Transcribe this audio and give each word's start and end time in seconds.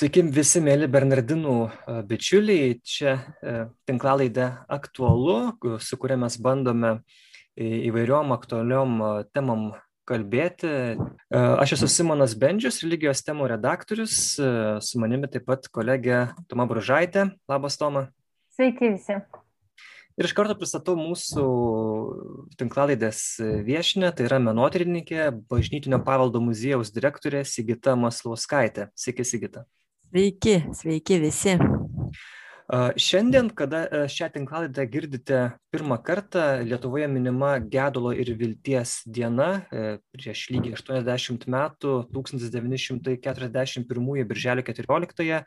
Sveiki 0.00 0.22
visi 0.32 0.62
mėly 0.64 0.86
Bernardinų 0.88 1.54
bičiuliai. 2.08 2.78
Čia 2.80 3.18
tinklalaidė 3.84 4.46
aktualu, 4.72 5.34
su 5.84 5.98
kuria 6.00 6.14
mes 6.16 6.38
bandome 6.40 6.92
įvairiom 7.60 8.30
aktualiom 8.32 8.94
temam 9.36 9.66
kalbėti. 10.08 10.70
Aš 11.28 11.74
esu 11.76 11.90
Simonas 11.92 12.32
Bendžius, 12.32 12.78
religijos 12.80 13.20
temų 13.26 13.50
redaktorius, 13.52 14.14
su 14.40 15.02
manimi 15.02 15.28
taip 15.28 15.44
pat 15.50 15.68
kolegė 15.68 16.30
Toma 16.48 16.64
Bružaitė. 16.70 17.26
Labas, 17.52 17.76
Toma. 17.76 18.06
Sveiki 18.56 18.94
visi. 18.94 19.18
Ir 20.16 20.28
iš 20.30 20.32
karto 20.38 20.56
pristatau 20.56 20.94
mūsų 20.96 21.44
tinklalaidės 22.56 23.20
viešinę, 23.68 24.14
tai 24.16 24.30
yra 24.30 24.40
menotyrininkė, 24.46 25.28
bažnytinio 25.52 26.00
paveldo 26.08 26.40
muziejaus 26.40 26.88
direktorė 26.96 27.44
Sigita 27.44 27.98
Maslauskaitė. 28.00 28.88
Sveiki, 28.96 29.28
Sigita. 29.28 29.66
Sveiki, 30.10 30.56
sveiki 30.74 31.20
visi. 31.22 31.52
Šiandien, 32.98 33.46
kada 33.54 34.08
šią 34.10 34.26
tinklalaidę 34.34 34.82
girdite 34.90 35.54
pirmą 35.70 36.00
kartą, 36.02 36.66
Lietuvoje 36.66 37.06
minima 37.06 37.62
gedulo 37.62 38.10
ir 38.10 38.26
vilties 38.34 39.06
diena. 39.06 39.62
Prieš 40.10 40.50
lygiai 40.50 40.74
80 40.74 41.46
metų, 41.54 42.10
1941 42.10 44.26
birželio 44.26 44.64
14-ąją, 44.66 45.38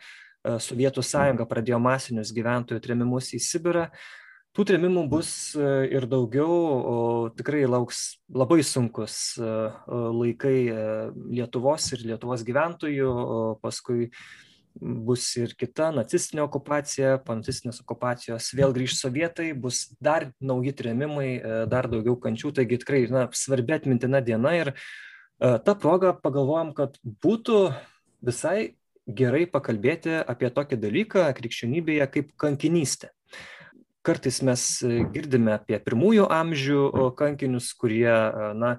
Sovietų 0.63 1.03
sąjunga 1.03 1.43
pradėjo 1.51 1.81
masinius 1.83 2.31
gyventojų 2.31 2.79
tremimus 2.87 3.35
į 3.35 3.43
Sibirą 3.43 3.89
tų 4.55 4.63
trėmimų 4.69 5.03
bus 5.11 5.57
ir 5.57 6.07
daugiau, 6.07 6.47
o 6.47 6.95
tikrai 7.35 7.65
lauks 7.67 8.23
labai 8.31 8.63
sunkus 8.63 9.35
laikai 9.41 10.55
Lietuvos 11.35 11.91
ir 11.97 12.07
Lietuvos 12.13 12.47
gyventojų, 12.47 13.11
paskui 13.59 14.07
bus 14.81 15.25
ir 15.37 15.53
kita 15.59 15.91
nacistinė 15.93 16.43
okupacija, 16.45 17.17
po 17.23 17.35
nacistinės 17.37 17.81
okupacijos 17.83 18.49
vėl 18.57 18.73
grįž 18.75 18.97
sovietai, 18.97 19.51
bus 19.53 19.85
dar 20.03 20.31
nauji 20.41 20.73
trėmimai, 20.79 21.29
dar 21.69 21.89
daugiau 21.91 22.17
kančių, 22.19 22.53
taigi 22.57 22.79
tikrai 22.81 23.03
na, 23.13 23.27
svarbi 23.37 23.75
atmintina 23.77 24.23
diena 24.25 24.55
ir 24.57 24.73
tą 25.39 25.75
progą 25.79 26.13
pagalvojom, 26.23 26.73
kad 26.77 26.97
būtų 27.03 27.59
visai 28.25 28.75
gerai 29.07 29.45
pakalbėti 29.51 30.21
apie 30.21 30.49
tokį 30.53 30.79
dalyką 30.79 31.27
krikščionybėje 31.37 32.07
kaip 32.13 32.31
kankinystė 32.39 33.11
kartais 34.03 34.41
mes 34.43 34.61
girdime 35.13 35.53
apie 35.55 35.79
pirmųjų 35.83 36.27
amžių 36.31 36.79
kankinius, 37.19 37.69
kurie 37.79 38.11
na, 38.59 38.73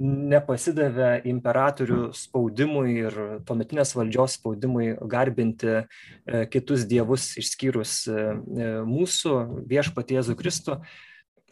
nepasidavė 0.00 1.12
imperatorių 1.30 2.08
spaudimui 2.18 2.98
ir 3.04 3.18
tuometinės 3.46 3.94
valdžios 3.94 4.38
spaudimui 4.40 4.92
garbinti 5.00 5.84
kitus 6.50 6.86
dievus 6.90 7.30
išskyrus 7.40 7.96
mūsų 8.90 9.36
viešpatį 9.70 10.18
Jėzų 10.18 10.38
Kristų. 10.42 10.78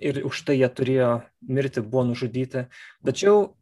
Ir 0.03 0.25
už 0.27 0.43
tai 0.43 0.59
jie 0.59 0.67
turėjo 0.67 1.11
mirti, 1.47 1.79
buvo 1.79 2.09
nužudyti. 2.09 2.67
Tačiau 3.07 3.53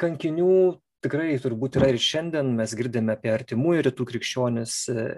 kankinių 0.00 0.80
tikrai 1.04 1.36
turbūt 1.42 1.78
yra 1.80 1.90
ir 1.92 2.00
šiandien 2.02 2.54
mes 2.56 2.72
girdime 2.78 3.14
apie 3.16 3.30
artimųjų 3.34 3.86
rytų 3.88 4.06
krikščionis, 4.10 4.74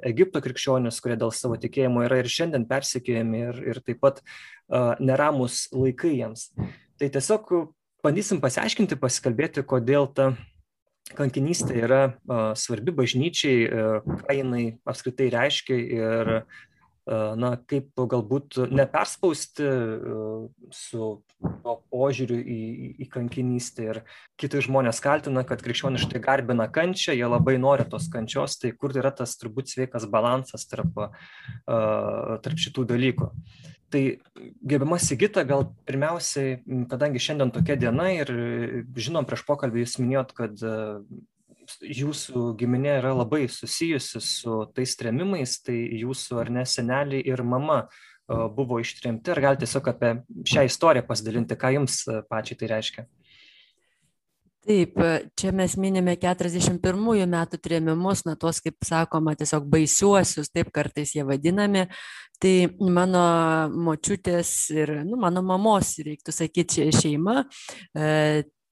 Egipto 0.09 0.43
krikščionis, 0.45 1.01
kurie 1.05 1.17
dėl 1.21 1.33
savo 1.35 1.59
tikėjimo 1.61 2.05
yra 2.07 2.21
ir 2.23 2.31
šiandien 2.33 2.67
persikėjami 2.69 3.43
ir, 3.47 3.63
ir 3.73 3.81
taip 3.87 4.03
pat 4.05 4.23
uh, 4.23 4.95
neramus 5.01 5.67
laikai 5.75 6.17
jiems. 6.17 6.51
Tai 6.99 7.11
tiesiog 7.15 7.53
bandysim 8.05 8.43
pasiaiškinti, 8.43 8.99
pasikalbėti, 9.01 9.65
kodėl 9.67 10.11
ta 10.15 10.33
kankinystė 11.17 11.79
yra 11.87 12.03
uh, 12.09 12.53
svarbi 12.59 12.93
bažnyčiai, 12.95 13.69
uh, 13.69 14.19
ką 14.27 14.39
jinai 14.41 14.65
apskritai 14.89 15.31
reiškia 15.33 15.79
ir 15.79 16.35
na, 17.09 17.55
kaip 17.71 17.93
galbūt 17.97 18.59
neperspausti 18.75 19.69
su 20.75 21.09
to 21.39 21.75
požiūriu 21.93 22.39
į, 22.43 22.59
į 23.05 23.09
kankinystę. 23.13 23.87
Ir 23.87 24.01
kiti 24.41 24.61
žmonės 24.67 25.01
kaltina, 25.05 25.45
kad 25.49 25.63
krikščionis 25.65 26.05
štai 26.05 26.21
garbina 26.25 26.69
kančią, 26.73 27.17
jie 27.17 27.29
labai 27.29 27.57
nori 27.63 27.87
tos 27.89 28.11
kančios, 28.13 28.59
tai 28.61 28.75
kur 28.77 28.93
yra 28.97 29.13
tas 29.15 29.37
turbūt 29.41 29.73
sveikas 29.73 30.09
balansas 30.11 30.67
tarp, 30.69 31.01
tarp 31.65 32.63
šitų 32.67 32.87
dalykų. 32.93 33.33
Tai 33.89 34.03
gerbiama 34.69 34.99
Sigita, 35.01 35.47
gal 35.49 35.71
pirmiausiai, 35.89 36.59
kadangi 36.91 37.23
šiandien 37.25 37.55
tokia 37.55 37.79
diena 37.81 38.11
ir 38.13 38.33
žinom 38.99 39.25
prieš 39.29 39.47
pokalbį 39.49 39.87
jūs 39.87 39.97
minėjot, 40.03 40.35
kad 40.37 40.65
jūsų 41.83 42.53
giminė 42.59 42.99
yra 43.01 43.15
labai 43.17 43.47
susijusi 43.53 44.23
su 44.25 44.61
tais 44.77 44.97
tremimais, 44.99 45.59
tai 45.65 45.79
jūsų 46.03 46.41
ar 46.43 46.53
ne 46.59 46.65
seneliai 46.69 47.23
ir 47.27 47.43
mama 47.45 47.85
buvo 48.29 48.81
ištremti. 48.83 49.33
Ar 49.33 49.41
galite 49.41 49.65
tiesiog 49.65 49.89
apie 49.93 50.13
šią 50.49 50.67
istoriją 50.69 51.07
pasidalinti, 51.09 51.57
ką 51.57 51.73
jums 51.79 52.03
pačiai 52.29 52.61
tai 52.61 52.73
reiškia? 52.75 53.07
Taip, 54.69 54.99
čia 55.39 55.49
mes 55.57 55.79
minime 55.81 56.13
41 56.21 57.31
metų 57.33 57.61
trėmimus, 57.65 58.27
na 58.27 58.35
tuos, 58.37 58.59
kaip 58.61 58.77
sakoma, 58.85 59.33
tiesiog 59.39 59.65
baisiuosius, 59.73 60.51
taip 60.53 60.69
kartais 60.75 61.15
jie 61.17 61.25
vadinami. 61.25 61.87
Tai 62.43 62.53
mano 62.93 63.23
močiutės 63.73 64.51
ir 64.75 64.93
nu, 65.09 65.17
mano 65.23 65.41
mamos, 65.47 65.95
reiktų 66.05 66.35
sakyti, 66.37 66.91
šeima 66.95 67.47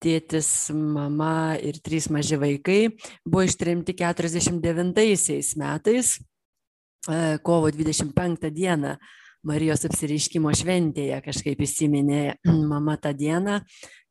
tėtis, 0.02 0.70
mama 0.72 1.56
ir 1.62 1.78
trys 1.84 2.08
maži 2.12 2.38
vaikai 2.40 2.80
buvo 3.24 3.44
ištremti 3.46 3.96
49 3.96 5.54
metais, 5.60 6.16
e, 7.08 7.38
kovo 7.42 7.70
25 7.70 8.50
dieną. 8.50 8.96
Marijos 9.46 9.84
apsireiškimo 9.86 10.50
šventėje 10.58 11.20
kažkaip 11.22 11.60
įsiminė 11.62 12.22
mama 12.72 12.96
tą 12.98 13.12
dieną 13.14 13.60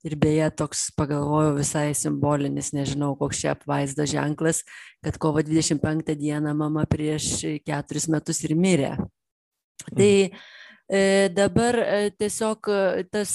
ir 0.05 0.15
beje 0.21 0.47
toks 0.61 0.87
pagalvojau 0.95 1.55
visai 1.57 1.89
simbolinis, 1.97 2.71
nežinau, 2.77 3.15
koks 3.19 3.41
čia 3.41 3.55
apvaizdo 3.55 4.05
ženklas, 4.07 4.61
kad 5.03 5.17
kovo 5.19 5.43
25 5.43 6.15
dieną 6.15 6.53
mama 6.55 6.85
prieš 6.87 7.41
keturis 7.65 8.07
metus 8.07 8.43
ir 8.45 8.55
mirė. 8.55 8.93
Tai 9.91 10.13
mm 10.29 10.37
E, 10.37 10.64
dabar 11.33 11.79
e, 11.81 12.11
tiesiog 12.13 12.67
e, 12.69 13.03
tas, 13.09 13.31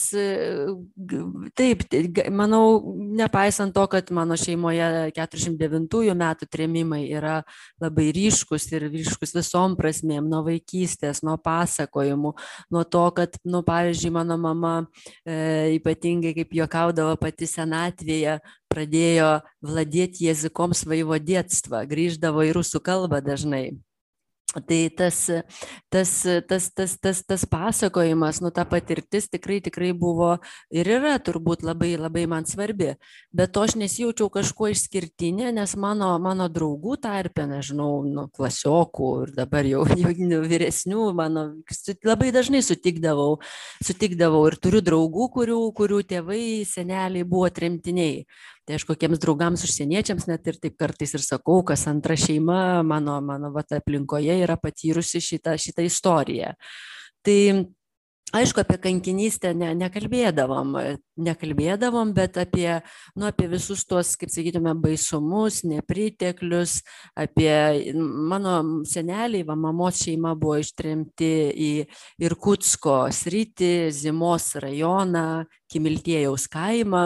taip, 1.59 1.83
manau, 2.31 2.94
nepaisant 3.19 3.75
to, 3.75 3.87
kad 3.91 4.12
mano 4.15 4.37
šeimoje 4.38 5.11
49 5.16 6.15
metų 6.15 6.47
trėmimai 6.47 7.03
yra 7.10 7.41
labai 7.83 8.12
ryškus 8.15 8.69
ir 8.71 8.87
ryškus 8.93 9.34
visom 9.34 9.75
prasmėm, 9.78 10.31
nuo 10.31 10.44
vaikystės, 10.47 11.25
nuo 11.27 11.34
pasakojimų, 11.43 12.34
nuo 12.71 12.84
to, 12.87 13.05
kad, 13.19 13.34
nu, 13.43 13.65
pavyzdžiui, 13.66 14.15
mano 14.15 14.39
mama 14.39 14.75
e, 15.27 15.75
ypatingai, 15.81 16.37
kaip 16.39 16.55
juokaudavo 16.55 17.19
pati 17.19 17.50
senatvėje, 17.50 18.39
pradėjo 18.71 19.41
vladėti 19.66 20.31
jezikom 20.31 20.71
svaivodėtstva, 20.78 21.83
grįždavo 21.91 22.47
į 22.47 22.59
rusų 22.60 22.78
kalbą 22.87 23.19
dažnai. 23.27 23.72
Tai 24.50 24.91
tas, 24.97 25.31
tas, 25.88 26.11
tas, 26.49 26.65
tas, 26.75 26.99
tas, 26.99 27.22
tas 27.22 27.44
pasakojimas, 27.47 28.41
nu 28.43 28.50
ta 28.50 28.65
patirtis 28.66 29.28
tikrai, 29.31 29.61
tikrai 29.62 29.93
buvo 29.94 30.33
ir 30.75 30.91
yra 30.91 31.12
turbūt 31.22 31.62
labai, 31.62 31.93
labai 31.94 32.25
man 32.27 32.49
svarbi. 32.50 32.97
Bet 33.31 33.53
to 33.55 33.62
aš 33.62 33.77
nesijaučiau 33.78 34.27
kažkuo 34.34 34.72
išskirtinė, 34.72 35.53
nes 35.55 35.77
mano, 35.78 36.10
mano 36.19 36.49
draugų 36.50 36.99
tarpe, 36.99 37.47
nežinau, 37.47 38.03
nu, 38.03 38.27
klasiokų 38.34 39.12
ir 39.28 39.34
dabar 39.39 39.71
jau, 39.71 39.87
jau 40.03 40.15
nu, 40.19 40.43
vyresnių, 40.50 41.06
mano 41.15 41.47
labai 42.03 42.33
dažnai 42.34 42.65
sutikdavau, 42.66 43.37
sutikdavau 43.87 44.49
ir 44.50 44.59
turiu 44.59 44.83
draugų, 44.83 45.31
kurių, 45.39 45.60
kurių 45.78 46.03
tėvai, 46.10 46.44
seneliai 46.66 47.22
buvo 47.22 47.55
tremtiniai 47.55 48.25
tai 48.69 48.78
aš 48.78 48.87
kokiems 48.88 49.21
draugams 49.22 49.65
užsieniečiams 49.66 50.28
net 50.31 50.47
ir 50.50 50.60
taip 50.62 50.78
kartais 50.81 51.15
ir 51.16 51.25
sakau, 51.25 51.60
kas 51.66 51.87
antra 51.91 52.16
šeima 52.19 52.82
mano, 52.87 53.19
mano 53.25 53.53
vat, 53.54 53.72
aplinkoje 53.80 54.41
yra 54.45 54.59
patyrusi 54.60 55.22
šitą, 55.24 55.57
šitą 55.60 55.86
istoriją. 55.89 56.54
Tai 57.24 57.41
Aišku, 58.30 58.60
apie 58.62 58.77
kankinystę 58.78 59.51
ne, 59.59 59.72
nekalbėdavom, 59.74 60.77
nekalbėdavom, 61.27 62.12
bet 62.15 62.36
apie, 62.39 62.68
nu, 63.18 63.27
apie 63.27 63.48
visus 63.51 63.83
tuos, 63.91 64.12
kaip 64.21 64.30
sakytume, 64.30 64.71
baisumus, 64.78 65.65
nepriteklius, 65.66 66.77
apie 67.18 67.51
mano 67.98 68.84
seneliai, 68.86 69.42
va, 69.48 69.57
mamos 69.59 70.04
šeima 70.04 70.36
buvo 70.39 70.60
ištremti 70.62 71.33
į 71.51 71.72
Irkutsko 72.22 73.01
sritį, 73.18 73.91
Zimos 73.98 74.53
rajoną, 74.62 75.48
Kimiltėjaus 75.71 76.47
kaimą 76.54 77.04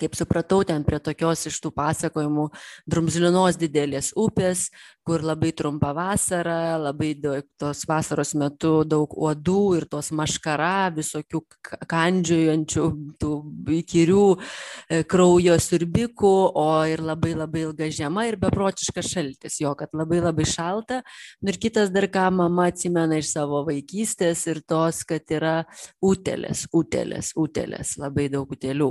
kaip 0.00 0.16
supratau, 0.18 0.62
ten 0.66 0.84
prie 0.86 1.00
tokios 1.02 1.46
iš 1.50 1.60
tų 1.64 1.72
pasakojimų 1.76 2.50
drumzlinos 2.88 3.58
didelės 3.60 4.12
upės, 4.16 4.68
kur 5.06 5.22
labai 5.22 5.52
trumpa 5.54 5.92
vasara, 5.94 6.76
labai 6.82 7.12
daug 7.14 7.44
tos 7.60 7.84
vasaros 7.86 8.32
metu 8.34 8.80
daug 8.88 9.12
uodų 9.14 9.60
ir 9.78 9.86
tos 9.90 10.10
maškara, 10.10 10.90
visokių 10.96 11.42
kandžiojančių, 11.86 12.86
tų 13.22 13.30
įkyrių 13.78 14.24
e, 14.34 15.02
kraujo 15.06 15.54
sirbikų, 15.62 16.34
o 16.58 16.68
ir 16.90 17.04
labai 17.06 17.36
labai 17.38 17.66
ilga 17.68 17.90
žiema 18.00 18.26
ir 18.26 18.40
beprotiškas 18.42 19.12
šaltis, 19.14 19.60
jo, 19.62 19.76
kad 19.78 19.94
labai 19.94 20.18
labai 20.24 20.48
šalta. 20.50 21.02
Nu 21.38 21.54
ir 21.54 21.60
kitas 21.62 21.94
dar 21.94 22.08
ką 22.10 22.26
mama 22.34 22.66
atsimena 22.72 23.20
iš 23.22 23.30
savo 23.36 23.62
vaikystės 23.68 24.42
ir 24.50 24.64
tos, 24.66 25.04
kad 25.06 25.22
yra 25.30 25.60
utelės, 26.02 26.66
utelės, 26.74 27.30
utelės, 27.38 27.94
labai 28.02 28.26
daug 28.32 28.50
utelių. 28.58 28.90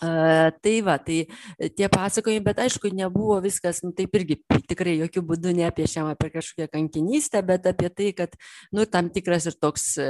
Tai 0.00 0.80
va, 0.84 0.98
tai 0.98 1.22
e, 1.58 1.68
tie 1.72 1.88
pasakojimai, 1.88 2.44
bet 2.44 2.58
aišku, 2.60 2.90
nebuvo 2.92 3.38
viskas, 3.40 3.80
nu, 3.84 3.94
taip 3.96 4.12
irgi 4.18 4.36
tikrai 4.68 4.96
jokių 4.98 5.22
būdų 5.30 5.54
neapiešiama 5.56 6.12
apie 6.12 6.28
kažkokią 6.34 6.66
kankinystę, 6.74 7.40
bet 7.46 7.64
apie 7.70 7.88
tai, 7.88 8.10
kad, 8.16 8.34
nu, 8.76 8.84
tam 8.84 9.08
tikras 9.14 9.46
ir 9.48 9.56
toks 9.56 9.86
e, 10.02 10.08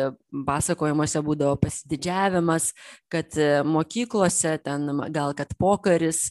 pasakojimuose 0.49 1.23
būdavo 1.23 1.59
pasididžiavimas, 1.63 2.73
kad 3.13 3.39
e, 3.39 3.63
mokyklose 3.63 4.57
ten 4.65 4.91
gal 5.15 5.37
kad 5.39 5.55
pokaris, 5.59 6.31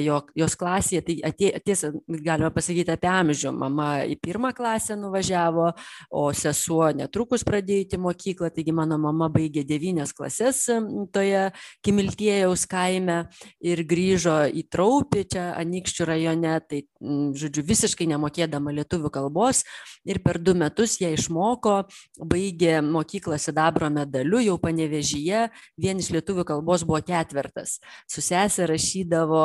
jo, 0.00 0.20
jos 0.38 0.56
klasėje, 0.58 1.02
tai 1.04 1.18
atė, 1.28 1.50
tiesa, 1.66 1.90
galima 2.08 2.50
pasakyti 2.54 2.94
apie 2.94 3.10
amžių, 3.10 3.52
mama 3.58 3.88
į 4.08 4.16
pirmą 4.22 4.54
klasę 4.56 4.96
nuvažiavo, 4.96 5.68
o 6.14 6.24
sesuo 6.36 6.88
netrukus 6.96 7.44
pradėjo 7.44 7.98
į 7.98 8.00
mokyklą, 8.00 8.50
taigi 8.54 8.72
mano 8.76 8.96
mama 9.02 9.28
baigė 9.32 9.66
devynias 9.68 10.14
klases 10.16 10.64
toje 11.12 11.48
Kimiltėjaus 11.84 12.64
kaime 12.70 12.93
kaime 12.94 13.18
ir 13.64 13.82
grįžo 13.86 14.44
į 14.54 14.64
Traupį 14.70 15.24
čia 15.30 15.44
Anikščių 15.58 16.06
rajone, 16.08 16.54
tai, 16.68 16.82
žodžiu, 17.00 17.64
visiškai 17.66 18.06
nemokėdama 18.10 18.72
lietuvių 18.78 19.10
kalbos 19.12 19.64
ir 20.06 20.20
per 20.24 20.38
du 20.38 20.54
metus 20.54 20.98
ją 21.00 21.10
išmoko, 21.14 21.84
baigė 22.20 22.80
mokyklą 22.84 23.38
Sidabro 23.40 23.90
medaliu, 23.92 24.40
jau 24.42 24.56
panevežyje, 24.62 25.48
vien 25.80 26.00
iš 26.00 26.12
lietuvių 26.14 26.46
kalbos 26.48 26.84
buvo 26.86 27.00
ketvertas. 27.04 27.78
Su 28.10 28.22
sesė 28.24 28.68
rašydavo 28.70 29.44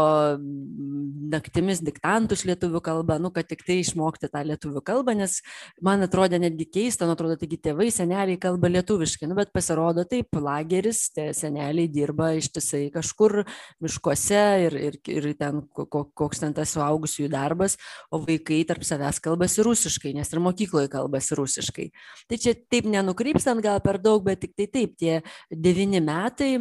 naktimis 1.34 1.84
diktantus 1.86 2.46
lietuvių 2.48 2.81
kalbą, 2.84 3.19
nu, 3.22 3.34
kad 3.34 3.50
tik 3.50 3.63
tai 3.68 3.80
išmokti 3.84 4.30
tą 4.31 4.44
lietuvių 4.48 4.84
kalbą, 4.86 5.16
nes 5.18 5.40
man 5.86 6.04
atrodė 6.06 6.42
netgi 6.42 6.68
keista, 6.69 7.07
man 7.07 7.18
atrodo, 7.18 7.38
taigi 7.40 7.60
tėvai, 7.62 7.90
seneliai 7.94 8.40
kalba 8.42 8.72
lietuviškai, 8.72 9.30
nu, 9.30 9.38
bet 9.40 9.54
pasirodo 9.56 10.06
taip, 10.10 10.34
lageris, 10.40 11.07
seneliai 11.16 11.90
dirba 11.92 12.34
ištisai 12.40 12.88
kažkur 12.94 13.38
kažkur 13.39 13.80
miškuose 13.81 14.41
ir, 14.65 14.75
ir, 14.75 14.97
ir 15.07 15.33
ten 15.38 15.62
koks 15.71 16.39
ten 16.39 16.53
tas 16.53 16.74
suaugusiųjų 16.75 17.30
darbas, 17.31 17.77
o 18.12 18.19
vaikai 18.19 18.65
tarp 18.65 18.83
savęs 18.83 19.19
kalbasi 19.19 19.63
rusiškai, 19.63 20.13
nes 20.13 20.31
ir 20.31 20.39
mokykloje 20.39 20.89
kalbasi 20.89 21.36
rusiškai. 21.36 21.91
Tai 22.27 22.38
čia 22.38 22.56
taip 22.69 22.86
nenukrypstant 22.86 23.62
gal 23.62 23.80
per 23.81 24.00
daug, 24.00 24.24
bet 24.24 24.41
tik 24.41 24.56
tai 24.56 24.68
taip, 24.68 24.97
tie 24.97 25.21
devyni 25.50 26.01
metai 26.01 26.59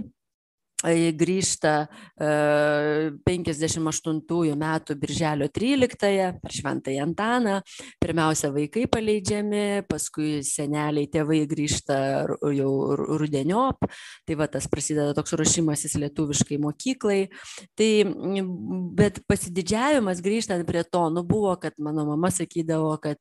grįžta 0.84 1.88
58 3.26 4.54
metų 4.54 4.94
birželio 4.94 5.48
13-ąją 5.50 6.40
per 6.40 6.52
Šventąją 6.54 7.02
Antaną. 7.02 7.60
Pirmiausia, 7.98 8.52
vaikai 8.54 8.86
paleidžiami, 8.86 9.82
paskui 9.90 10.42
seneliai, 10.46 11.08
tėvai 11.10 11.46
grįžta 11.50 12.26
jau 12.54 12.94
rudeniop. 12.94 13.78
Tai 14.24 14.34
va 14.38 14.46
tas 14.46 14.68
prasideda 14.70 15.14
toks 15.18 15.34
ruošimasis 15.34 15.98
lietuviškai 15.98 16.60
mokyklai. 16.62 17.28
Tai, 17.74 17.90
bet 18.94 19.18
pasididžiavimas 19.26 20.22
grįžtant 20.22 20.66
prie 20.68 20.84
to, 20.86 21.10
nu 21.10 21.24
buvo, 21.26 21.56
kad 21.58 21.74
mano 21.78 22.06
mama 22.06 22.30
sakydavo, 22.30 22.94
kad, 23.02 23.18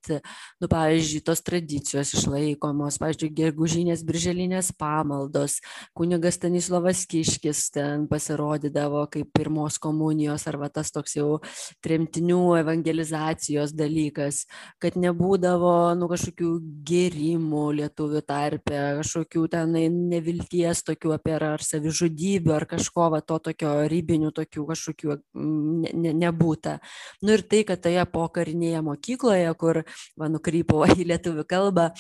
nu 0.62 0.70
pavyzdžiui, 0.70 1.24
tos 1.26 1.42
tradicijos 1.42 2.14
išlaikomos, 2.14 3.02
pavyzdžiui, 3.02 3.34
gegužinės 3.42 4.06
birželinės 4.06 4.74
pamaldos, 4.78 5.58
kunigas 5.98 6.38
Stanislavas 6.38 7.06
Kiškis 7.10 7.47
kūdikis 7.48 7.72
ten 7.72 8.08
pasirodydavo 8.08 9.08
kaip 9.12 9.32
pirmos 9.34 9.78
komunijos 9.80 10.48
arba 10.48 10.70
tas 10.70 10.92
toks 10.92 11.16
jau 11.16 11.40
tremtinių 11.84 12.60
evangelizacijos 12.60 13.74
dalykas, 13.74 14.48
kad 14.80 14.96
nebūdavo 14.96 15.96
nu, 15.98 16.08
kažkokių 16.08 16.60
gėrimų 16.88 17.66
lietuvių 17.80 18.22
tarpe, 18.26 19.00
kažkokių 19.00 19.48
ten 19.52 19.72
nevilties 20.10 20.84
tokių 20.84 21.16
apie 21.16 21.36
ar 21.38 21.62
savižudybių 21.62 22.54
ar 22.54 22.66
kažko 22.66 23.10
va 23.12 23.22
to 23.22 23.40
tokio 23.40 23.88
rybinių 23.88 24.32
tokių 24.32 24.66
kažkokių 24.68 25.18
ne, 25.36 25.92
ne, 25.94 26.14
nebūta. 26.14 26.80
Nu 27.22 27.36
ir 27.36 27.44
tai, 27.48 27.64
kad 27.64 27.82
toje 27.82 28.04
pokarinėje 28.12 28.82
mokykloje, 28.84 29.54
kur, 29.60 29.84
va, 30.18 30.30
nukrypau 30.32 30.86
į 30.98 31.08
lietuvių 31.14 31.48
kalbą, 31.48 31.92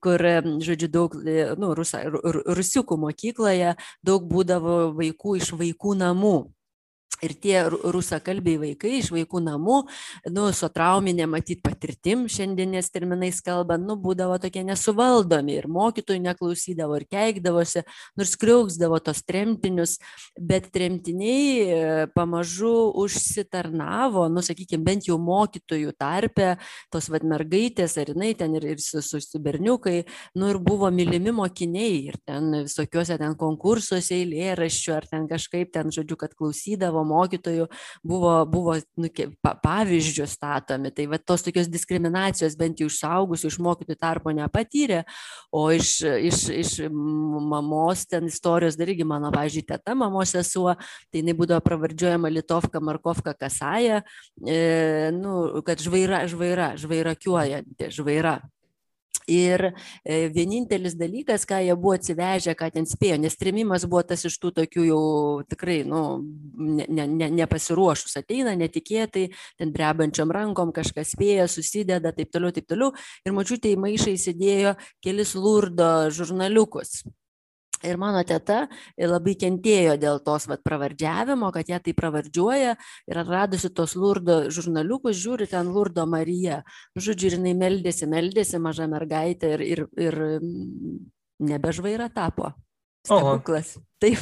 kur, 0.00 0.20
žodžiu, 0.64 0.88
daug, 0.88 1.18
nu, 1.58 1.74
rusa, 1.76 2.04
rusiukų 2.08 2.98
mokykloje 3.00 3.74
daug 4.04 4.24
būdavo 4.30 4.93
vaikų 4.98 5.36
iš 5.40 5.52
vaikų 5.60 5.96
namų 6.00 6.34
ir 7.24 7.34
tie 7.40 7.56
rusakalbiai 7.68 8.58
vaikai 8.60 8.98
iš 9.00 9.10
vaikų 9.14 9.42
namų, 9.44 9.78
nu, 10.34 10.46
su 10.56 10.68
trauminė 10.72 11.26
matyt 11.30 11.62
patirtim, 11.64 12.26
šiandienės 12.30 12.90
terminais 12.94 13.40
kalbant, 13.44 13.84
nu, 13.86 13.96
būdavo 14.00 14.38
tokie 14.42 14.64
nesuvaldomi 14.66 15.56
ir 15.58 15.68
mokytojų 15.72 16.22
neklausydavo 16.24 16.98
ir 17.00 17.06
keikdavosi, 17.10 17.84
nors 18.18 18.34
kriauksdavo 18.40 19.00
tos 19.04 19.22
tremtinius, 19.26 19.96
bet 20.38 20.70
tremtiniai 20.74 21.44
e, 21.44 21.80
pamažu 22.14 22.72
užsitarnavo, 23.04 24.26
nu, 24.32 24.44
sakykime, 24.44 24.84
bent 24.84 25.08
jau 25.08 25.18
mokytojų 25.22 25.94
tarpe, 25.98 26.54
tos 26.92 27.10
vad 27.12 27.26
mergaitės 27.28 27.96
ar 28.00 28.12
jinai 28.14 28.32
ten 28.38 28.56
ir, 28.58 28.68
ir 28.74 28.82
su, 28.82 29.02
su, 29.04 29.20
su 29.22 29.40
berniukai, 29.42 30.02
nu, 30.38 30.50
ir 30.52 30.60
buvo 30.62 30.90
mylimi 30.94 31.34
mokiniai 31.34 32.00
ir 32.10 32.18
ten 32.26 32.64
visokiuose 32.64 33.18
ten 33.20 33.36
konkursuose 33.38 34.16
eilėraščių 34.18 34.94
ar 34.96 35.08
ten 35.10 35.28
kažkaip 35.30 35.72
ten, 35.74 35.92
žodžiu, 35.94 36.18
kad 36.20 36.34
klausydavo 36.38 37.04
mokytojų 37.06 37.13
buvo, 38.04 38.32
buvo 38.50 38.76
nu, 39.00 39.10
pavyzdžių 39.64 40.26
statomi. 40.28 40.92
Tai 40.94 41.06
va 41.12 41.18
tos 41.18 41.44
tokios 41.46 41.70
diskriminacijos 41.72 42.56
bent 42.60 42.82
jau 42.82 42.88
iš 42.90 43.00
saugusių, 43.02 43.50
iš 43.50 43.58
mokytojų 43.64 44.00
tarpo 44.00 44.34
nepatyrė, 44.36 45.02
o 45.54 45.66
iš, 45.74 45.96
iš, 46.04 46.44
iš 46.54 46.74
mamos 46.90 48.06
ten 48.10 48.28
istorijos 48.30 48.78
dargi 48.80 49.06
mano, 49.08 49.32
pavyzdžiui, 49.34 49.66
teta 49.68 49.96
mamos 49.98 50.34
sesuo, 50.34 50.74
tai 51.10 51.22
jinai 51.22 51.36
būdavo 51.38 51.64
pravardžiuojama 51.64 52.32
Litovka 52.32 52.82
Markovka 52.84 53.36
Kasaja, 53.38 54.02
e, 54.46 54.58
nu, 55.14 55.62
kad 55.66 55.82
žvaira, 55.82 56.24
žvaira, 56.30 56.74
žvairakiuojanti, 56.80 57.92
žvaira 57.94 58.38
ir 59.30 59.70
e, 60.04 60.28
vienintelis 60.34 60.96
dalykas 60.98 61.46
ką 61.48 61.60
jie 61.64 61.76
buvo 61.76 61.94
atsivežę 61.98 62.54
ką 62.58 62.70
ten 62.74 62.88
spėjo 62.88 63.18
nes 63.22 63.36
trėmimas 63.40 63.86
buvo 63.88 64.02
tas 64.08 64.24
iš 64.28 64.36
tų 64.42 64.52
tokių 64.60 64.86
jau 64.88 65.02
tikrai 65.48 65.80
nu 65.88 66.02
ne 66.54 66.86
ne 66.88 67.06
ne 67.08 67.30
nepasiruošus 67.40 68.18
ateina 68.20 68.54
netikėtai 68.58 69.26
ten 69.58 69.72
drebančiom 69.74 70.32
rankom 70.34 70.72
kažką 70.76 71.04
spėja 71.08 71.48
susideda 71.48 72.12
taip 72.12 72.32
toliau 72.34 72.52
taip 72.54 72.68
toliau. 72.68 72.92
Ir 73.24 73.36
močiutė 73.36 73.74
į 73.74 73.80
maišą 73.80 74.14
įsidėjo 74.14 74.76
kelis 75.04 75.34
lurdo 75.34 76.10
žurnaliukus 76.14 77.02
ir 77.84 77.98
mano 78.00 78.22
teta 78.26 78.64
labai 78.98 79.36
kentėjo 79.40 79.96
dėl 80.00 80.20
tos 80.26 80.48
vat 80.50 80.64
pravardžiavimo 80.66 81.50
kad 81.54 81.70
ją 81.70 81.80
taip 81.84 81.98
pravardžiuoja 82.00 82.74
ir 83.10 83.22
atradusi 83.22 83.70
tuos 83.74 83.96
lurdo 83.98 84.40
žurnaliukus 84.54 85.18
žiūri 85.20 85.48
ten 85.50 85.70
lurdo 85.74 86.06
marija. 86.06 86.62
Žodžiu 86.96 87.30
ir 87.30 87.38
jinai 87.38 87.54
meldėsi 87.58 88.10
meldėsi 88.10 88.60
maža 88.62 88.88
mergaitė 88.90 89.54
ir 89.58 89.66
ir 89.70 89.86
ir 90.08 90.20
nebe 91.44 91.72
žvaira 91.74 92.08
tapo 92.12 92.52
stebuklas. 93.04 93.74
Taip. 94.04 94.20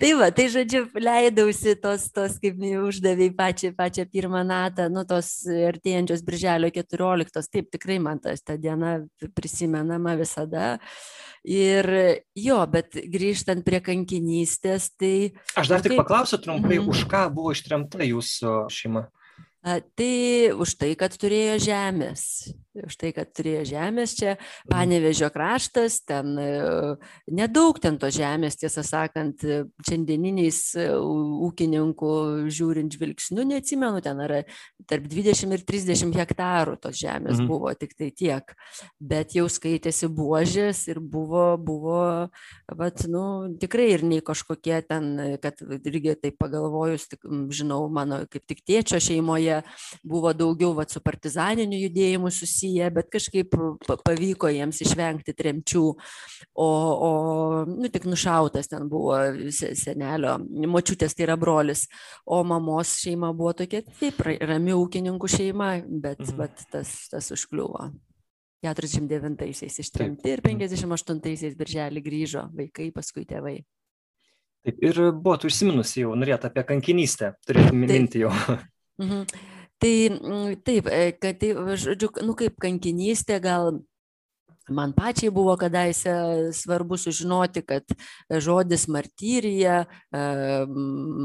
tai 0.00 0.10
va, 0.18 0.28
tai 0.34 0.46
žodžiu, 0.52 0.82
leidausi 1.00 1.74
tos, 1.80 2.08
tos 2.12 2.36
kaip 2.42 2.58
uždavėjai 2.60 3.32
pačią, 3.36 3.70
pačią 3.76 4.04
pirmą 4.10 4.42
natą, 4.46 4.88
nu 4.92 5.06
tos 5.08 5.30
artėjančios 5.48 6.24
birželio 6.26 6.68
14. 6.74 7.40
Taip, 7.48 7.70
tikrai 7.72 8.00
man 8.02 8.20
tas 8.20 8.44
ta 8.44 8.58
diena 8.60 8.98
prisimenama 9.36 10.16
visada. 10.20 10.74
Ir 11.46 11.86
jo, 12.36 12.58
bet 12.68 12.98
grįžtant 13.08 13.64
prie 13.64 13.80
kankinystės, 13.84 14.90
tai... 15.00 15.32
Aš 15.56 15.72
dar 15.72 15.80
tik 15.80 15.94
kaip... 15.94 16.02
paklausiu 16.02 16.40
trumpai, 16.42 16.76
mm. 16.76 16.90
už 16.92 17.06
ką 17.08 17.24
buvo 17.32 17.54
ištremta 17.56 18.04
jūsų 18.04 18.56
šeima? 18.74 19.06
Tai 19.64 20.12
už 20.56 20.76
tai, 20.80 20.92
kad 21.00 21.16
turėjo 21.20 21.56
žemės. 21.64 22.26
Už 22.74 22.94
tai, 23.00 23.10
kad 23.14 23.30
turėjo 23.34 23.64
žemės 23.72 24.14
čia, 24.18 24.34
mhm. 24.36 24.70
Panevežio 24.70 25.30
kraštas, 25.34 26.00
ten 26.06 26.36
e, 26.38 26.50
nedaug 27.34 27.78
ten 27.82 27.98
to 27.98 28.10
žemės, 28.14 28.58
tiesą 28.60 28.84
sakant, 28.86 29.42
šiandieniniais 29.86 30.60
e, 30.78 30.86
ūkininkų 31.48 32.12
žiūrint 32.52 32.94
žvilgsniu, 32.94 33.46
neatsimenu, 33.50 34.02
ten 34.04 34.22
yra 34.22 34.42
tarp 34.90 35.08
20 35.10 35.56
ir 35.56 35.64
30 35.66 36.14
hektarų 36.20 36.76
tos 36.84 36.98
žemės 37.00 37.40
mhm. 37.40 37.48
buvo, 37.50 37.72
tik 37.78 37.96
tai 37.98 38.10
tiek, 38.14 38.54
bet 39.02 39.34
jau 39.34 39.48
skaitėsi 39.50 40.10
buožės 40.14 40.86
ir 40.92 41.02
buvo, 41.02 41.54
buvo, 41.58 42.04
bet, 42.78 43.06
nu, 43.10 43.24
tikrai 43.60 43.90
ir 43.96 44.06
nei 44.06 44.22
kažkokie 44.24 44.78
ten, 44.86 45.10
kad 45.42 45.58
irgi 45.90 46.16
taip 46.20 46.38
pagalvojus, 46.40 47.08
tik, 47.10 47.26
žinau, 47.54 47.82
mano 47.92 48.22
kaip 48.30 48.46
tik 48.48 48.62
tėčio 48.66 49.00
šeimoje 49.02 49.60
buvo 50.06 50.32
daugiau 50.36 50.72
vat, 50.78 50.92
su 50.92 51.02
partizaniniu 51.02 51.78
judėjimu 51.80 52.30
susiję, 52.60 52.90
bet 52.90 53.08
kažkaip 53.10 53.54
pavyko 54.04 54.48
jiems 54.48 54.80
išvengti 54.84 55.34
tremčių, 55.34 55.84
o, 56.54 56.68
o 57.06 57.10
nu, 57.66 57.88
tik 57.88 58.04
nušautas 58.04 58.68
ten 58.68 58.88
buvo 58.88 59.16
senelio, 59.50 60.38
močiutės 60.68 61.14
tai 61.14 61.26
yra 61.28 61.36
brolis, 61.40 61.86
o 62.26 62.42
mamos 62.44 62.98
šeima 63.00 63.32
buvo 63.32 63.52
tokia, 63.62 63.82
taip, 64.00 64.20
rami 64.40 64.74
ūkininkų 64.76 65.28
šeima, 65.30 65.72
bet, 65.88 66.20
mhm. 66.20 66.36
bet 66.38 66.64
tas, 66.70 66.94
tas 67.10 67.30
užkliuvo. 67.32 67.90
49-aisiais 68.60 69.78
ištremti 69.80 70.34
ir 70.34 70.42
58-aisiais 70.44 71.54
birželį 71.56 72.02
grįžo 72.04 72.42
vaikai, 72.52 72.90
paskui 72.92 73.24
tėvai. 73.24 73.62
Taip, 74.60 74.82
ir 74.84 74.98
buvot 75.16 75.46
užsiminusi 75.48 76.02
jau, 76.02 76.12
norėt 76.12 76.44
apie 76.44 76.66
kankinystę, 76.68 77.32
turėtum 77.48 77.80
minti 77.80 78.26
jau. 78.26 78.34
Mhm. 79.00 79.24
Tai 79.80 79.94
mm, 80.10 80.58
taip, 80.64 80.90
e, 80.92 81.12
kad 81.16 81.38
tai, 81.40 81.54
žodžiu, 81.80 82.10
nu 82.26 82.34
kaip 82.36 82.58
kankinystė 82.60 83.38
gal 83.40 83.78
man 84.70 84.92
pačiai 84.94 85.32
buvo 85.34 85.56
kadaise 85.58 86.12
svarbu 86.54 86.98
sužinoti, 87.00 87.62
kad 87.66 87.94
žodis 88.44 88.84
martyrija, 88.92 89.80
e, 90.12 90.20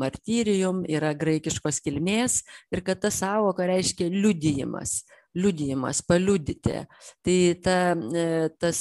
martyrijum 0.01 0.85
yra 0.87 1.11
graikiškos 1.19 1.81
kilmės 1.83 2.39
ir 2.71 2.81
kad 2.87 3.03
ta 3.03 3.11
savoka 3.13 3.67
reiškia 3.67 4.09
liudijimas 4.13 5.03
liudijimas, 5.35 5.99
paliudyti. 6.07 6.85
Tai 7.19 7.39
ta, 7.63 7.77
e, 7.91 8.25
tas 8.55 8.79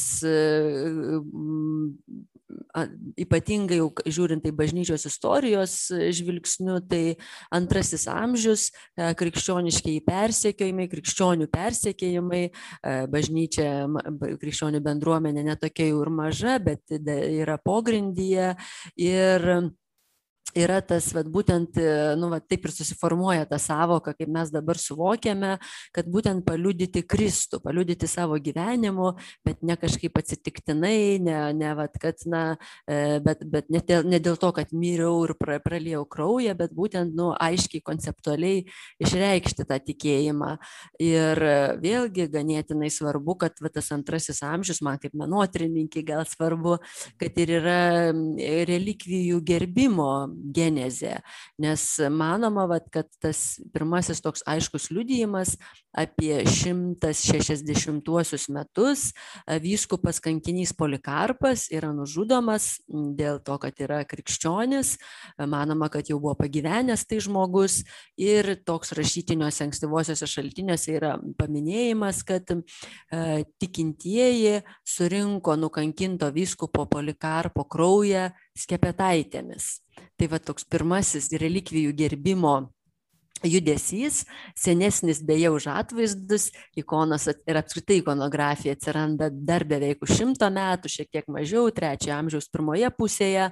ypatingai 3.20 3.78
jau 3.80 3.90
žiūrint 4.06 4.46
į 4.48 4.52
bažnyčios 4.56 5.06
istorijos 5.08 5.76
žvilgsniu, 5.90 6.78
tai 6.88 7.16
antrasis 7.54 8.06
amžius, 8.10 8.68
e, 8.96 9.10
krikščioniškiai 9.18 10.02
persekiojimai, 10.06 10.88
krikščionių 10.92 11.48
persekiojimai, 11.52 12.42
e, 12.48 12.96
bažnyčia, 13.12 13.70
krikščionių 14.42 14.82
bendruomenė 14.84 15.46
netokia 15.50 15.90
jau 15.90 16.02
ir 16.04 16.12
maža, 16.14 16.58
bet 16.62 16.94
yra 16.94 17.58
pogrindyje. 17.62 18.54
Ir 19.00 19.50
yra 20.58 20.80
tas 20.84 21.10
vat 21.14 21.28
būtent 21.30 21.78
e, 21.80 21.88
nu 22.18 22.30
vat 22.32 22.46
taip 22.48 22.66
ir 22.68 22.74
susiformuoja 22.74 23.46
ta 23.50 23.58
sąvoka 23.62 24.14
kaip 24.16 24.30
mes 24.32 24.52
dabar 24.54 24.78
suvokiame 24.80 25.56
kad 25.94 26.08
būtent 26.10 26.44
paliudyti 26.46 27.02
kristų 27.02 27.60
paliudyti 27.64 28.08
savo 28.10 28.38
gyvenimu 28.42 29.12
bet 29.46 29.62
ne 29.62 29.76
kažkaip 29.80 30.16
atsitiktinai 30.20 31.18
ne 31.24 31.38
ne 31.56 31.74
vat 31.78 31.98
kad 32.00 32.22
na 32.30 32.44
e, 32.86 33.18
bet 33.24 33.44
bet 33.50 33.70
ne 33.70 33.82
dėl 33.82 34.06
ne 34.08 34.20
dėl 34.22 34.38
to 34.40 34.52
kad 34.56 34.72
miriau 34.72 35.24
ir 35.26 35.34
pra 35.38 35.58
praliejau 35.62 36.04
kraują 36.06 36.54
bet 36.58 36.74
būtent 36.74 37.14
nu 37.18 37.32
aiškiai 37.34 37.82
konceptualiai 37.84 38.64
išreikšti 39.02 39.66
tą 39.68 39.78
tikėjimą. 39.82 40.54
Ir 41.02 41.40
vėlgi 41.82 42.28
ganėtinai 42.32 42.90
svarbu 42.92 43.36
kad 43.40 43.58
va 43.62 43.70
tas 43.72 43.90
antrasis 43.94 44.42
amžius 44.46 44.82
man 44.84 45.00
kaip 45.02 45.16
menotyrininkei 45.18 46.04
gal 46.06 46.24
svarbu 46.28 46.78
kad 47.20 47.38
ir 47.42 47.56
yra 47.58 47.80
relikvijų 48.70 49.40
gerbimo 49.46 50.10
genezė 50.44 51.18
nes 51.60 51.84
manoma 52.12 52.66
vat 52.68 52.88
kad 52.92 53.08
tas 53.22 53.60
pirmasis 53.72 54.20
toks 54.24 54.44
aiškus 54.50 54.90
liudijimas 54.92 55.54
apie 55.94 56.42
šimtas 56.50 57.22
šešiasdešimtuosius 57.28 58.48
metus 58.52 59.06
vyskupas 59.62 60.20
kankinys 60.24 60.74
polikarpas 60.76 61.68
yra 61.74 61.92
nužudomas 61.94 62.80
dėl 62.88 63.40
to 63.44 63.56
kad 63.62 63.78
yra 63.84 64.02
krikščionis 64.08 64.96
manoma 65.38 65.88
kad 65.92 66.10
jau 66.10 66.18
buvo 66.20 66.34
pagyvenęs 66.38 67.06
tai 67.08 67.20
žmogus 67.24 67.80
ir 68.20 68.54
toks 68.66 68.92
rašytiniuose 68.98 69.64
ankstyvuosiuose 69.68 70.28
šaltiniuose 70.30 70.96
yra 70.98 71.14
paminėjimas 71.38 72.24
kad 72.26 72.50
tikintieji 73.62 74.60
surinko 74.88 75.56
nukankinto 75.60 76.30
vyskupo 76.34 76.88
polikarpo 76.90 77.64
kraują 77.70 78.30
skepetaitėmis. 78.58 79.80
Tai 80.18 80.30
va 80.30 80.40
toks 80.42 80.66
pirmasis 80.70 81.30
relikvijų 81.40 81.94
gerbimo 81.98 82.56
judesys 83.44 84.24
senesnis 84.56 85.20
beje 85.22 85.50
už 85.50 85.66
atvaizdus 85.68 86.50
ikonos 86.78 87.26
ir 87.28 87.58
apskritai 87.58 87.98
ikonografija 88.00 88.74
atsiranda 88.76 89.28
dar 89.30 89.66
beveik 89.68 90.02
už 90.04 90.14
šimto 90.18 90.48
metų 90.54 90.90
šiek 90.90 91.10
tiek 91.12 91.28
mažiau 91.28 91.68
trečiojo 91.74 92.16
amžiaus 92.16 92.48
pirmoje 92.52 92.90
pusėje. 92.96 93.50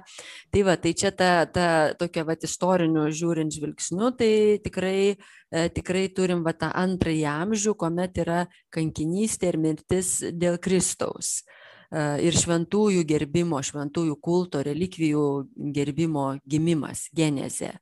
Tai 0.53 0.63
va 0.65 0.77
tai 0.81 0.93
čia 0.97 1.11
ta 1.11 1.45
ta 1.45 1.67
tokia 1.99 2.25
vat 2.27 2.43
istoriniu 2.47 3.07
žiūrint 3.13 3.53
žvilgsniu 3.53 4.13
tai 4.17 4.33
tikrai 4.63 5.13
e, 5.13 5.17
tikrai 5.75 6.07
turim 6.15 6.43
va 6.45 6.55
tą 6.57 6.71
antrąjį 6.73 7.27
amžių 7.29 7.75
kuomet 7.77 8.23
yra 8.23 8.45
kankinystė 8.73 9.53
ir 9.53 9.59
mirtis 9.61 10.17
dėl 10.33 10.57
kristaus 10.57 11.43
ir 11.93 12.33
šventųjų 12.33 13.03
gerbimo, 13.05 13.59
šventųjų 13.61 14.15
kulto, 14.21 14.63
relikvijų 14.65 15.25
gerbimo 15.75 16.33
gimimas, 16.49 17.05
genezė. 17.13 17.75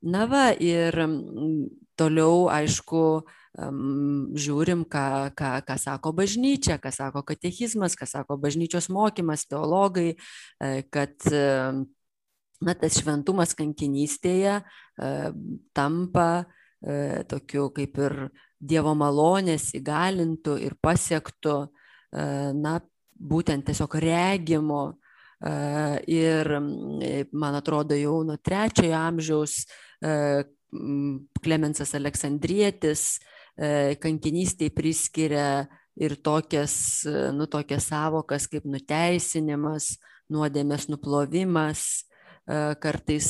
Na 0.00 0.24
va, 0.30 0.48
ir 0.56 0.96
toliau, 2.00 2.48
aišku, 2.48 3.04
žiūrim, 4.40 4.84
ką, 4.88 5.06
ką, 5.36 5.50
ką 5.66 5.76
sako 5.82 6.12
bažnyčia, 6.16 6.78
ką 6.80 6.92
sako 6.94 7.24
katechizmas, 7.26 7.98
ką 7.98 8.08
sako 8.08 8.38
bažnyčios 8.40 8.88
mokymas, 8.88 9.44
teologai, 9.50 10.14
e, 10.14 10.70
kad 10.88 11.18
na, 12.60 12.76
tas 12.76 13.00
šventumas 13.00 13.56
kankinystėje 13.58 14.60
tampa 15.76 16.28
e, 16.40 17.24
tokiu 17.28 17.68
kaip 17.74 17.98
ir 17.98 18.16
Dievo 18.60 18.92
malonės 18.92 19.70
įgalintų 19.72 20.58
ir 20.60 20.74
pasiektų 20.84 21.54
na, 22.12 22.74
būtent 23.20 23.68
tiesiog 23.68 23.94
regimo 24.02 24.82
ir 26.08 26.50
man 27.32 27.56
atrodo 27.56 27.96
jau 27.96 28.20
nuo 28.28 28.36
trečiojo 28.36 28.96
amžiaus 28.96 29.54
Klemensas 31.40 31.94
Aleksandrietis 31.96 33.04
kankinystėje 34.00 34.72
priskiria 34.76 35.66
ir 36.00 36.14
tokias, 36.22 36.74
nu, 37.36 37.48
tokias 37.50 37.88
savokas 37.90 38.46
kaip 38.48 38.68
nuteisinimas, 38.68 39.96
nuodėmės 40.32 40.86
nuplovimas, 40.88 42.06
kartais 42.80 43.28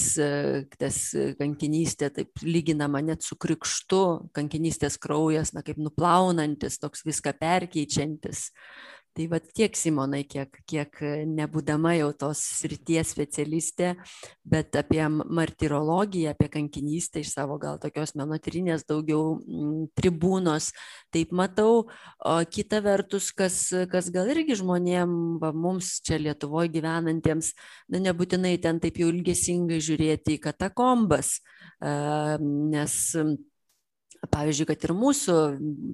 tas 0.78 0.98
kankinystė 1.40 2.10
taip 2.14 2.44
lyginama 2.44 3.02
net 3.04 3.24
su 3.26 3.36
krikštu, 3.40 4.30
kankinystės 4.36 4.96
kraujas, 5.00 5.54
na 5.56 5.64
kaip 5.66 5.80
nuplaunantis, 5.82 6.78
toks 6.80 7.04
viską 7.08 7.34
perkeičiantis 7.40 8.48
tai 9.16 9.26
vat 9.30 9.46
tiek 9.56 9.74
simonai 9.76 10.22
kiek 10.28 10.60
kiek 10.70 11.00
nebūdama 11.30 11.94
jau 11.98 12.10
tos 12.16 12.42
srities 12.60 13.12
specialistė 13.14 13.94
bet 14.46 14.76
apie 14.78 15.02
martirologiją 15.10 16.34
apie 16.34 16.48
kankinystę 16.52 17.22
iš 17.24 17.34
savo 17.34 17.58
gal 17.62 17.80
tokios 17.82 18.14
menotyrinės 18.18 18.86
daugiau 18.88 19.38
tribūnos 19.98 20.70
taip 21.14 21.34
matau. 21.36 21.86
O 22.24 22.36
kita 22.46 22.80
vertus 22.84 23.30
kas 23.36 23.58
kas 23.90 24.10
gal 24.14 24.30
irgi 24.30 24.58
žmonėm 24.60 25.40
va 25.42 25.52
mums 25.52 25.98
čia 26.06 26.20
lietuvoj 26.22 26.70
gyvenantiems 26.72 27.52
na 27.90 28.02
nebūtinai 28.06 28.56
ten 28.62 28.80
taip 28.82 29.00
jau 29.00 29.10
ilgesingai 29.10 29.80
žiūrėti 29.82 30.38
į 30.38 30.42
katakombas 30.48 31.38
nes 31.80 32.94
pavyzdžiui 34.28 34.66
kad 34.68 34.84
ir 34.84 34.92
mūsų 34.96 35.36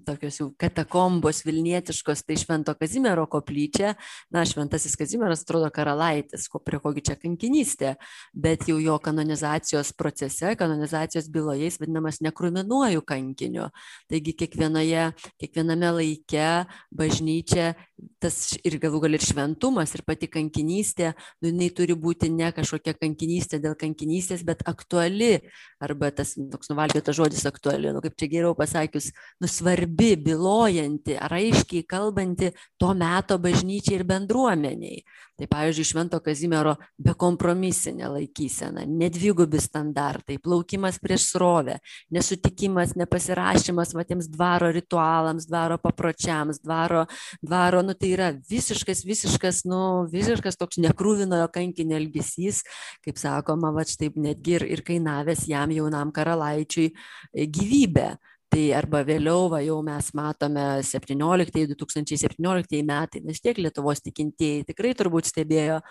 tokios 0.07 0.41
jau 0.41 0.49
katakombos 0.59 1.45
vilnietiškos 1.47 2.25
tai 2.27 2.39
švento 2.41 2.75
kazimiero 2.79 3.27
koplyčia 3.31 3.95
na 4.35 4.43
šventasis 4.49 4.97
kazimieras 4.99 5.45
atrodo 5.45 5.71
karalaitis 5.75 6.49
ko 6.51 6.59
prie 6.63 6.81
ko 6.83 6.91
gi 6.97 7.05
čia 7.11 7.17
kankinystė 7.21 7.95
bet 8.35 8.67
jau 8.71 8.81
jo 8.83 8.99
kanonizacijos 9.03 9.93
procese 9.95 10.57
kanonizacijos 10.59 11.31
byloje 11.31 11.69
jis 11.69 11.79
vadinamas 11.81 12.21
nekruvinuoju 12.25 13.05
kankiniu. 13.07 13.69
Taigi 14.11 14.35
kiekvienoje 14.41 15.13
kiekviename 15.39 15.93
laike 16.01 16.49
bažnyčia 16.91 17.75
tas 18.21 18.57
ir 18.67 18.77
galų 18.83 19.01
gale 19.07 19.19
ir 19.21 19.25
šventumas 19.25 19.95
ir 19.97 20.03
pati 20.07 20.29
kankinystė 20.31 21.13
nu 21.41 21.51
jinai 21.51 21.71
turi 21.77 21.97
būti 21.97 22.29
ne 22.33 22.51
kažkokia 22.55 22.97
kankinystė 22.99 23.61
dėl 23.63 23.77
kankinystės 23.79 24.45
bet 24.47 24.65
aktuali 24.69 25.39
arba 25.83 26.11
tas 26.15 26.35
toks 26.37 26.71
nuvalkiotas 26.73 27.17
žodis 27.17 27.47
aktuali 27.49 27.95
nu 27.95 28.03
kaip 28.05 28.16
čia 28.19 28.29
geriau 28.33 28.55
pasakius, 28.59 29.11
nu, 29.41 29.49
svarbi, 29.51 30.15
bylojanti 30.17 31.17
ar 31.21 31.37
aiškiai 31.37 31.87
kalbanti 31.89 32.53
to 32.81 32.93
meto 32.95 33.39
bažnyčiai 33.39 34.01
ir 34.01 34.07
bendruomeniai. 34.09 35.03
Tai 35.37 35.47
pavyzdžiui, 35.51 35.85
Švento 35.85 36.17
Kazimiero 36.25 36.73
bekompromisinė 37.05 38.09
laikysena, 38.09 38.87
nedvigubi 38.89 39.61
standartai, 39.61 40.39
plaukimas 40.41 40.97
prieš 41.03 41.27
srovę, 41.35 41.75
nesutikimas, 42.17 42.95
nepasirašymas 42.97 43.93
matiems 43.99 44.31
dvaro 44.33 44.71
ritualams, 44.73 45.45
dvaro 45.51 45.77
papročiams, 45.83 46.63
dvaro, 46.65 47.05
dvaro, 47.45 47.83
nu 47.85 47.93
tai 47.93 48.15
yra 48.15 48.31
visiškas, 48.49 49.05
visiškas, 49.05 49.67
nu, 49.69 49.81
visiškas 50.13 50.57
toks 50.57 50.81
nekrūvinojo 50.81 51.51
kankinio 51.53 51.99
elgesys, 52.01 52.63
kaip 53.05 53.21
sakoma, 53.21 53.75
va 53.77 53.85
štai 53.85 54.15
netgi 54.17 54.57
ir, 54.57 54.65
ir 54.79 54.85
kainavęs 54.89 55.45
jam 55.53 55.75
jaunam 55.77 56.17
karalaičiui 56.17 56.95
gyvybę 57.37 58.15
tai 58.57 58.71
arba 58.73 59.03
vėliau 59.05 59.51
va 59.53 59.61
jau 59.61 59.77
mes 59.85 60.07
matome 60.17 60.65
septyniolikti 60.87 61.67
du 61.69 61.77
tūkstančiai 61.77 62.23
septyniolikti 62.23 62.81
metai 62.89 63.21
nes 63.27 63.43
tiek 63.45 63.59
lietuvos 63.61 64.01
tikintieji 64.05 64.65
tikrai 64.71 64.95
turbūt 64.97 65.29
stebėjo 65.29 65.83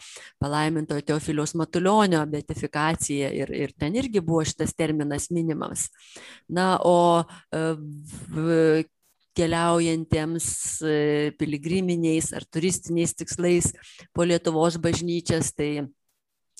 palaimintojo 0.41 1.05
teofiliaus 1.05 1.53
matulionio 1.59 2.23
beatifikaciją 2.31 3.29
ir 3.41 3.53
ir 3.53 3.75
ten 3.77 3.97
irgi 4.01 4.23
buvo 4.25 4.41
šitas 4.47 4.73
terminas 4.73 5.29
minimas. 5.35 5.89
Na 6.49 6.75
o 6.81 6.97
e, 7.53 8.85
keliaujantiems 9.35 10.47
e, 10.81 10.95
piligriminiais 11.37 12.31
ar 12.33 12.47
turistiniais 12.49 13.13
tikslais 13.13 13.69
po 14.15 14.25
Lietuvos 14.25 14.79
bažnyčias, 14.81 15.51
tai 15.53 15.85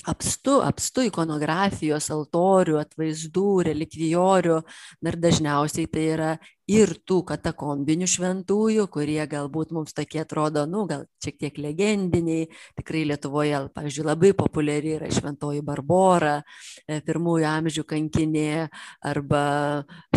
apstu 0.04 0.60
apstu 0.66 1.06
ikonografijos 1.08 2.10
altorių 2.14 2.78
atvaizdų 2.82 3.52
relikvijorių. 3.70 4.58
Na 5.02 5.14
ir 5.14 5.18
dažniausiai 5.24 5.88
tai 5.92 6.06
yra 6.12 6.32
ir 6.70 6.96
tų 7.08 7.22
katakombinių 7.30 8.08
šventųjų 8.10 8.88
kurie 8.92 9.22
galbūt 9.30 9.72
mums 9.75 9.96
tokie 9.96 10.24
atrodo 10.24 10.66
nu 10.70 10.86
gal 10.90 11.06
šiek 11.24 11.40
tiek 11.40 11.60
legendiniai. 11.62 12.50
Tikrai 12.78 13.06
lietuvoje 13.12 13.66
pavyzdžiui 13.75 14.08
labai 14.10 14.34
populiari 14.38 14.98
yra 14.98 15.12
šventoji 15.14 15.64
barbora 15.66 16.40
e, 16.42 17.00
pirmųjų 17.06 17.48
amžių 17.54 17.86
kankinė 17.88 18.68
arba 19.06 19.46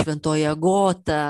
šventoji 0.00 0.48
agota 0.50 1.22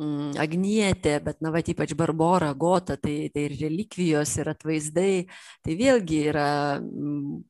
mm, 0.00 0.32
Agnietė, 0.40 1.18
bet, 1.24 1.40
na, 1.44 1.52
va, 1.52 1.60
ypač 1.60 1.94
Barbora, 1.98 2.52
Gota, 2.58 2.96
tai, 2.96 3.28
tai 3.34 3.46
ir 3.48 3.56
relikvijos, 3.60 4.36
ir 4.40 4.52
atvaizdai, 4.52 5.14
tai 5.64 5.76
vėlgi 5.78 6.20
yra 6.32 6.48
mm, 6.80 7.40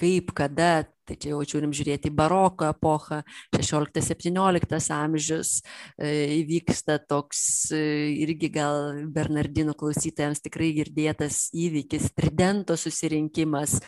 kaip, 0.00 0.32
kada, 0.36 0.84
tai 1.08 1.16
čia 1.18 1.32
jau 1.32 1.40
turim 1.48 1.72
žiūrėti 1.74 2.12
baroko 2.14 2.68
epochą, 2.70 3.20
16-17 3.56 4.92
amžius, 4.94 5.52
e, 5.98 6.10
įvyksta 6.40 6.98
toks 7.10 7.40
e, 7.74 7.80
irgi 8.22 8.50
gal 8.54 9.00
Bernardinų 9.12 9.74
klausytojams 9.80 10.42
tikrai 10.44 10.70
girdėtas 10.76 11.48
įvykis, 11.56 12.10
tridento 12.16 12.76
susirinkimas, 12.78 13.78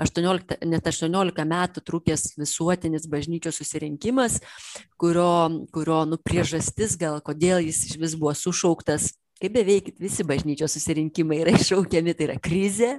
18, 0.00 0.62
net 0.70 0.92
18 0.92 1.48
metų 1.54 1.84
trukęs 1.90 2.32
visuotinis 2.40 3.08
bažnyčios 3.12 3.60
susirinkimas, 3.60 4.40
kurio, 5.00 5.66
kurio 5.74 6.04
nu, 6.08 6.20
priežastis 6.22 6.96
gal, 7.00 7.20
kodėl 7.24 7.60
jis 7.66 7.84
iš 7.90 7.98
vis 8.00 8.16
buvo 8.18 8.34
sušauktas 8.38 9.12
kaip 9.42 9.54
beveik 9.56 9.88
visi 10.00 10.24
bažnyčios 10.26 10.76
susirinkimai 10.76 11.40
yra 11.42 11.54
iššaukiami, 11.56 12.14
tai 12.14 12.26
yra 12.28 12.36
krizė, 12.42 12.90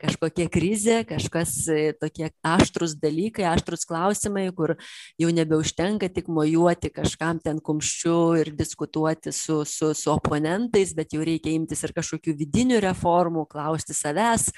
kažkokia 0.00 0.46
krizė, 0.52 0.98
kažkas 1.08 1.54
e, 1.72 1.78
tokie 1.98 2.28
aštrus 2.46 2.94
dalykai, 3.00 3.48
aštrus 3.50 3.86
klausimai, 3.90 4.46
kur 4.54 4.76
jau 5.20 5.32
nebeužtenka 5.34 6.10
tik 6.14 6.30
mojuoti 6.30 6.92
kažkam 6.94 7.40
ten 7.42 7.58
kumščiu 7.58 8.20
ir 8.44 8.52
diskutuoti 8.54 9.34
su, 9.34 9.64
su, 9.66 9.90
su 9.96 10.12
oponentais, 10.14 10.94
bet 10.94 11.16
jau 11.16 11.26
reikia 11.26 11.56
imtis 11.56 11.82
ir 11.86 11.96
kažkokių 11.96 12.36
vidinių 12.44 12.78
reformų, 12.86 13.48
klausti 13.50 13.96
savęs 13.96 14.50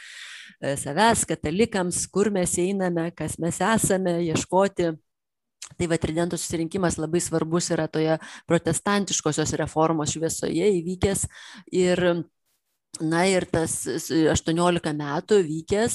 e, 0.60 0.76
savęs, 0.76 1.24
katalikams, 1.32 2.04
kur 2.12 2.32
mes 2.34 2.58
einame, 2.60 3.08
kas 3.16 3.38
mes 3.40 3.62
esame, 3.72 4.18
ieškoti 4.28 4.92
Tai 5.78 5.88
va, 5.88 5.98
tridento 6.00 6.38
susirinkimas 6.38 6.98
labai 7.00 7.20
svarbus 7.22 7.70
yra 7.74 7.86
toje 7.90 8.18
protestantiškosios 8.50 9.54
reformos 9.60 10.14
šviesoje 10.14 10.68
įvykęs 10.80 11.26
ir 11.72 12.02
Na 13.00 13.22
ir 13.24 13.46
tas 13.48 13.88
18 13.88 14.92
metų 14.92 15.40
vykęs 15.46 15.94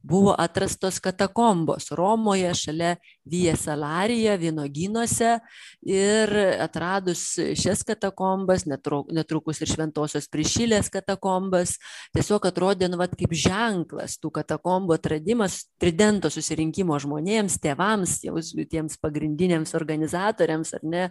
buvo 0.06 0.38
atrastos 0.38 1.02
katakombos 1.02 1.90
Romoje 1.98 2.54
šalia 2.54 3.02
Vija 3.26 3.58
Salarija, 3.58 4.38
vynogynuose 4.38 5.42
ir 5.82 6.30
atradus 6.62 7.42
šias 7.58 7.82
katakombas 7.90 8.70
netrukus 8.70 9.63
ir 9.64 9.72
šventosios 9.72 10.28
prišilės 10.32 10.92
katakombas. 10.94 11.78
Tiesiog 12.16 12.48
atrodė 12.50 12.90
nu 12.92 13.00
vat 13.00 13.16
kaip 13.18 13.34
ženklas 13.38 14.18
tų 14.22 14.34
katakombų 14.40 14.98
atradimas 14.98 15.64
tridento 15.82 16.32
susirinkimo 16.34 16.98
žmonėms 17.02 17.58
tėvams 17.64 18.20
jau 18.28 18.38
tiems 18.70 19.00
pagrindiniams 19.02 19.74
organizatoriams 19.80 20.76
ar 20.78 20.86
ne? 20.86 21.04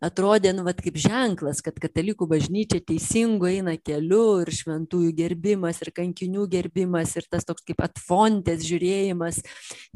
Atrodė 0.00 0.54
nu 0.56 0.64
vat 0.64 0.80
kaip 0.80 0.96
ženklas 1.00 1.60
kad 1.64 1.76
katalikų 1.82 2.28
bažnyčia 2.30 2.80
teisingu 2.86 3.50
eina 3.50 3.76
keliu 3.76 4.40
ir 4.44 4.52
šventųjų 4.56 5.12
gerbimas 5.18 5.82
ir 5.84 5.92
kankinių 5.96 6.46
gerbimas 6.50 7.12
ir 7.20 7.28
tas 7.28 7.44
toks 7.48 7.66
kaip 7.68 7.82
atfontės 7.84 8.64
žiūrėjimas 8.68 9.42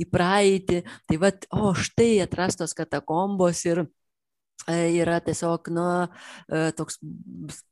į 0.00 0.08
praeitį. 0.12 0.82
Tai 1.08 1.20
vat 1.22 1.48
o 1.54 1.72
štai 1.72 2.18
atrastos 2.24 2.76
katakombos 2.76 3.64
ir 3.70 3.86
yra 4.68 5.18
tiesiog 5.20 5.68
nu, 5.74 5.84
e, 6.48 6.72
toks 6.76 6.98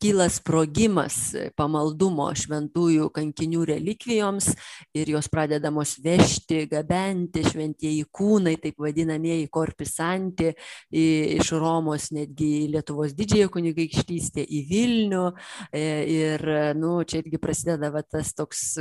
kyla 0.02 0.28
sprogimas 0.32 1.34
pamaldumo 1.56 2.28
šventųjų 2.36 3.08
kankinių 3.14 3.64
relikvijoms 3.72 4.50
ir 4.96 5.12
jos 5.14 5.28
pradedamos 5.32 5.96
vežti, 6.04 6.66
gabenti 6.70 7.44
šventieji 7.46 8.04
kūnai, 8.12 8.56
taip 8.62 8.80
vadinamieji 8.82 9.48
korpisanti, 9.52 10.52
iš 10.92 11.52
Romos 11.56 12.10
netgi 12.14 12.50
į 12.62 12.70
Lietuvos 12.76 13.14
didžiąją 13.16 13.52
kunigaikštystę, 13.52 14.44
į 14.44 14.62
Vilnių. 14.68 15.24
E, 15.72 15.86
ir 16.12 16.46
nu, 16.78 16.98
čia 17.08 17.22
irgi 17.22 17.40
prasideda 17.40 17.92
va, 17.94 18.04
tas 18.04 18.34
toks 18.36 18.74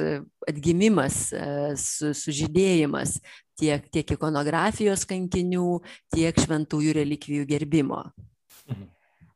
atgimimas, 0.50 1.24
su, 1.80 2.12
sužydėjimas 2.18 3.20
tiek, 3.62 3.86
tiek 3.94 4.16
ikonografijos 4.18 5.06
kankinių, 5.10 5.68
tiek 6.16 6.42
šventųjų 6.42 6.98
relikvijų 7.02 7.46
gerbimo. 7.54 8.08
Mhm. 8.68 8.90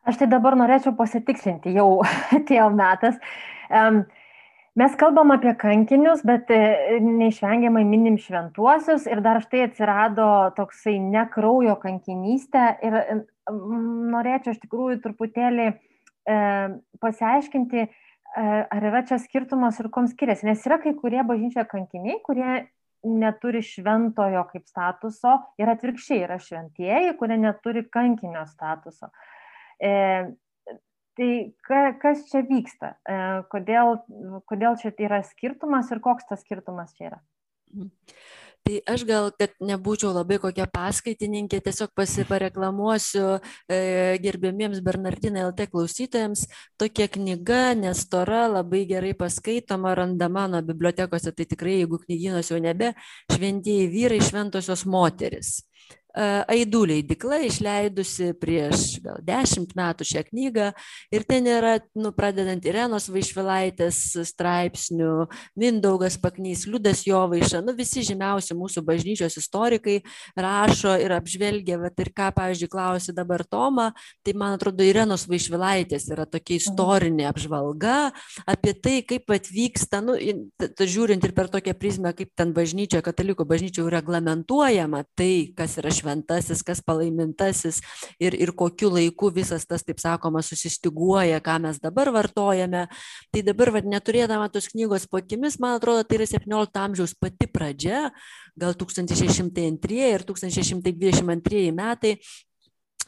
Aš 0.05 0.19
tai 0.21 0.27
dabar 0.29 0.53
norėčiau 0.57 0.93
pasitikslinti, 0.97 1.73
jau 1.73 2.03
atėjo 2.38 2.69
metas. 2.77 3.17
Um, 3.73 4.03
mes 4.77 4.93
kalbam 4.99 5.33
apie 5.33 5.55
kankinius, 5.57 6.21
bet 6.27 6.51
e, 6.53 6.99
neišvengiamai 7.01 7.81
minim 7.88 8.19
šventuosius 8.21 9.07
ir 9.09 9.23
dar 9.25 9.41
štai 9.41 9.65
atsirado 9.65 10.27
toksai 10.57 10.99
nekraujo 11.01 11.77
kankinystė 11.81 12.67
ir 12.85 12.99
norėčiau 13.49 14.53
iš 14.53 14.61
tikrųjų 14.61 14.99
truputėlį 15.01 15.67
e, 15.71 15.75
pasiaiškinti, 17.01 17.88
e, 17.88 18.45
ar 18.45 18.89
yra 18.91 19.01
čia 19.09 19.17
skirtumas 19.23 19.81
ir 19.81 19.89
kom 19.95 20.05
skiriasi, 20.11 20.45
nes 20.51 20.61
yra 20.69 20.77
kai 20.83 20.93
kurie 20.99 21.23
bažnyčioje 21.25 21.65
kankiniai, 21.71 22.21
kurie 22.25 22.67
neturi 23.05 23.61
šventojo 23.65 24.45
kaip 24.51 24.65
statuso 24.69 25.37
ir 25.61 25.71
atvirkščiai 25.71 26.23
yra 26.25 26.39
šventieji, 26.41 27.13
kurie 27.19 27.37
neturi 27.41 27.85
kankinio 27.91 28.45
statuso. 28.49 29.11
E, 29.79 29.91
tai 31.15 31.29
ka, 31.67 31.83
kas 32.01 32.25
čia 32.31 32.41
vyksta? 32.47 32.95
E, 33.05 33.19
kodėl, 33.53 33.99
kodėl 34.49 34.79
čia 34.81 34.93
yra 35.05 35.21
skirtumas 35.27 35.91
ir 35.93 36.03
koks 36.03 36.27
tas 36.31 36.43
skirtumas 36.45 36.97
čia 36.97 37.11
yra? 37.11 37.21
Mhm 37.75 37.91
tai 38.65 38.80
aš 38.89 39.04
gal 39.06 39.30
kad 39.38 39.54
nebūčiau 39.62 40.10
labai 40.15 40.39
kokia 40.41 40.65
paskaitininkė 40.73 41.60
tiesiog 41.65 41.91
pasipareklamuosiu 41.97 43.28
e, 43.69 43.78
gerbiamiems 44.23 44.82
bernardinai 44.86 45.45
lt 45.51 45.67
klausytojams. 45.69 46.47
Tokia 46.82 47.08
knyga 47.13 47.75
nestora 47.78 48.45
labai 48.49 48.86
gerai 48.89 49.13
paskaitoma 49.17 49.93
randama 49.97 50.36
mano 50.36 50.62
bibliotekose. 50.65 51.32
Tai 51.36 51.45
tikrai 51.45 51.80
jeigu 51.82 52.01
knygynuose 52.01 52.54
jau 52.54 52.62
nebe 52.62 52.91
šventieji 53.34 53.88
vyrai 53.93 54.19
šventosios 54.23 54.86
moterys 54.89 55.60
Aidų 56.15 56.86
leidikla 56.88 57.41
išleidusi 57.43 58.30
prieš 58.39 59.01
gal 59.04 59.17
dešimt 59.25 59.73
metų 59.75 60.06
šią 60.08 60.21
knygą 60.30 60.69
ir 61.12 61.25
ten 61.28 61.47
yra, 61.51 61.73
nu, 61.99 62.13
pradedant 62.15 62.63
Irenos 62.63 63.10
Vaišvilaitės 63.12 63.97
straipsnių, 64.30 65.25
Mindaugas 65.60 66.15
Paknys, 66.21 66.63
Liudas 66.71 67.01
Jovaiša, 67.04 67.60
nu, 67.65 67.73
visi 67.75 68.06
žymiausi 68.08 68.56
mūsų 68.56 68.86
bažnyčios 68.88 69.36
istorikai 69.41 69.97
rašo 70.39 70.93
ir 71.04 71.17
apžvelgia, 71.17 71.82
bet 71.84 71.99
ir 72.06 72.13
ką, 72.15 72.30
pavyzdžiui, 72.38 72.71
klausi 72.71 73.15
dabar 73.15 73.43
Toma, 73.43 73.89
tai 74.23 74.38
man 74.39 74.56
atrodo, 74.56 74.88
Irenos 74.88 75.28
Vaišvilaitės 75.28 76.08
yra 76.15 76.23
tokia 76.23 76.56
mhm. 76.56 76.63
istorinė 76.63 77.28
apžvalga 77.34 77.97
apie 78.47 78.71
tai, 78.80 78.95
kaip 79.04 79.36
atvyksta, 79.36 79.99
nu, 80.06 80.15
žiūrint 80.80 81.28
ir 81.28 81.36
per 81.36 81.51
tokią 81.51 81.75
prizmę, 81.75 82.15
kaip 82.15 82.32
ten 82.39 82.56
bažnyčia, 82.56 83.04
katalikų 83.04 83.43
bažnyčia 83.51 83.84
jau 83.84 83.91
reglamentuojama 83.91 85.04
tai, 85.19 85.51
kas 85.60 85.75
yra 85.82 85.91
šventasis 85.91 86.04
šventasis, 86.05 86.61
kas 86.65 86.81
palaimintasis 86.85 87.81
ir, 88.21 88.37
ir 88.37 88.53
kokiu 88.53 88.91
laiku 88.93 89.31
visas 89.33 89.65
tas, 89.65 89.83
taip 89.85 89.99
sakoma, 90.01 90.43
susistiguoja, 90.45 91.41
ką 91.41 91.57
mes 91.65 91.81
dabar 91.81 92.13
vartojame. 92.13 92.85
Tai 93.33 93.43
dabar, 93.45 93.73
vad, 93.75 93.89
neturėdama 93.89 94.49
tos 94.53 94.69
knygos 94.73 95.09
po 95.09 95.19
akimis, 95.21 95.57
man 95.59 95.79
atrodo, 95.79 96.05
tai 96.05 96.21
yra 96.21 96.29
17 96.29 96.81
amžiaus 96.85 97.15
pati 97.17 97.49
pradžia, 97.49 98.09
gal 98.59 98.77
1602 98.77 100.11
ir 100.13 100.25
1622 100.27 101.71
metai, 101.75 102.17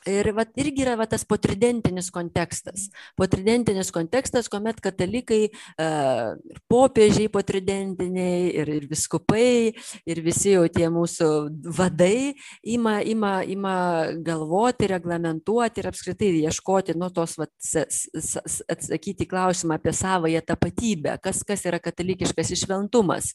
Ir 0.08 0.30
vat, 0.36 0.54
irgi 0.60 0.84
yra 0.86 0.96
vat, 1.00 1.12
tas 1.12 1.26
potridentinis 1.28 2.10
kontekstas. 2.14 2.88
Potridentinis 3.20 3.92
kontekstas, 3.96 4.48
kuomet 4.52 4.80
katalikai, 4.84 5.40
ir 5.50 6.62
popiežiai 6.72 7.28
potridentiniai, 7.34 8.48
ir, 8.62 8.72
ir 8.78 8.88
viskupai, 8.90 9.74
ir 10.08 10.22
visi 10.24 10.54
jau 10.54 10.64
tie 10.72 10.88
mūsų 10.94 11.30
vadai 11.78 12.36
ima, 12.64 12.98
ima, 13.04 13.34
ima 13.44 13.76
galvoti, 14.24 14.90
reglamentuoti 14.94 15.84
ir 15.84 15.90
apskritai 15.92 16.32
ieškoti 16.46 16.96
nuo 16.98 17.12
tos, 17.14 17.36
vat, 17.42 17.52
atsakyti 18.72 19.28
klausimą 19.30 19.78
apie 19.78 19.94
savoją 19.96 20.42
tapatybę, 20.48 21.18
kas, 21.24 21.44
kas 21.48 21.66
yra 21.68 21.82
katalikiškas 21.84 22.54
išventumas. 22.56 23.34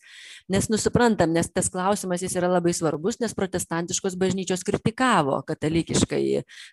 Nes 0.52 0.68
nusiprantam, 0.72 1.34
nes 1.36 1.50
tas 1.52 1.68
klausimas 1.72 2.24
jis 2.24 2.36
yra 2.40 2.50
labai 2.52 2.74
svarbus, 2.76 3.20
nes 3.22 3.36
protestantiškos 3.36 4.16
bažnyčios 4.20 4.64
kritikavo 4.66 5.42
katalikiškai 5.46 6.24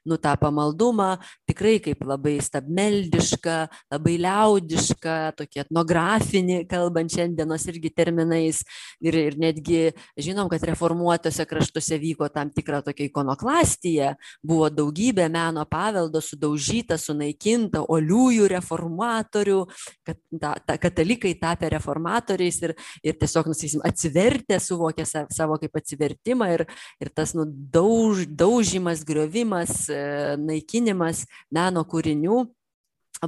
nu 0.06 0.17
tą 0.21 0.36
pamaldumą 0.41 1.17
tikrai 1.49 1.78
kaip 1.84 2.04
labai 2.08 2.38
stabmeldišką 2.43 3.58
labai 3.93 4.15
liaudišką 4.25 5.17
tokį 5.39 5.63
etnografinį 5.65 6.62
kalbant 6.69 7.13
šiandienos 7.13 7.67
irgi 7.71 7.93
terminais. 7.93 8.63
Ir 9.04 9.15
ir 9.15 9.38
netgi 9.39 9.82
žinom 10.19 10.49
kad 10.52 10.63
reformuotuose 10.67 11.45
kraštuose 11.49 11.99
vyko 12.02 12.30
tam 12.34 12.52
tikra 12.54 12.82
tokia 12.86 13.08
ikonoklastija 13.10 14.13
buvo 14.45 14.69
daugybė 14.73 15.30
meno 15.32 15.65
paveldo 15.69 16.21
sudaužyta 16.23 16.97
sunaikinta 16.99 17.86
uoliųjų 17.88 18.49
reformatorių 18.52 19.60
kad 20.06 20.17
ta, 20.41 20.56
ta 20.65 20.78
katalikai 20.78 21.34
tapę 21.39 21.69
reformatoriais 21.73 22.60
ir, 22.63 22.75
ir 23.04 23.17
tiesiog, 23.19 23.49
nusakysim, 23.52 23.84
atsivertę 23.86 24.60
suvokė 24.62 25.06
savo 25.08 25.58
kaip 25.62 25.78
atsivertimą 25.80 26.49
ir, 26.56 26.65
ir 27.02 27.12
tas 27.15 27.34
nu, 27.38 27.45
dauž, 27.45 28.25
daužimas, 28.28 29.04
griovimas, 29.08 29.68
E, 29.89 29.99
naikinimas 30.39 31.25
meno 31.53 31.84
kūrinių 31.89 32.43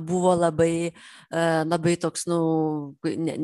buvo 0.08 0.34
labai, 0.40 0.92
e, 0.92 1.44
labai 1.68 1.98
toks, 2.00 2.26
nu, 2.32 2.40
ne, 3.04 3.36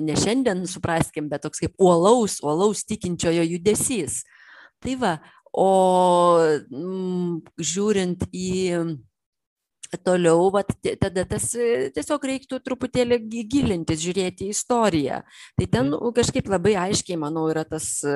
ne 0.00 0.16
šiandien 0.16 0.64
supraskim, 0.70 1.28
bet 1.32 1.44
toks 1.44 1.62
kaip 1.64 1.76
uolaus, 1.82 2.38
uolaus 2.44 2.84
tikinčiojo 2.88 3.44
judesys. 3.44 4.22
Tai 4.82 4.96
va, 5.02 5.16
o 5.52 5.68
m, 6.72 7.40
žiūrint 7.60 8.24
į 8.32 8.52
toliau 10.00 10.50
vat 10.52 10.70
tada 11.00 11.24
tas 11.28 11.50
e, 11.58 11.90
tiesiog 11.92 12.24
reiktų 12.30 12.58
truputėlį 12.64 13.18
gilintis 13.50 14.00
žiūrėti 14.02 14.48
į 14.48 14.54
istoriją 14.54 15.20
tai 15.58 15.66
ten 15.66 15.90
mhm. 15.90 16.12
kažkaip 16.16 16.48
labai 16.50 16.74
aiškiai 16.86 17.18
manau 17.20 17.44
yra 17.52 17.64
tas 17.68 18.00
e, 18.06 18.14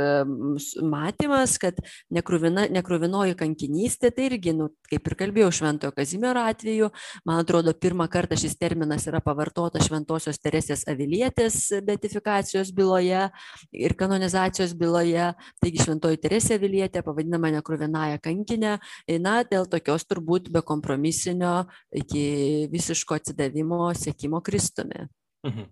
matymas 0.83 1.57
kad 1.61 1.79
nekruvina 2.13 2.67
nekruvinoji 2.73 3.37
kankinystė 3.39 4.13
tai 4.17 4.31
irgi 4.31 4.55
nu 4.57 4.71
kaip 4.91 5.11
ir 5.11 5.17
kalbėjau 5.21 5.51
šventojo 5.61 5.93
kazimiero 5.97 6.47
atveju 6.49 6.91
man 7.29 7.43
atrodo 7.45 7.75
pirmą 7.77 8.09
kartą 8.13 8.39
šis 8.41 8.57
terminas 8.61 9.07
yra 9.11 9.21
pavartotas 9.25 9.87
šventosios 9.89 10.41
teresės 10.41 10.87
avilietės 10.89 11.61
beatifikacijos 11.87 12.73
byloje 12.77 13.27
ir 13.77 13.97
kanonizacijos 13.99 14.73
byloje 14.79 15.33
taigi 15.61 15.85
šventoji 15.85 16.23
teresė 16.25 16.57
avilietė 16.57 17.05
pavadinama 17.05 17.53
nekruvinąja 17.59 18.23
kankine 18.25 18.79
na 19.21 19.37
dėl 19.45 19.69
tokios 19.71 20.07
turbūt 20.09 20.49
bekompromisinio 20.55 21.66
iki 21.95 22.69
visiško 22.73 23.19
atsidavimo 23.21 23.89
siekimo 23.95 24.43
Kristumi. 24.45 25.09
Mhm. 25.47 25.69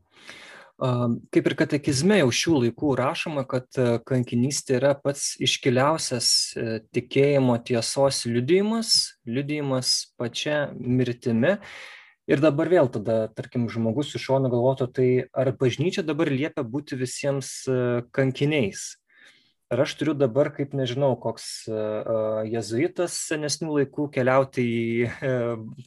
Kaip 0.75 1.47
ir 1.47 1.55
katekizme 1.55 2.17
jau 2.19 2.31
šių 2.35 2.57
laikų 2.65 2.97
rašoma, 2.99 3.45
kad 3.47 3.77
e, 3.79 4.01
kankinystė 4.03 4.81
yra 4.81 4.91
pats 4.99 5.37
iškiliausias 5.39 6.29
e, 6.59 6.65
tikėjimo 6.91 7.55
tiesos 7.63 8.25
liudijimas, 8.27 8.91
liudijimas 9.23 9.93
pačia 10.19 10.73
mirtimi. 10.75 11.55
Ir 12.27 12.43
dabar 12.43 12.73
vėl 12.73 12.91
tada, 12.91 13.29
tarkim, 13.37 13.69
žmogus 13.71 14.17
iš 14.19 14.27
šono 14.27 14.51
galvotų, 14.51 14.91
tai 14.97 15.09
ar 15.31 15.53
bažnyčia 15.61 16.03
dabar 16.03 16.33
liepia 16.33 16.67
būti 16.67 16.99
visiems 16.99 17.55
e, 17.71 17.79
kankiniais? 18.11 18.97
Ar 19.75 19.85
aš 19.85 19.97
turiu 20.01 20.15
dabar 20.17 20.51
kaip 20.55 20.75
nežinau 20.79 21.13
koks 21.21 21.67
jėzuitas 22.51 23.17
senesnių 23.29 23.81
laikų 23.81 24.09
keliauti 24.15 24.65
į 24.65 25.09
e, 25.09 25.33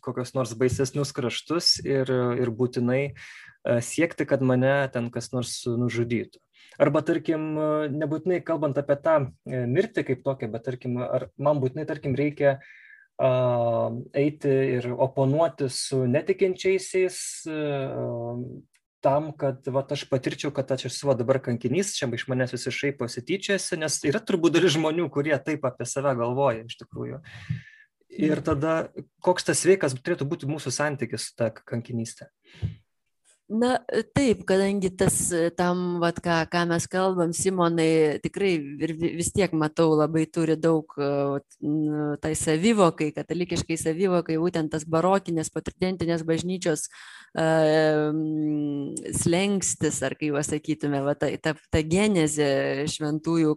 kokius 0.05 0.35
nors 0.37 0.53
baisesnius 0.59 1.13
kraštus 1.15 1.77
ir, 1.85 2.11
ir 2.37 2.51
būtinai 2.51 3.01
siekti, 3.83 4.27
kad 4.27 4.43
mane 4.45 4.75
ten 4.93 5.09
kas 5.11 5.31
nors 5.33 5.59
nužudytų. 5.67 6.39
Arba, 6.77 7.01
tarkim, 7.01 7.55
nebūtinai 7.97 8.37
kalbant 8.45 8.77
apie 8.77 8.99
tą 9.01 9.15
e, 9.25 9.63
mirtį 9.65 10.03
kaip 10.11 10.19
tokią, 10.25 10.51
bet, 10.53 10.67
tarkim, 10.67 10.99
ar 11.01 11.29
man 11.41 11.61
būtinai, 11.63 11.87
tarkim, 11.89 12.15
reikia 12.17 12.59
eiti 13.17 14.51
ir 14.77 14.91
oponuoti 14.93 15.71
su 15.73 16.03
netikinčiaisiais, 16.05 17.15
tam, 19.07 19.29
kad 19.39 19.67
vat, 19.71 19.91
aš 19.95 20.03
patirčiau, 20.11 20.51
kad 20.55 20.71
aš 20.75 20.89
esu 20.89 21.15
dabar 21.15 21.39
kankinys, 21.43 21.93
čia 21.95 22.09
iš 22.11 22.27
manęs 22.27 22.51
visi 22.55 22.73
šaiposi 22.75 23.23
tyčiasi, 23.23 23.79
nes 23.79 24.01
yra 24.09 24.19
turbūt 24.19 24.57
dalis 24.57 24.75
žmonių, 24.75 25.07
kurie 25.13 25.35
taip 25.45 25.63
apie 25.69 25.87
save 25.87 26.11
galvoja 26.19 26.65
iš 26.67 26.75
tikrųjų. 26.81 27.21
Ir 28.17 28.41
tada 28.43 28.89
koks 29.23 29.47
tas 29.47 29.61
sveikas 29.63 29.95
turėtų 29.99 30.27
būti 30.27 30.49
mūsų 30.49 30.73
santykis 30.73 31.29
su 31.29 31.39
ta 31.39 31.51
kankinystė? 31.55 32.31
Na 33.49 33.77
taip 34.11 34.43
kadangi 34.47 34.89
tas 34.99 35.31
tam 35.55 35.99
vat 36.03 36.19
ką 36.19 36.43
ką 36.51 36.65
mes 36.67 36.87
kalbam 36.91 37.31
simonai 37.31 38.19
tikrai 38.19 38.59
ir 38.59 38.91
vis 38.99 39.31
tiek 39.31 39.53
matau 39.55 39.95
labai 39.95 40.25
turi 40.27 40.57
daug 40.59 40.83
tai 42.21 42.33
savivokai 42.35 43.13
katalikiškai 43.15 43.77
savivokai 43.79 44.35
būtent 44.35 44.71
tas 44.71 44.83
barokinės 44.83 45.49
patridentinės 45.55 46.27
bažnyčios 46.27 46.89
slenkstis 49.21 50.01
ar 50.03 50.15
kaip 50.19 50.35
pasakytume 50.35 50.99
va 51.05 51.15
ta 51.15 51.31
ta 51.39 51.53
ta 51.55 51.79
genezė 51.83 52.83
šventųjų 52.91 53.51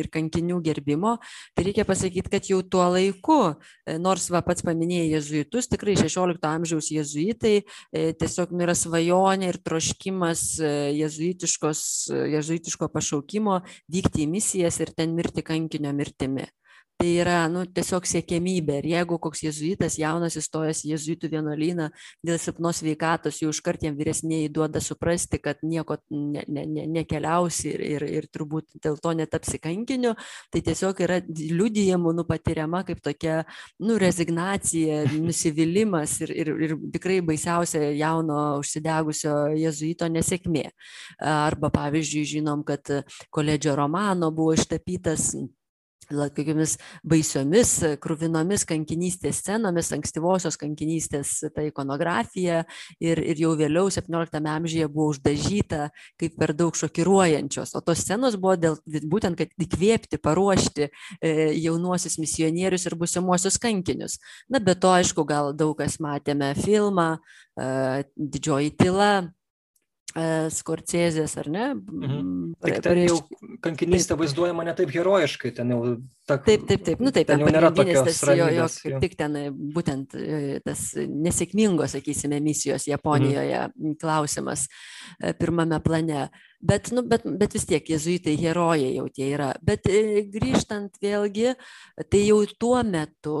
ir 0.00 0.10
kankinių 0.10 0.58
gerbimo 0.64 1.18
tai 1.54 1.68
reikia 1.68 1.84
pasakyt 1.86 2.30
kad 2.32 2.50
jau 2.50 2.62
tuo 2.62 2.86
laiku 2.90 3.54
nors 4.02 4.30
va 4.32 4.42
pats 4.46 4.64
paminėjai 4.66 5.12
jėzuitus 5.14 5.70
tikrai 5.70 5.94
šešiolikto 6.00 6.48
amžiaus 6.48 6.90
jėzuitai 6.90 7.56
e, 7.60 8.12
tiesiog 8.16 8.54
nu 8.56 8.64
yra 8.64 8.74
svajonė 8.78 9.35
svajonė 9.36 9.52
ir 9.52 9.58
troškimas 9.60 10.42
e, 10.60 10.68
jėzuitiškos, 10.96 11.80
jėzuitiško 12.32 12.88
pašaukimo 12.88 13.60
vykti 13.92 14.24
į 14.24 14.30
misijas 14.30 14.80
ir 14.80 14.92
ten 14.96 15.14
mirti 15.14 15.42
kankinio 15.42 15.92
mirtimi 15.92 16.46
tai 16.96 17.10
yra 17.20 17.44
nu 17.52 17.64
tiesiog 17.68 18.06
siekiamybė. 18.08 18.78
Ir 18.80 18.86
jeigu 18.94 19.18
koks 19.20 19.42
jėzuitas 19.44 19.98
jaunas 20.00 20.36
įstojęs 20.40 20.80
į 20.86 20.92
jėzuitų 20.94 21.28
vienuolyną 21.34 21.90
dėl 22.24 22.38
silpnos 22.40 22.80
sveikatos 22.80 23.40
jau 23.42 23.50
iškart 23.52 23.84
jam 23.84 23.96
vyresnieji 23.98 24.48
duoda 24.52 24.80
suprasti 24.80 25.38
kad 25.42 25.60
nieko 25.62 25.98
ne 26.10 26.44
ne 26.48 26.64
ne 26.66 26.86
nekeliausi 26.96 27.68
ir 27.74 27.82
ir 27.86 28.06
ir 28.08 28.28
turbūt 28.32 28.78
dėl 28.82 28.96
to 29.02 29.12
netapsi 29.18 29.60
kankiniu 29.60 30.14
tai 30.52 30.62
tiesiog 30.64 31.02
yra 31.04 31.20
liudijimų 31.28 32.14
nu 32.16 32.24
patiriama 32.24 32.82
kaip 32.88 33.02
tokia 33.04 33.42
nu 33.84 33.98
rezignacija 34.00 35.04
nusivylimas 35.12 36.16
ir 36.24 36.32
ir 36.32 36.52
ir 36.68 36.76
tikrai 36.96 37.20
baisiausia 37.20 37.92
jauno 37.92 38.40
užsidegusio 38.62 39.36
jėzuito 39.52 40.08
nesėkmė. 40.08 40.64
Arba 41.20 41.70
pavyzdžiui 41.76 42.24
žinom 42.36 42.64
kad 42.64 42.88
koledžio 43.30 43.76
romano 43.76 44.32
buvo 44.32 44.56
ištapytas 44.56 45.34
kokiamis 46.10 46.76
baisiomis, 47.06 47.72
krūvinomis 48.02 48.66
kankinystės 48.68 49.40
scenomis, 49.42 49.92
ankstyvosios 49.96 50.58
kankinystės 50.60 51.32
ta 51.54 51.64
ikonografija 51.66 52.62
ir, 53.02 53.20
ir 53.20 53.42
jau 53.42 53.54
vėliau 53.58 53.90
17 53.92 54.42
amžiuje 54.52 54.88
buvo 54.92 55.10
uždažyta 55.14 55.90
kaip 56.20 56.36
per 56.38 56.54
daug 56.56 56.76
šokiruojančios. 56.76 57.74
O 57.76 57.82
tos 57.84 58.04
scenos 58.04 58.38
buvo 58.40 58.56
dėl, 58.60 58.78
būtent, 58.86 59.38
kad 59.38 59.66
įkvėpti, 59.66 60.20
paruošti 60.22 60.88
e, 60.88 61.32
jaunuosius 61.60 62.18
misionierius 62.22 62.86
ir 62.88 62.98
busimuosius 62.98 63.58
kankinius. 63.62 64.18
Na, 64.52 64.60
be 64.62 64.76
to, 64.78 64.92
aišku, 64.94 65.26
gal 65.28 65.52
daug 65.56 65.76
kas 65.78 65.98
matėme 66.02 66.52
filmą 66.58 67.16
e, 67.16 68.04
Didžioji 68.16 68.72
tyla, 68.78 69.10
Skorcėzės, 70.52 71.34
ar 71.42 71.48
ne? 71.52 71.64
Mhm. 71.76 72.36
Tik 72.64 72.78
ten 72.84 73.00
jau 73.02 73.18
kankinystė 73.64 74.16
vaizduojama 74.16 74.64
ne 74.64 74.72
taip 74.76 74.92
herojiškai, 74.94 75.52
ten 75.58 75.74
jau... 75.74 75.80
Ta, 76.26 76.38
taip, 76.42 76.64
taip, 76.66 76.82
taip, 76.86 77.02
nu 77.04 77.12
taip, 77.14 77.28
ten, 77.28 77.42
jau 77.44 77.50
nėra 77.52 77.70
tokios 77.76 78.08
tas, 78.08 78.22
jo, 78.38 78.46
jo, 78.50 78.64
kaip 78.82 78.96
tik 79.04 79.16
ten 79.20 79.36
būtent 79.76 80.16
e, 80.18 80.58
tas 80.64 80.88
nesėkmingos, 80.96 81.94
sakysime, 81.98 82.40
misijos 82.42 82.88
Japonijoje 82.88 83.60
mhm. 83.68 83.98
klausimas 84.00 84.66
e, 85.20 85.34
pirmame 85.36 85.80
plane. 85.84 86.26
Bet, 86.60 86.90
nu, 86.90 87.02
bet, 87.04 87.24
bet 87.38 87.52
vis 87.52 87.66
tiek 87.68 87.84
jezuitai 87.84 88.36
herojai 88.40 88.94
jau 88.96 89.06
tie 89.12 89.28
yra. 89.34 89.50
Bet 89.64 89.84
e, 89.92 90.24
grįžtant 90.32 90.96
vėlgi, 91.02 91.52
tai 92.08 92.22
jau 92.24 92.38
tuo 92.58 92.78
metu 92.86 93.36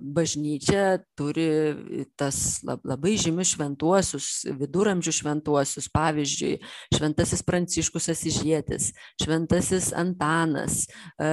bažnyčia 0.00 1.02
turi 1.18 2.06
tas 2.16 2.62
labai 2.64 3.14
žymius 3.20 3.52
šventuosius, 3.54 4.28
viduramžių 4.56 5.12
šventuosius, 5.18 5.90
pavyzdžiui, 5.92 6.54
šventasis 6.96 7.44
Pranciškus 7.44 8.08
Asižėtis, 8.14 8.90
šventasis 9.20 9.90
Antanas, 10.00 10.86
e, 11.20 11.30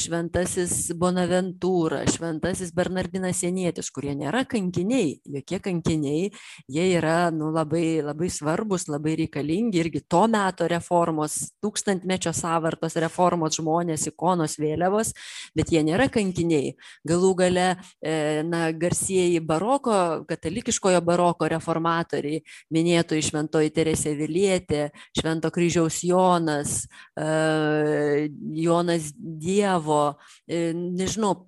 šventasis 0.00 0.92
Bonaventūra, 1.00 2.04
šventasis 2.10 2.74
Bernardinas 2.76 3.40
Senietis, 3.40 3.88
kurie 3.94 4.12
nėra 4.18 4.44
kankiniai, 4.48 5.16
jokie 5.38 5.62
kankiniai, 5.64 6.28
jie 6.68 6.86
yra 6.98 7.30
nu, 7.32 7.48
labai, 7.54 8.02
labai 8.04 8.28
svarbus, 8.32 8.90
labai 8.92 9.16
reikalingi 9.24 9.80
irgi 9.80 10.04
to 10.04 10.26
metu 10.28 10.59
meto 10.60 10.68
reformos, 10.68 11.52
tūkstantmečio 11.62 12.32
savartos 12.34 12.96
reformos 13.00 13.56
žmonės, 13.56 14.08
ikonos 14.10 14.58
vėliavos, 14.58 15.14
bet 15.56 15.72
jie 15.72 15.82
nėra 15.82 16.08
kankiniai. 16.10 16.74
Galų 17.06 17.34
gale, 17.36 17.76
e, 18.02 18.42
na, 18.44 18.70
garsieji 18.72 19.40
baroko, 19.40 20.24
katalikiškojo 20.28 21.00
baroko 21.00 21.48
reformatoriai, 21.48 22.42
minėtojai 22.70 23.22
Šventoji 23.22 23.70
Teresė 23.72 24.14
Vilietė, 24.16 24.90
Švento 25.16 25.50
kryžiaus 25.50 26.02
Jonas, 26.04 26.86
e, 27.16 28.28
Jonas 28.54 29.12
Dievo, 29.16 30.16
e, 30.46 30.72
nežinau, 30.74 31.46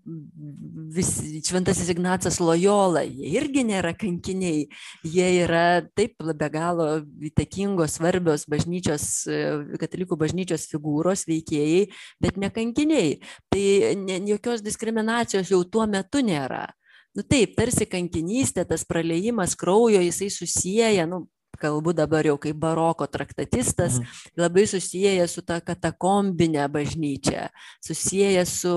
vis, 0.93 1.21
Šventasis 1.45 1.91
Ignacas 1.93 2.41
Lojola, 2.41 3.05
jie 3.05 3.37
irgi 3.37 3.65
nėra 3.65 3.95
kankiniai, 3.95 4.69
jie 5.05 5.29
yra 5.45 5.83
taip 5.97 6.17
be 6.23 6.49
galo 6.53 7.03
įtakingos, 7.23 7.99
svarbios 7.99 8.47
bažnyčios 8.49 8.92
bažnyčios, 8.93 9.27
e, 9.27 9.79
katalikų 9.81 10.17
bažnyčios 10.17 10.69
figūros, 10.71 11.27
veikėjai, 11.29 11.89
bet 12.21 12.37
ne 12.37 12.51
kankiniai. 12.51 13.21
Tai 13.51 13.95
ne, 13.97 14.21
jokios 14.29 14.63
diskriminacijos 14.63 15.51
jau 15.51 15.65
tuo 15.65 15.87
metu 15.87 16.23
nėra. 16.23 16.69
Nu 17.15 17.23
taip, 17.23 17.57
tarsi 17.57 17.85
kankinystė, 17.87 18.65
tas 18.65 18.85
praleidimas 18.85 19.55
kraujo, 19.55 20.01
jisai 20.01 20.31
susiję, 20.31 21.07
nu, 21.07 21.27
kalbu 21.61 21.95
dabar 21.97 22.27
jau 22.27 22.37
kaip 22.41 22.57
baroko 22.61 23.07
traktatistas, 23.11 23.99
mhm. 23.99 24.21
labai 24.41 24.65
susijęs 24.71 25.37
su 25.37 25.45
ta 25.47 25.61
katakombinė 25.65 26.67
bažnyčia, 26.73 27.49
susijęs 27.85 28.55
su 28.63 28.75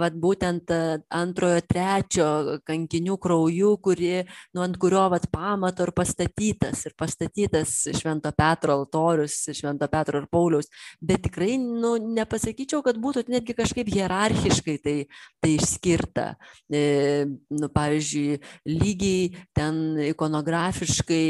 vat, 0.00 0.16
būtent 0.20 0.70
antrojo, 1.14 1.62
trečio 1.68 2.28
kankinių 2.66 3.18
krauju, 3.20 3.74
kuri, 3.84 4.12
nu, 4.54 4.64
ant 4.64 4.78
kurio 4.80 5.06
vat, 5.12 5.26
pamato 5.32 5.86
ir 5.86 5.94
pastatytas, 5.96 6.84
ir 6.88 6.96
pastatytas 6.98 7.76
Švento 7.98 8.32
Petro 8.36 8.78
altorius, 8.78 9.36
Švento 9.54 9.88
Petro 9.92 10.22
ir 10.22 10.28
Pauliaus, 10.32 10.70
bet 11.00 11.24
tikrai, 11.28 11.56
nu, 11.58 11.94
nepasakyčiau, 12.18 12.82
kad 12.84 12.98
būtų 13.00 13.26
netgi 13.32 13.56
kažkaip 13.56 13.90
hierarchiškai 13.92 14.76
tai, 14.84 14.96
tai 15.42 15.54
išskirta. 15.56 16.26
E, 16.72 16.84
nu, 17.54 17.70
pavyzdžiui, 17.74 18.40
lygiai 18.68 19.44
ten 19.56 19.80
ikonografiškai 20.10 21.26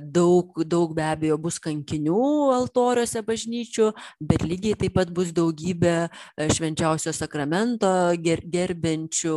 daug, 0.00 0.56
daug 0.68 0.94
be 0.96 1.04
abejo 1.04 1.38
bus 1.40 1.58
kankinių 1.62 2.18
altoriuose 2.54 3.22
bažnyčių, 3.26 3.90
bet 4.20 4.44
lygiai 4.46 4.76
taip 4.78 4.96
pat 4.98 5.12
bus 5.14 5.32
daugybė 5.36 5.94
e, 6.06 6.48
švenčiausio 6.54 7.12
sakramento 7.16 7.90
ger, 8.24 8.42
gerbiančių, 8.44 9.36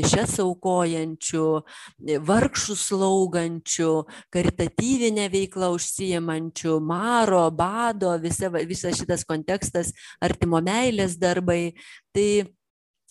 mišes 0.00 0.38
aukojančių, 0.44 1.46
e, 1.60 2.20
vargšų 2.30 2.78
slaugančių, 2.84 3.90
karitatyvinę 4.34 5.28
veiklą 5.32 5.72
užsijimančių, 5.76 6.78
maro, 6.84 7.46
bado, 7.54 8.14
visa, 8.22 8.50
visas 8.50 8.98
šitas 9.00 9.26
kontekstas, 9.28 9.94
artimo 10.22 10.62
meilės 10.64 11.18
darbai. 11.20 11.74
Tai 12.10 12.30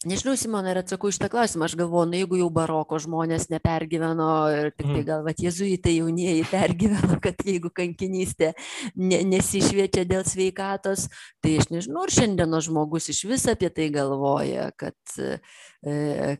Nežinau, 0.07 0.37
Simona, 0.39 0.71
ir 0.71 0.77
atsakau 0.79 1.09
iš 1.11 1.17
tą 1.19 1.27
klausimą. 1.27 1.67
Aš 1.67 1.73
galvoju, 1.75 2.07
na, 2.07 2.19
jeigu 2.21 2.37
jau 2.39 2.45
baroko 2.55 2.95
žmonės 3.03 3.49
nepergyveno 3.51 4.29
ir 4.55 4.69
tik 4.71 4.85
tai 4.85 4.93
mhm. 4.93 5.07
gal, 5.09 5.25
va, 5.25 5.33
jezuitai 5.35 5.97
jaunieji 5.97 6.45
pergyveno, 6.47 7.17
kad 7.25 7.43
jeigu 7.43 7.67
kankinystė 7.75 8.53
ne, 8.95 9.19
nesišviečia 9.27 10.05
dėl 10.07 10.23
sveikatos, 10.23 11.09
tai 11.43 11.57
aš 11.59 11.67
nežinau, 11.73 12.05
ar 12.07 12.15
šiandienos 12.15 12.69
žmogus 12.69 13.11
iš 13.11 13.25
vis 13.27 13.43
apie 13.51 13.67
tai 13.75 13.89
galvoja, 13.91 14.69
kad 14.79 14.95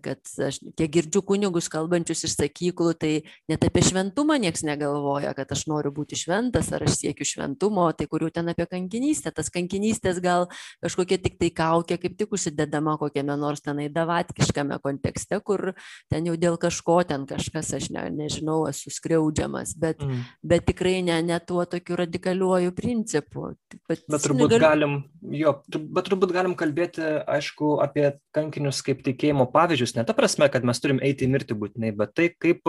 kad 0.04 0.20
aš 0.44 0.60
kiek 0.76 0.92
girdžiu 0.92 1.22
kunigus 1.24 1.70
kalbančius 1.72 2.26
iš 2.28 2.36
sakyklų, 2.36 2.92
tai 3.00 3.12
net 3.48 3.64
apie 3.64 3.84
šventumą 3.88 4.36
niekas 4.42 4.66
negalvoja, 4.68 5.32
kad 5.38 5.52
aš 5.56 5.64
noriu 5.72 5.94
būti 5.96 6.18
šventas 6.20 6.74
ar 6.76 6.84
aš 6.84 6.98
siekiu 7.00 7.28
šventumo, 7.28 7.86
tai 7.96 8.10
kurių 8.12 8.34
ten 8.36 8.52
apie 8.52 8.68
kankinystę. 8.68 9.32
Tas 9.36 9.48
kankinystės 9.54 10.20
gal 10.24 10.50
kažkokia 10.84 11.22
tik 11.24 11.38
tai 11.40 11.52
kaukė, 11.56 12.00
kaip 12.02 12.18
tik 12.20 12.36
užsidedama 12.36 12.98
kokiame 13.00 13.38
nors 13.40 13.64
tenai 13.64 13.88
davatkiškame 13.94 14.82
kontekste, 14.84 15.40
kur 15.40 15.72
ten 16.12 16.28
jau 16.28 16.36
dėl 16.36 16.60
kažko 16.60 17.00
ten 17.08 17.24
kažkas, 17.30 17.72
aš 17.80 17.90
ne, 17.96 18.10
nežinau, 18.12 18.66
esu 18.68 18.92
skriaudžiamas, 18.92 19.72
bet, 19.80 20.04
mm. 20.04 20.28
bet 20.44 20.68
tikrai 20.68 21.00
ne, 21.06 21.22
ne 21.24 21.40
tuo 21.40 21.64
tokiu 21.64 21.96
radikaliuoju 22.04 22.76
principu. 22.76 23.54
Bet, 23.88 24.04
bet 24.04 24.20
turbūt 24.20 24.52
negaliu... 24.52 24.68
galim, 24.68 25.00
jo, 25.32 25.56
bet 25.72 26.12
turbūt 26.12 26.36
galim 26.36 26.60
kalbėti, 26.60 27.08
aišku, 27.24 27.78
apie 27.88 28.10
kankinius 28.36 28.84
kaip 28.84 29.00
tikėjimą 29.06 29.29
tikėjimo 29.30 29.50
pavyzdžius, 29.54 29.96
ne 29.96 30.06
ta 30.06 30.14
prasme, 30.14 30.50
kad 30.50 30.66
mes 30.66 30.80
turim 30.82 31.00
eiti 31.02 31.26
į 31.26 31.30
mirtį 31.34 31.58
būtinai, 31.60 31.94
bet 31.96 32.16
tai, 32.16 32.30
kaip 32.34 32.66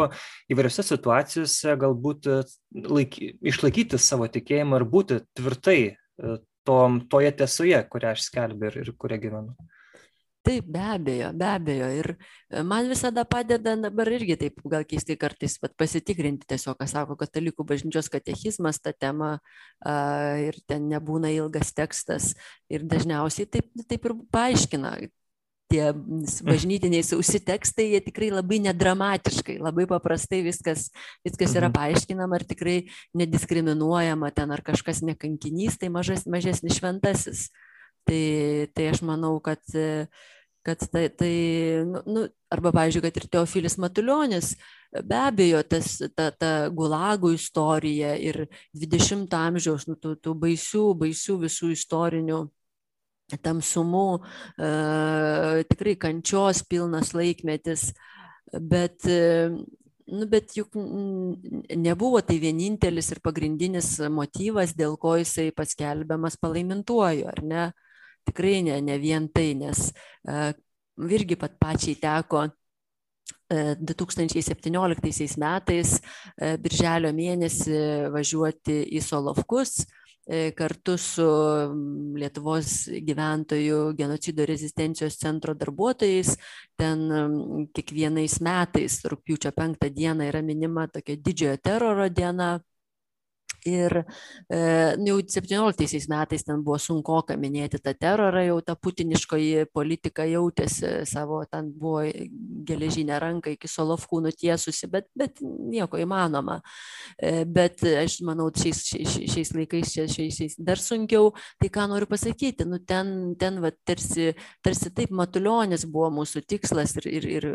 įvairiose 0.50 0.84
situacijose 0.84 1.76
galbūt 1.80 2.28
e, 2.28 2.42
laiky, 2.76 3.34
išlaikyti 3.40 3.98
savo 3.98 4.28
tikėjimą 4.28 4.80
ir 4.80 4.84
būti 4.84 5.20
tvirtai 5.34 5.80
e, 5.96 6.38
tom, 6.64 7.00
toje 7.08 7.32
tiesoje, 7.32 7.80
kurią 7.90 8.14
aš 8.14 8.28
skelbiu 8.28 8.68
ir, 8.68 8.82
ir 8.84 8.92
kurią 8.92 9.20
gyvenu. 9.20 9.54
Taip, 10.40 10.64
be 10.72 10.80
abejo, 10.80 11.34
be 11.36 11.44
abejo. 11.44 11.88
Ir 12.00 12.06
e, 12.48 12.62
man 12.64 12.88
visada 12.88 13.26
padeda 13.28 13.74
dabar 13.76 14.08
irgi 14.08 14.36
taip, 14.40 14.60
gal 14.72 14.84
keistai 14.88 15.16
kartais 15.20 15.58
pat 15.60 15.74
pasitikrinti 15.80 16.48
tiesiog, 16.48 16.78
ką 16.80 16.88
sako 16.88 17.16
katalikų 17.20 17.64
bažnyčios 17.68 18.08
katechizmas 18.12 18.80
tą 18.80 18.92
temą 18.96 19.36
a, 19.36 19.94
ir 20.40 20.60
ten 20.68 20.88
nebūna 20.92 21.32
ilgas 21.36 21.72
tekstas 21.76 22.34
ir 22.72 22.84
dažniausiai 22.88 23.48
taip, 23.52 23.68
taip 23.88 24.08
ir 24.08 24.16
paaiškina, 24.32 24.96
tie 25.70 25.90
bažnytiniai 26.46 27.04
sausi 27.06 27.40
tekstai, 27.46 27.90
jie 27.94 28.00
tikrai 28.08 28.30
labai 28.34 28.58
nedramatiškai, 28.66 29.60
labai 29.62 29.86
paprastai 29.90 30.42
viskas, 30.46 30.88
viskas 31.26 31.54
yra 31.54 31.70
mhm. 31.70 31.76
paaiškinama 31.78 32.40
ir 32.40 32.46
tikrai 32.50 32.76
nediskriminuojama 33.20 34.32
ten 34.34 34.50
ar 34.54 34.64
kažkas 34.66 35.04
nekankinys, 35.06 35.78
tai 35.80 35.92
mažas, 35.94 36.26
mažesnis 36.30 36.80
šventasis. 36.80 37.48
Tai, 38.08 38.20
tai 38.74 38.86
aš 38.90 39.02
manau, 39.06 39.34
kad, 39.44 39.60
kad 40.66 40.84
tai, 40.90 41.04
tai 41.12 41.32
nu, 41.86 42.00
nu, 42.08 42.22
arba, 42.50 42.72
pavyzdžiui, 42.74 43.02
kad 43.04 43.18
ir 43.20 43.26
Teofilis 43.36 43.76
Matuljonis, 43.78 44.54
be 45.06 45.18
abejo, 45.20 45.60
tas, 45.68 45.98
ta, 46.16 46.30
ta 46.32 46.52
gulagų 46.74 47.34
istorija 47.36 48.16
ir 48.18 48.46
20-ojo 48.72 49.28
amžiaus, 49.36 49.86
nu, 49.86 49.98
tų, 50.00 50.16
tų 50.24 50.34
baisių, 50.40 50.86
baisių 51.04 51.36
visų 51.44 51.70
istorinių 51.76 52.40
tamsumų, 53.38 54.06
e, 54.58 54.70
tikrai 55.70 55.96
kančios 56.00 56.62
pilnas 56.66 57.12
laikmetis, 57.16 57.90
bet, 58.52 59.06
e, 59.06 59.50
nu, 60.10 60.28
bet 60.30 60.56
juk 60.56 60.74
nebuvo 61.76 62.22
tai 62.26 62.38
vienintelis 62.42 63.12
ir 63.14 63.22
pagrindinis 63.22 63.98
motyvas, 64.10 64.74
dėl 64.78 64.96
ko 65.00 65.16
jisai 65.20 65.50
paskelbiamas 65.56 66.38
palaimintuoju, 66.40 67.28
ar 67.30 67.44
ne? 67.44 67.68
Tikrai 68.28 68.60
ne, 68.66 68.80
ne 68.84 68.98
vien 69.00 69.28
tai, 69.32 69.52
nes 69.58 69.90
e, 69.90 70.50
irgi 71.10 71.38
pat 71.40 71.54
pačiai 71.60 71.96
teko 72.00 72.48
2017 73.50 75.38
metais, 75.42 75.96
birželio 76.62 77.10
mėnesį 77.14 77.80
važiuoti 78.14 78.76
į 78.94 79.02
Solovkus, 79.02 79.80
kartu 80.56 80.94
su 81.00 81.26
Lietuvos 82.20 82.86
gyventojų 83.06 83.80
genocido 83.98 84.46
rezistencijos 84.46 85.18
centro 85.18 85.56
darbuotojais. 85.58 86.36
Ten 86.78 87.02
kiekvienais 87.74 88.38
metais, 88.44 89.00
rūpiučio 89.10 89.50
penktą 89.56 89.90
dieną, 89.90 90.28
yra 90.30 90.42
minima 90.46 90.86
tokia 90.92 91.18
didžiojo 91.18 91.56
teroro 91.64 92.06
diena, 92.08 92.52
Ir 93.68 94.02
e, 94.48 94.60
jau 95.06 95.18
17 95.20 96.08
metais 96.10 96.44
ten 96.46 96.62
buvo 96.64 96.78
sunku 96.80 97.18
minėti 97.40 97.80
tą 97.82 97.92
terorą, 97.98 98.42
jau 98.46 98.60
ta 98.64 98.76
putiniškoji 98.76 99.66
politika 99.74 100.24
jautėsi 100.28 101.04
savo, 101.08 101.42
ten 101.50 101.72
buvo 101.72 102.04
geležinė 102.66 103.18
ranka 103.20 103.50
iki 103.54 103.68
Solovkų 103.68 104.22
nutiesusi, 104.26 104.88
bet, 104.90 105.08
bet 105.16 105.40
nieko 105.42 105.98
įmanoma. 106.00 106.60
E, 107.18 107.44
bet 107.44 107.84
aš 107.84 108.20
manau, 108.26 108.50
šiais, 108.54 108.82
šiais, 108.92 109.18
šiais 109.34 109.52
laikais 109.56 109.94
čia 109.94 110.06
šiais, 110.10 110.38
šiais 110.38 110.56
dar 110.58 110.80
sunkiau. 110.80 111.32
Tai 111.60 111.70
ką 111.72 111.86
noriu 111.90 112.08
pasakyti, 112.10 112.66
nu 112.68 112.78
ten, 112.78 113.34
ten 113.40 113.60
va, 113.62 113.72
tarsi, 113.86 114.30
tarsi 114.64 114.92
taip 114.94 115.12
matulionis 115.14 115.86
buvo 115.90 116.10
mūsų 116.20 116.44
tikslas 116.48 116.96
ir, 117.00 117.08
ir, 117.10 117.28
ir 117.38 117.48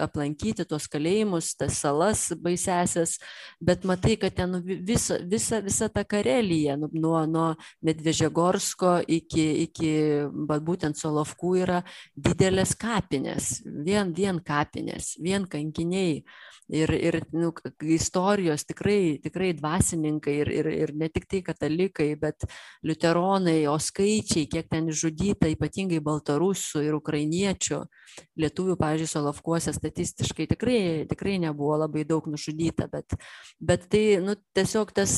aplankyti 0.00 0.66
tuos 0.68 0.88
kalėjimus, 0.90 1.54
tas 1.60 1.78
salas 1.82 2.28
baisesias, 2.40 3.18
bet 3.62 3.86
matai, 3.88 4.16
kad 4.20 4.36
ten 4.36 4.60
vis 4.64 5.09
visa, 5.10 5.18
visa, 5.24 5.60
visa 5.60 5.88
ta 5.88 6.04
Karelija, 6.04 6.76
nu, 6.76 6.88
nuo, 6.92 7.26
nuo 7.26 7.54
Medvežegorsko 7.82 9.00
iki, 9.08 9.46
iki 9.64 9.92
būtent 10.30 10.98
Solovkų 10.98 11.54
yra 11.62 11.82
didelės 12.14 12.76
kapinės, 12.78 13.60
vien, 13.64 14.14
vien 14.14 14.40
kapinės, 14.40 15.16
vien 15.20 15.46
kankiniai. 15.46 16.22
Ir, 16.70 16.90
ir 16.94 17.16
nu, 17.34 17.48
istorijos 17.82 18.62
tikrai, 18.62 19.18
tikrai 19.18 19.48
dvasininkai 19.58 20.36
ir, 20.44 20.50
ir, 20.54 20.68
ir 20.70 20.92
ne 20.94 21.08
tik 21.10 21.24
tai 21.26 21.40
katalikai, 21.42 22.12
bet 22.14 22.46
liuteronai, 22.86 23.64
o 23.66 23.74
skaičiai, 23.74 24.46
kiek 24.46 24.68
ten 24.70 24.86
žudyta, 24.94 25.50
ypatingai 25.50 25.98
baltarusų 25.98 26.84
ir 26.86 26.94
ukrainiečių, 26.94 27.80
lietuvių, 28.38 28.76
pavyzdžiui, 28.78 29.10
Solovkuose 29.10 29.74
statistiškai 29.74 30.46
tikrai, 30.52 30.78
tikrai 31.10 31.40
nebuvo 31.42 31.74
labai 31.82 32.04
daug 32.06 32.28
nužudyta, 32.30 32.86
bet, 32.92 33.18
bet 33.58 33.88
tai 33.90 34.04
nu, 34.22 34.36
tiesiog 34.54 34.94
tas, 35.00 35.16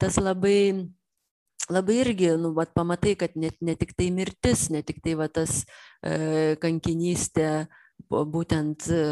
tas 0.00 0.22
labai 0.22 0.88
labai 1.70 2.00
irgi, 2.02 2.30
nu, 2.40 2.52
vat, 2.56 2.72
pamatai, 2.74 3.14
kad 3.18 3.36
ne, 3.38 3.50
ne 3.62 3.76
tik 3.78 3.94
tai 3.98 4.10
mirtis, 4.14 4.68
ne 4.74 4.82
tik 4.86 5.00
tai 5.04 5.16
va, 5.18 5.28
tas 5.30 5.62
e, 6.02 6.56
kankinystė, 6.62 7.50
būtent 8.08 8.86
e, 8.90 9.02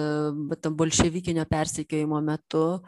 bolševikinio 0.81 1.45
persekiojimo 1.49 2.21
metu, 2.25 2.81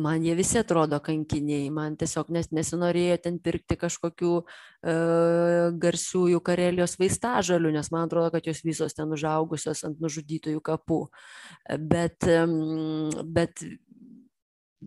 man 0.00 0.24
jie 0.24 0.34
visi 0.36 0.58
atrodo 0.58 0.98
kankiniai, 1.04 1.68
man 1.72 1.96
tiesiog 2.00 2.32
nes, 2.34 2.50
nesinorėjo 2.56 3.20
ten 3.24 3.38
pirkti 3.44 3.78
kažkokių 3.80 4.32
e, 4.40 4.96
garsiųjų 5.80 6.42
Karelijos 6.44 6.98
vaistažalių, 7.00 7.72
nes 7.78 7.90
man 7.94 8.08
atrodo, 8.08 8.32
kad 8.34 8.50
jos 8.50 8.64
visos 8.66 8.96
ten 8.96 9.12
užaugusios 9.14 9.84
ant 9.88 10.02
nužudytųjų 10.04 10.64
kapų. 10.64 11.00
Bet, 11.94 12.26
bet 13.36 13.66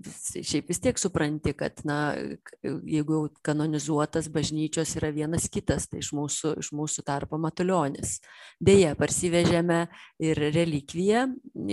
šiaip 0.06 0.70
vis 0.72 0.82
tiek 0.84 1.00
supranti, 1.00 1.54
kad, 1.58 1.80
na, 1.88 2.16
jeigu 2.64 3.18
jau 3.18 3.22
kanonizuotas 3.46 4.30
bažnyčios 4.34 4.96
yra 5.00 5.12
vienas 5.16 5.48
kitas, 5.52 5.88
tai 5.92 6.02
iš 6.04 6.12
mūsų, 6.18 6.58
iš 6.64 6.72
mūsų 6.78 7.06
tarpo 7.08 7.40
Matuljonis. 7.42 8.18
Beje, 8.64 8.94
parsivežėme 9.00 9.86
ir 10.24 10.44
relikviją 10.56 11.28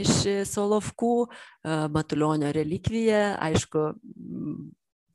iš 0.04 0.14
Solovkų, 0.50 1.14
Matuljonio 1.94 2.52
relikviją, 2.54 3.22
aišku, 3.44 3.88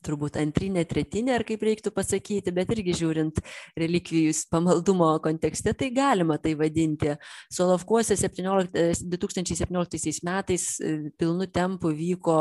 turbūt 0.05 0.39
antrinė, 0.39 0.85
tretinė, 0.89 1.33
ar 1.37 1.45
kaip 1.47 1.63
reiktų 1.65 1.91
pasakyti, 1.95 2.53
bet 2.55 2.71
irgi 2.75 2.95
žiūrint 3.01 3.41
relikvijus 3.79 4.45
pamaldumo 4.51 5.11
kontekste, 5.23 5.73
tai 5.77 5.91
galima 5.95 6.39
tai 6.41 6.55
vadinti. 6.59 7.15
Solovkuose 7.53 8.17
17, 8.19 9.03
2017 9.11 10.23
metais 10.27 10.65
e, 10.79 10.93
pilnu 11.19 11.49
tempu 11.51 11.91
vyko 11.95 12.37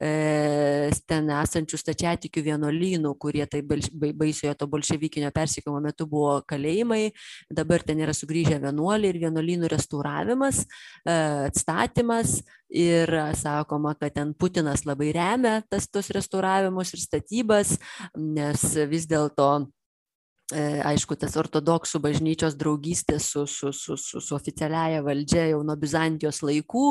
e, 0.00 0.90
ten 1.08 1.30
esančių 1.34 1.80
stačiatikių 1.80 2.46
vienuolynų, 2.48 3.14
kurie 3.20 3.44
tai 3.50 3.62
baisiojo 3.64 4.56
to 4.58 4.68
bolševikinio 4.70 5.32
persikimo 5.34 5.80
metu 5.84 6.08
buvo 6.10 6.38
kalėjimai, 6.48 7.08
dabar 7.52 7.84
ten 7.84 8.00
yra 8.04 8.16
sugrįžę 8.16 8.60
vienuoliai 8.64 9.12
ir 9.12 9.22
vienuolynų 9.26 9.70
restauravimas, 9.74 10.64
e, 11.04 11.18
atstatymas 11.50 12.40
ir 12.74 13.10
sakoma, 13.38 13.94
kad 13.94 14.14
ten 14.16 14.32
Putinas 14.34 14.82
labai 14.86 15.12
remia 15.14 15.60
tas 15.70 15.86
tos 15.86 16.10
restauravimus 16.14 16.93
ir 16.94 17.02
statybas, 17.02 17.76
nes 18.16 18.68
vis 18.90 19.08
dėlto 19.10 19.50
aišku, 20.54 21.16
tas 21.18 21.34
ortodoksų 21.40 22.00
bažnyčios 22.04 22.54
draugystė 22.58 23.18
su, 23.22 23.44
su, 23.50 23.72
su, 23.74 23.96
su, 23.98 24.20
su 24.22 24.36
oficialiaja 24.36 25.02
valdžia 25.04 25.48
jau 25.50 25.62
nuo 25.66 25.76
Bizantijos 25.80 26.40
laikų 26.44 26.84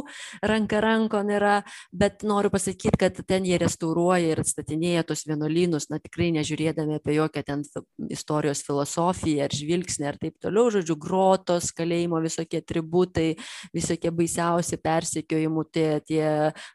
ranka 0.44 0.82
rankon 0.84 1.32
yra, 1.32 1.56
bet 1.92 2.26
noriu 2.28 2.52
pasakyti, 2.54 2.98
kad 3.00 3.22
ten 3.28 3.48
jie 3.48 3.58
restauruoja 3.62 4.34
ir 4.34 4.42
atstatinėja 4.44 5.06
tos 5.08 5.24
vienuolynus, 5.30 5.88
na 5.92 6.02
tikrai 6.04 6.32
nežiūrėdami 6.36 6.98
apie 7.00 7.18
jokią 7.18 7.46
ten 7.48 7.64
istorijos 8.12 8.64
filosofiją 8.68 9.48
ar 9.48 9.56
žvilgsnį 9.56 10.10
ar 10.10 10.20
taip 10.20 10.38
toliau, 10.44 10.68
žodžiu, 10.74 10.98
grotos, 11.00 11.72
kalėjimo 11.76 12.20
visokie 12.24 12.62
tributai, 12.62 13.30
visokie 13.76 14.12
baisiausi 14.12 14.80
persekiojimų, 14.84 15.66
tie, 15.74 15.88
tie 16.08 16.26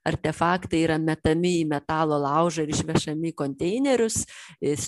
artefaktai 0.08 0.82
yra 0.86 0.98
metami 1.02 1.58
į 1.62 1.68
metalo 1.74 2.18
laužą 2.22 2.64
ir 2.64 2.72
išvešami 2.74 3.34
konteinerius, 3.36 4.22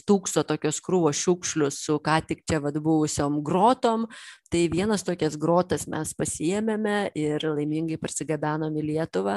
stūkso 0.01 0.45
tokios 0.49 0.81
krūvos 0.85 1.21
šiukšlius 1.21 1.90
su 1.91 1.99
ką 1.99 2.21
tik 2.27 2.45
čia 2.47 2.61
vad 2.63 2.79
buvusiom 2.83 3.41
grotom. 3.45 4.07
Tai 4.51 4.63
vienas 4.71 5.05
tokias 5.07 5.37
grotas 5.39 5.87
mes 5.91 6.11
pasiėmėme 6.19 7.13
ir 7.19 7.45
laimingai 7.47 8.01
parsigabenom 8.03 8.75
į 8.81 8.87
Lietuvą. 8.89 9.37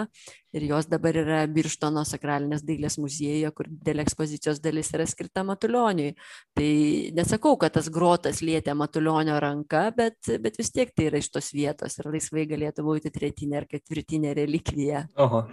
Ir 0.54 0.66
jos 0.70 0.88
dabar 0.89 1.18
yra 1.18 1.42
Birštono 1.50 2.04
sakralinės 2.06 2.66
dailės 2.66 3.00
muziejuje, 3.02 3.52
kur 3.58 3.70
didelė 3.70 4.06
ekspozicijos 4.06 4.62
dalis 4.62 4.89
yra 4.94 5.06
skirta 5.10 5.46
Matulioniui. 5.46 6.16
Tai 6.58 6.72
nesakau, 7.18 7.56
kad 7.62 7.74
tas 7.78 7.89
grotas 7.94 8.42
lietė 8.46 8.78
Matulionio 8.78 9.38
ranka, 9.42 9.88
bet, 9.98 10.18
bet 10.42 10.58
vis 10.62 10.74
tiek 10.74 10.94
tai 10.94 11.10
yra 11.12 11.22
iš 11.22 11.30
tos 11.34 11.54
vietos 11.54 11.98
ir 12.00 12.10
laisvai 12.13 12.50
galėtų 12.50 12.86
būti 12.89 13.13
tretinė 13.13 13.63
ar 13.63 13.70
ketvirtinė 13.70 14.36
relikvija. 14.42 15.08
Oho 15.22 15.46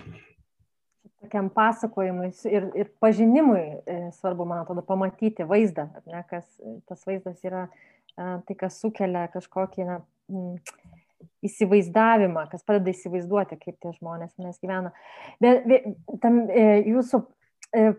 tokiam 1.20 1.50
pasakojimui 1.52 2.30
ir, 2.48 2.66
ir 2.78 2.90
pažinimui 3.02 3.61
e, 3.61 3.98
svarbu, 4.16 4.46
man 4.48 4.64
atrodo, 4.64 4.85
pamatyti 4.87 5.44
vaizdą, 5.48 5.88
ne, 6.09 6.22
kas 6.30 6.46
tas 6.88 7.04
vaizdas 7.09 7.40
yra 7.44 7.66
e, 7.68 8.38
tai, 8.46 8.56
kas 8.56 8.80
sukelia 8.80 9.26
kažkokį 9.33 9.88
na, 9.88 10.00
įsivaizdavimą, 11.44 12.46
kas 12.52 12.64
padeda 12.64 12.92
įsivaizduoti, 12.94 13.61
kaip 13.61 13.76
tie 13.83 13.92
žmonės 13.98 14.33
mes 14.40 14.56
gyvena. 14.62 14.94
Bet 15.42 15.66
tam 16.22 16.44
e, 16.48 16.68
jūsų 16.88 17.24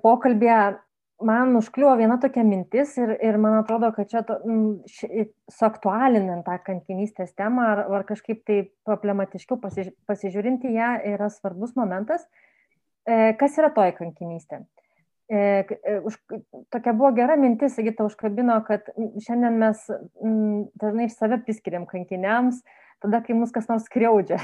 pokalbėje 0.02 0.62
man 1.22 1.54
užkliuvo 1.56 1.94
viena 2.00 2.18
tokia 2.20 2.42
mintis 2.44 2.96
ir, 2.98 3.14
ir 3.22 3.38
man 3.40 3.60
atrodo, 3.60 3.92
kad 3.94 4.10
čia 4.10 4.24
to, 4.26 4.40
š, 4.90 5.28
suaktualinant 5.54 6.42
tą 6.48 6.58
kankinystės 6.66 7.36
temą 7.38 7.68
ar, 7.76 7.84
ar 8.00 8.08
kažkaip 8.10 8.42
tai 8.50 8.64
problematiškiau 8.90 9.62
pasiž, 9.62 9.94
pasižiūrinti 10.10 10.74
ją 10.74 10.96
yra 11.14 11.30
svarbus 11.30 11.78
momentas. 11.78 12.26
E, 12.26 12.51
kas 13.40 13.58
yra 13.60 13.72
toji 13.76 13.98
kankinystė? 13.98 14.62
E, 15.32 15.66
e, 15.84 16.02
tokia 16.70 16.94
buvo 16.94 17.14
gera 17.16 17.38
mintis, 17.40 17.78
Sigita 17.78 18.04
užkabino, 18.04 18.58
kad 18.68 18.90
šiandien 19.24 19.56
mes 19.62 19.86
dažnai 20.82 21.08
iš 21.08 21.16
save 21.16 21.38
priskiriam 21.46 21.86
kankiniams, 21.88 22.58
tada, 23.02 23.22
kai 23.24 23.38
mus 23.40 23.54
kas 23.56 23.70
nors 23.70 23.86
skriaudžia. 23.88 24.42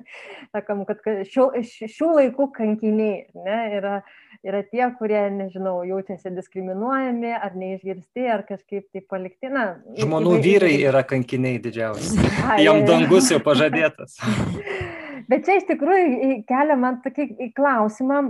Sakom, 0.54 0.86
kad 0.88 1.04
šių, 1.28 1.50
šių 1.68 2.08
laikų 2.16 2.46
kankiniai 2.56 3.26
ne, 3.44 3.58
yra, 3.76 3.98
yra 4.40 4.62
tie, 4.70 4.86
kurie, 4.96 5.20
nežinau, 5.36 5.82
jaučiasi 5.90 6.32
diskriminuojami 6.38 7.34
ar 7.36 7.52
neišgirsti, 7.52 8.24
ar 8.32 8.46
kažkaip 8.48 8.88
tai 8.88 9.04
palikti. 9.04 9.52
Na, 9.52 9.66
Žmonų 10.00 10.38
įvairiai. 10.38 10.48
vyrai 10.48 10.72
yra 10.94 11.04
kankiniai 11.12 11.60
didžiausi. 11.60 12.16
Jam 12.64 12.80
dangus 12.88 13.28
jau 13.34 13.42
pažadėtas. 13.44 14.16
Bet 15.30 15.44
čia 15.46 15.58
iš 15.58 15.66
tikrųjų 15.68 16.42
kelia 16.48 16.76
man 16.78 17.00
tokį 17.04 17.52
klausimą, 17.56 18.22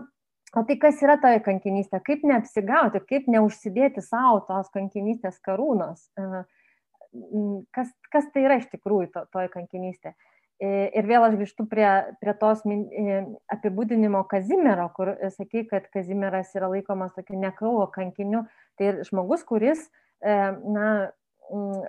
o 0.56 0.64
tai 0.68 0.76
kas 0.80 1.00
yra 1.04 1.16
toji 1.20 1.40
kankinystė, 1.46 2.02
kaip 2.04 2.26
neapsigauti, 2.28 3.00
kaip 3.08 3.30
neužsidėti 3.32 4.04
savo 4.04 4.42
tos 4.48 4.68
kankinystės 4.74 5.38
karūnos, 5.46 6.04
e, 6.18 6.42
kas, 7.72 7.94
kas 8.12 8.28
tai 8.34 8.44
yra 8.48 8.60
iš 8.60 8.68
tikrųjų 8.74 9.12
to, 9.14 9.24
toji 9.32 9.52
kankinystė. 9.54 10.14
E, 10.62 10.90
ir 10.92 11.08
vėl 11.08 11.24
aš 11.26 11.38
grįžtu 11.40 11.66
prie, 11.70 11.88
prie 12.20 12.36
tos 12.38 12.62
e, 12.68 13.22
apibūdinimo 13.56 14.22
Kazimiero, 14.30 14.90
kur 14.96 15.14
sakai, 15.38 15.64
kad 15.70 15.88
Kazimieras 15.94 16.52
yra 16.58 16.68
laikomas 16.74 17.16
tokiu 17.16 17.40
nekraujo 17.40 17.88
kankiniu. 17.94 18.44
Tai 18.80 18.94
žmogus, 19.08 19.42
kuris 19.48 19.88
na, 20.22 21.12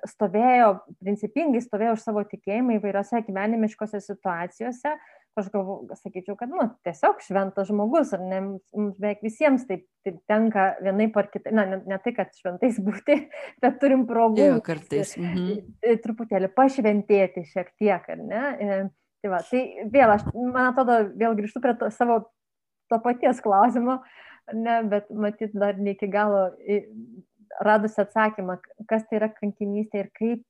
stovėjo, 0.10 0.70
principingai 1.04 1.62
stovėjo 1.64 1.98
už 1.98 2.06
savo 2.06 2.24
tikėjimą 2.28 2.78
įvairiose 2.80 3.22
gyvenimiškose 3.28 4.02
situacijose, 4.04 4.96
aš 5.40 5.50
galvoju, 5.54 5.96
sakyčiau, 5.98 6.36
kad, 6.38 6.52
nu, 6.52 6.66
tiesiog 6.86 7.22
šventas 7.26 7.70
žmogus, 7.70 8.12
ar 8.14 8.22
ne, 8.22 8.42
mums 8.76 8.98
beveik 9.02 9.24
visiems 9.26 9.66
taip, 9.70 9.86
taip 10.06 10.20
tenka 10.30 10.68
vienai 10.84 11.08
par 11.14 11.30
kitai, 11.34 11.54
na, 11.58 11.66
ne, 11.72 11.80
ne 11.90 12.00
tai, 12.04 12.14
kad 12.18 12.34
šventais 12.38 12.78
būti, 12.86 13.18
bet 13.64 13.80
turim 13.82 14.06
progų. 14.10 14.44
Jo, 14.44 14.60
kartais. 14.66 15.16
Mhm. 15.20 15.96
Truputėlį 16.04 16.52
pašventėti 16.58 17.46
šiek 17.50 17.74
tiek, 17.82 18.12
ar 18.16 18.22
ne? 18.22 18.44
E, 18.54 18.82
tai, 19.24 19.34
va, 19.34 19.42
tai 19.48 19.64
vėl, 19.94 20.18
aš, 20.18 20.28
man 20.36 20.70
atrodo, 20.72 21.00
vėl 21.18 21.38
grįžtu 21.40 21.64
prie 21.64 21.76
to, 21.80 21.90
savo 21.94 22.26
to 22.92 23.00
paties 23.02 23.42
klausimo, 23.42 24.02
ne, 24.54 24.82
bet 24.92 25.10
matyt, 25.10 25.56
dar 25.58 25.80
ne 25.80 25.96
iki 25.96 26.10
galo 26.12 26.52
radus 27.62 28.00
atsakymą, 28.02 28.58
kas 28.90 29.06
tai 29.10 29.22
yra 29.22 29.30
kankinystė 29.36 30.06
ir 30.06 30.12
kaip 30.18 30.44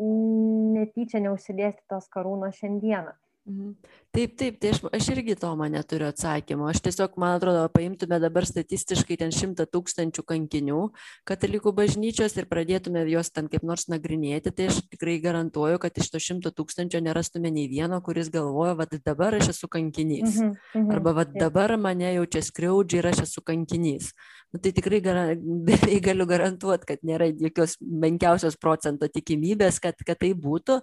netyčia 0.00 1.20
neužsidėsti 1.24 1.84
tos 1.90 2.08
karūnos 2.14 2.56
šiandieną. 2.60 3.12
Mhm. 3.48 3.74
Taip, 4.12 4.34
taip, 4.36 4.58
tai 4.60 4.70
aš, 4.74 4.80
aš 4.92 5.06
irgi 5.14 5.34
to 5.38 5.48
man 5.56 5.72
neturiu 5.72 6.08
atsakymo. 6.10 6.66
Aš 6.68 6.82
tiesiog, 6.84 7.14
man 7.20 7.38
atrodo, 7.38 7.62
paimtume 7.72 8.18
dabar 8.20 8.44
statistiškai 8.46 9.16
ten 9.22 9.32
šimtą 9.34 9.64
tūkstančių 9.70 10.24
kankinių 10.28 10.80
katalikų 11.28 11.72
bažnyčios 11.78 12.36
ir 12.36 12.48
pradėtume 12.50 13.02
juos 13.08 13.32
ten 13.32 13.48
kaip 13.50 13.64
nors 13.66 13.86
nagrinėti, 13.90 14.52
tai 14.52 14.68
aš 14.70 14.82
tikrai 14.92 15.16
garantuoju, 15.24 15.80
kad 15.82 15.96
iš 15.96 16.10
to 16.12 16.20
šimto 16.22 16.52
tūkstančio 16.52 17.00
nerastume 17.06 17.52
nei 17.54 17.64
vieno, 17.70 18.02
kuris 18.04 18.28
galvoja, 18.34 18.76
vad 18.82 18.92
dabar 18.98 19.38
aš 19.38 19.54
esu 19.54 19.70
kankinys. 19.72 20.36
Mhm, 20.36 20.52
mhm, 20.74 20.92
Arba 20.98 21.16
vad 21.22 21.32
dabar 21.34 21.74
mane 21.80 22.12
jau 22.18 22.26
čia 22.28 22.44
skriaudžia 22.44 23.00
ir 23.00 23.10
aš 23.14 23.24
esu 23.28 23.46
kankinys. 23.46 24.12
Nu, 24.50 24.58
tai 24.58 24.72
tikrai 24.74 25.00
beveik 25.02 26.02
galiu 26.08 26.26
garantuoti, 26.26 26.88
kad 26.88 27.04
nėra 27.06 27.30
jokios 27.30 27.76
menkiausios 27.80 28.58
procento 28.58 29.06
tikimybės, 29.06 29.78
kad, 29.82 29.98
kad 30.06 30.18
tai 30.18 30.32
būtų. 30.34 30.80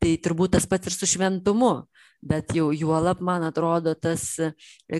Tai 0.00 0.12
turbūt 0.24 0.56
tas 0.56 0.68
pats 0.70 0.88
ir 0.88 0.96
su 0.96 1.10
šventumu 1.16 1.74
bet 2.20 2.52
jau 2.54 2.68
juolab 2.72 3.20
man 3.24 3.44
atrodo 3.46 3.94
tas 3.96 4.34
e, 4.40 4.52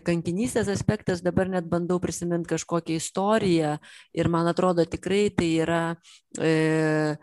kankinystės 0.05 0.71
aspektas 0.73 1.21
dabar 1.25 1.51
net 1.53 1.69
bandau 1.69 2.01
prisimint 2.01 2.47
kažkokią 2.49 2.97
istoriją 2.97 3.75
ir 4.17 4.31
man 4.33 4.49
atrodo 4.49 4.87
tikrai 4.89 5.29
tai 5.37 5.51
yra 5.61 5.83
e, 6.41 7.17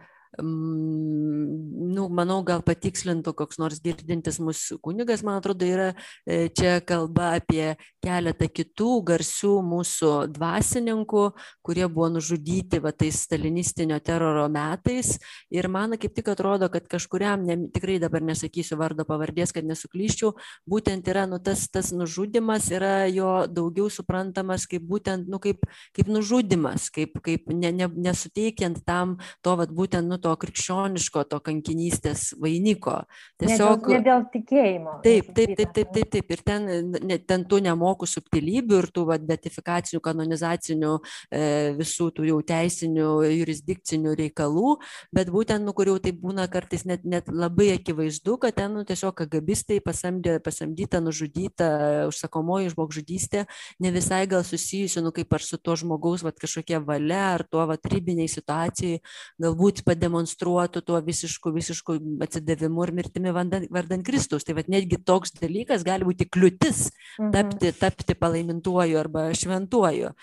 nu, 0.43 2.07
manau, 2.13 2.39
gal 2.45 2.61
patikslintų 2.65 3.33
koks 3.38 3.59
nors 3.61 3.79
girdintis 3.83 4.38
mūsų 4.43 4.77
kunigas, 4.83 5.23
man 5.25 5.39
atrodo, 5.39 5.65
yra 5.65 5.88
e, 6.25 6.47
čia 6.53 6.77
kalba 6.85 7.33
apie 7.39 7.75
keletą 8.03 8.47
kitų 8.51 8.89
garsių 9.07 9.53
mūsų 9.65 10.11
dvasininkų, 10.35 11.23
kurie 11.65 11.88
buvo 11.89 12.09
nužudyti 12.17 12.79
va, 12.83 12.93
tais 12.93 13.23
stalinistinio 13.25 13.99
teroro 14.03 14.47
metais. 14.51 15.15
Ir 15.53 15.69
man 15.71 15.97
kaip 15.97 16.15
tik 16.15 16.29
atrodo, 16.33 16.69
kad 16.73 16.88
kažkuriam, 16.89 17.43
ne, 17.47 17.57
tikrai 17.73 17.97
dabar 18.03 18.23
nesakysiu 18.25 18.77
vardo 18.79 19.05
pavardės, 19.07 19.53
kad 19.55 19.67
nesuklyščiau, 19.67 20.33
būtent 20.69 21.07
yra 21.11 21.25
nu, 21.29 21.41
tas, 21.43 21.67
tas 21.71 21.91
nužudimas, 21.95 22.69
yra 22.73 23.07
jo 23.11 23.45
daugiau 23.49 23.89
suprantamas 23.93 24.67
kaip 24.69 24.85
būtent, 24.88 25.27
nu, 25.31 25.41
kaip, 25.43 25.65
kaip 25.97 26.11
nužudimas, 26.11 26.91
kaip, 26.93 27.17
kaip 27.25 27.49
ne, 27.53 27.73
ne, 27.75 27.89
nesuteikiant 28.07 28.83
tam 28.88 29.17
to, 29.41 29.57
va, 29.59 29.67
būtent, 29.67 30.07
nu, 30.07 30.19
to 30.21 30.26
krikščioniško, 30.39 31.23
to 31.32 31.39
kankinystės 31.45 32.34
vainiko. 32.41 32.99
Tiesiog. 33.39 33.88
Ne 33.88 33.88
dėl, 33.88 33.97
ne 33.97 34.05
dėl 34.07 34.25
tikėjimo. 34.34 34.95
Taip, 35.05 35.32
taip, 35.38 35.53
taip, 35.59 35.73
taip, 35.75 35.93
taip, 35.95 36.11
taip. 36.15 36.34
Ir 36.36 36.43
ten, 36.47 36.67
ne, 37.07 37.17
ten 37.23 37.45
tų 37.49 37.61
nemokų 37.67 38.09
subtilybių 38.09 38.82
ir 38.84 38.89
tų 38.95 39.05
va, 39.09 39.17
beatifikacinių, 39.32 40.01
kanonizacinių, 40.03 40.93
e, 41.32 41.43
visų 41.78 42.09
tų 42.17 42.28
jau 42.32 42.39
teisinių, 42.51 43.09
jurisdikcinių 43.38 44.15
reikalų, 44.21 44.75
bet 45.15 45.32
būtent, 45.34 45.65
nu, 45.65 45.73
kur 45.78 45.91
jau 45.91 45.97
tai 46.03 46.13
būna 46.17 46.47
kartais 46.51 46.86
net, 46.89 47.05
net 47.07 47.30
labai 47.32 47.71
akivaizdu, 47.75 48.38
kad 48.41 48.57
ten 48.57 48.73
nu, 48.75 48.84
tiesiog 48.88 49.15
kagabistai 49.17 49.80
pasamdė, 49.84 50.38
pasamdyta, 50.43 51.01
nužudyta, 51.03 51.69
užsakomoji 52.09 52.73
žmogžudystė, 52.73 53.45
ne 53.84 53.93
visai 53.95 54.25
gal 54.30 54.45
susijusi, 54.47 55.01
nu, 55.05 55.13
kaip 55.15 55.34
ar 55.34 55.45
su 55.45 55.59
tuo 55.61 55.78
žmogaus 55.80 56.25
va, 56.25 56.34
kažkokia 56.36 56.82
valia 56.84 57.23
ar 57.36 57.45
tuo 57.47 57.65
va, 57.69 57.78
ribiniai 57.88 58.30
situacijai, 58.32 59.01
galbūt 59.41 59.84
padė 59.88 60.09
pademonstruotų 60.18 60.82
tuo 60.86 60.99
visišku, 61.01 61.51
visišku 61.53 61.97
atsidavimu 62.24 62.84
ir 62.86 62.91
mirtimi 62.93 63.32
vardan, 63.32 64.03
Kristaus. 64.03 64.43
Tai 64.43 64.55
vad 64.57 64.68
netgi 64.68 64.97
toks 64.97 65.34
dalykas 65.38 65.84
gali 65.86 66.05
būti 66.05 66.28
kliūtis 66.28 66.89
mhm. 67.20 67.32
tapti, 67.32 67.72
tapti 67.72 68.15
palaimintuoju 68.15 68.97
arba 68.97 69.30
šventuoju. 69.34 70.13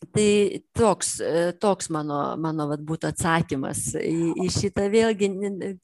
Tai 0.00 0.60
toks, 0.72 1.20
e, 1.20 1.52
toks 1.60 1.90
mano, 1.92 2.16
mano 2.40 2.64
vat, 2.70 2.80
būtų 2.80 3.10
atsakymas 3.12 3.82
į, 4.00 4.32
į 4.40 4.46
šitą 4.48 4.86
vėlgi 4.88 5.28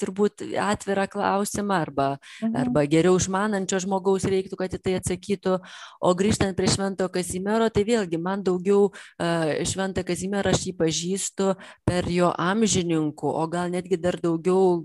turbūt 0.01 0.41
atvirą 0.57 1.05
klausimą 1.13 1.77
arba, 1.85 2.07
mhm. 2.41 2.55
arba 2.57 2.87
geriau 2.89 3.19
išmanančio 3.21 3.83
žmogaus 3.85 4.25
reiktų, 4.25 4.57
kad 4.57 4.73
į 4.73 4.81
tai 4.81 4.95
atsakytų. 4.97 5.59
O 6.01 6.13
grįžtant 6.17 6.57
prie 6.57 6.71
Švento 6.73 7.11
Kazimiero, 7.13 7.69
tai 7.69 7.85
vėlgi 7.85 8.17
man 8.23 8.41
daugiau 8.47 8.89
uh, 8.89 9.53
Šventą 9.69 10.01
Kazimierą 10.09 10.55
aš 10.57 10.65
jį 10.71 10.75
pažįstu 10.81 11.53
per 11.85 12.09
jo 12.09 12.33
amžininkų, 12.33 13.29
o 13.29 13.45
gal 13.53 13.69
netgi 13.75 14.01
dar 14.01 14.17
daugiau 14.23 14.81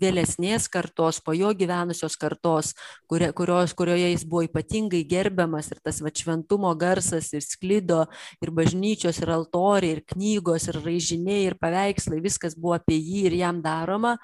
vėlesnės 0.00 0.70
kartos, 0.72 1.20
po 1.20 1.36
jo 1.36 1.52
gyvenusios 1.52 2.16
kartos, 2.16 2.72
kurio, 3.12 3.28
kurios, 3.36 3.76
kurioje 3.76 4.08
jis 4.14 4.24
buvo 4.24 4.46
ypatingai 4.48 5.04
gerbiamas 5.04 5.68
ir 5.68 5.84
tas 5.84 6.00
va, 6.00 6.08
šventumo 6.08 6.72
garsas 6.80 7.28
ir 7.36 7.44
sklido 7.44 8.06
ir 8.40 8.48
bažnyčios 8.48 8.69
bažnyčios 8.70 9.18
ir 9.22 9.30
altoriai, 9.34 9.96
ir 9.96 10.02
knygos, 10.06 10.68
ir 10.70 10.78
raižiniai, 10.84 11.46
ir 11.48 11.56
paveikslai, 11.58 12.20
viskas 12.22 12.54
buvo 12.54 12.76
apie 12.76 12.98
jį 12.98 13.26
ir 13.26 13.34
jam 13.40 13.60
daroma. 13.62 14.16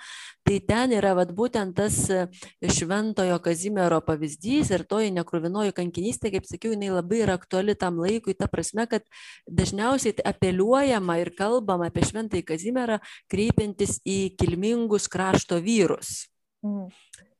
Tai 0.46 0.60
ten 0.62 0.92
yra 0.94 1.14
vat, 1.18 1.32
būtent 1.34 1.74
tas 1.74 2.08
e, 2.10 2.26
šventojo 2.62 3.40
Kazimiero 3.42 4.00
pavyzdys 4.06 4.70
ir 4.70 4.86
toji 4.86 5.10
nekruvinoji 5.16 5.74
kankinystė, 5.74 6.30
kaip 6.30 6.46
sakiau, 6.46 6.76
jinai 6.76 6.92
labai 6.94 7.24
yra 7.24 7.34
aktuali 7.34 7.74
tam 7.74 7.98
laikui, 7.98 8.36
ta 8.38 8.46
prasme, 8.46 8.86
kad 8.86 9.02
dažniausiai 9.50 10.14
apeliuojama 10.22 11.18
ir 11.24 11.32
kalbama 11.36 11.90
apie 11.90 12.06
šventąjį 12.06 12.46
Kazimierą, 12.46 13.00
kreipiantis 13.32 13.98
į 14.06 14.36
kilmingus 14.38 15.10
krašto 15.10 15.58
vyrus. 15.62 16.28
Mm 16.62 16.90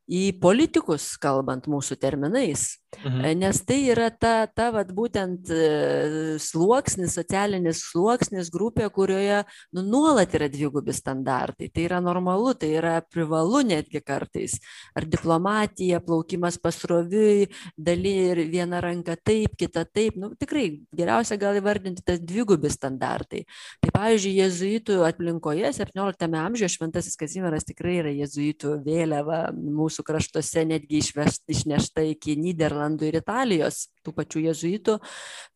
į 0.07 0.39
politikus, 0.39 1.15
kalbant 1.19 1.67
mūsų 1.71 1.99
terminais. 1.99 2.77
Mhm. 3.05 3.24
E, 3.24 3.34
nes 3.34 3.61
tai 3.66 3.80
yra 3.91 4.09
ta, 4.11 4.47
ta 4.47 4.70
vat, 4.74 4.91
būtent 4.95 5.51
e, 5.53 6.39
sluoksnis, 6.43 7.16
socialinis 7.18 7.82
sluoksnis, 7.91 8.49
grupė, 8.53 8.89
kurioje 8.95 9.43
nu, 9.76 9.84
nuolat 9.84 10.32
yra 10.39 10.49
dvigubi 10.51 10.95
standartai. 10.97 11.68
Tai 11.74 11.84
yra 11.84 12.01
normalu, 12.01 12.55
tai 12.59 12.72
yra 12.78 12.97
privalu 13.05 13.62
netgi 13.66 14.01
kartais. 14.05 14.57
Ar 14.97 15.07
diplomatija, 15.07 16.01
plaukimas 16.05 16.59
pasroviui, 16.62 17.51
daly 17.76 18.14
ir 18.30 18.43
viena 18.51 18.80
ranka 18.82 19.16
taip, 19.18 19.59
kita 19.61 19.84
taip. 19.84 20.16
Nu, 20.16 20.32
tikrai 20.39 20.66
geriausia 20.97 21.39
gal 21.41 21.59
įvardinti 21.61 22.05
tas 22.07 22.22
dvigubi 22.22 22.72
standartai. 22.72 23.45
Tai 23.82 23.93
pavyzdžiui, 23.93 24.34
jezuitų 24.41 25.03
aplinkoje 25.07 25.74
17 25.82 26.30
amžiuje 26.41 26.72
Šventasis 26.72 27.18
Kazimieras 27.20 27.66
tikrai 27.68 27.99
yra 28.01 28.14
jezuitų 28.14 28.78
vėliava 28.87 29.47
mūsų 29.53 30.07
kraštuose, 30.07 30.64
netgi 30.68 31.03
išvest, 31.03 31.45
išnešta 31.53 32.07
iki 32.14 32.39
Niderlandų 32.41 32.76
Niderlandų 32.77 33.09
ir 33.09 33.18
Italijos, 33.20 33.89
tų 34.05 34.12
pačių 34.16 34.43
jezuitų, 34.47 34.97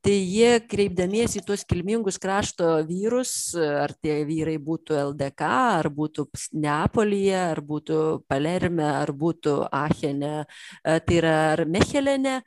tai 0.02 0.16
jie 0.16 0.60
kreipdamiesi 0.66 1.40
į 1.40 1.44
tuos 1.46 1.64
kilmingus 1.68 2.18
krašto 2.18 2.80
vyrus, 2.88 3.54
ar 3.56 3.92
tie 4.00 4.24
vyrai 4.24 4.58
būtų 4.58 4.96
LDK, 5.12 5.50
ar 5.80 5.90
būtų 5.90 6.26
Neapolyje, 6.52 7.38
ar 7.52 7.60
būtų 7.60 8.24
Palerme, 8.28 8.86
ar 8.86 9.12
būtų 9.12 9.68
Achene, 9.70 10.46
tai 10.82 11.20
yra 11.20 11.36
ar 11.52 11.64
Mechelene, 11.66 12.40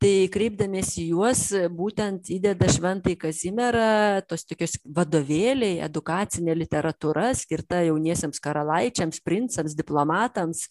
tai 0.00 0.30
kreipdamiesi 0.32 1.02
į 1.02 1.08
juos 1.12 1.42
būtent 1.76 2.30
įdeda 2.32 2.68
šventąjį 2.72 3.16
Kazimierą, 3.20 4.22
tos 4.28 4.46
tokios 4.48 4.78
vadovėliai, 4.96 5.82
edukacinė 5.84 6.54
literatūra 6.56 7.34
skirta 7.36 7.82
jauniesiems 7.84 8.40
karalaičiams, 8.40 9.20
princams, 9.26 9.74
diplomatams, 9.76 10.64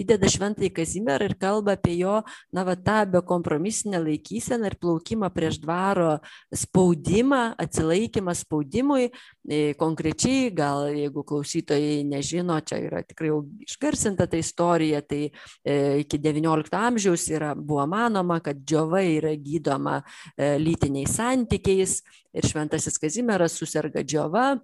įdeda 0.00 0.28
šventąjį 0.28 0.70
Kazimierą 0.76 1.30
ir 1.30 1.36
kalba 1.40 1.78
apie 1.78 1.96
jo, 2.02 2.18
na, 2.52 2.66
va, 2.68 2.76
tą 2.76 2.98
bekompromisinę 3.14 4.02
laikyseną 4.04 4.68
ir 4.68 4.76
plaukimą 4.82 5.32
prieš 5.32 5.62
dvaro 5.64 6.18
spaudimą, 6.52 7.54
atsilaikymą 7.64 8.36
spaudimui. 8.36 9.08
E, 9.44 9.62
konkrečiai, 9.80 10.52
gal 10.56 10.90
jeigu 10.92 11.24
klausytojai 11.24 12.04
nežino, 12.08 12.60
čia 12.64 12.82
yra 12.84 13.02
tikrai 13.04 13.32
jau 13.32 13.40
išgarsinta 13.64 14.28
ta 14.28 14.40
istorija, 14.40 15.00
tai 15.04 15.26
e, 15.28 15.74
iki 16.04 16.20
XIX 16.20 16.68
amžiaus 16.84 17.26
yra, 17.32 17.54
buvo 17.56 17.84
manoma, 17.88 18.42
kad 18.44 18.60
džiova 18.74 19.02
yra 19.06 19.34
gydoma 19.38 20.00
e, 20.36 20.56
lytiniais 20.58 21.14
santykiais 21.14 22.00
ir 22.34 22.46
šventasis 22.48 22.98
Kazimieras 22.98 23.54
susirga 23.60 24.02
džiova. 24.02 24.56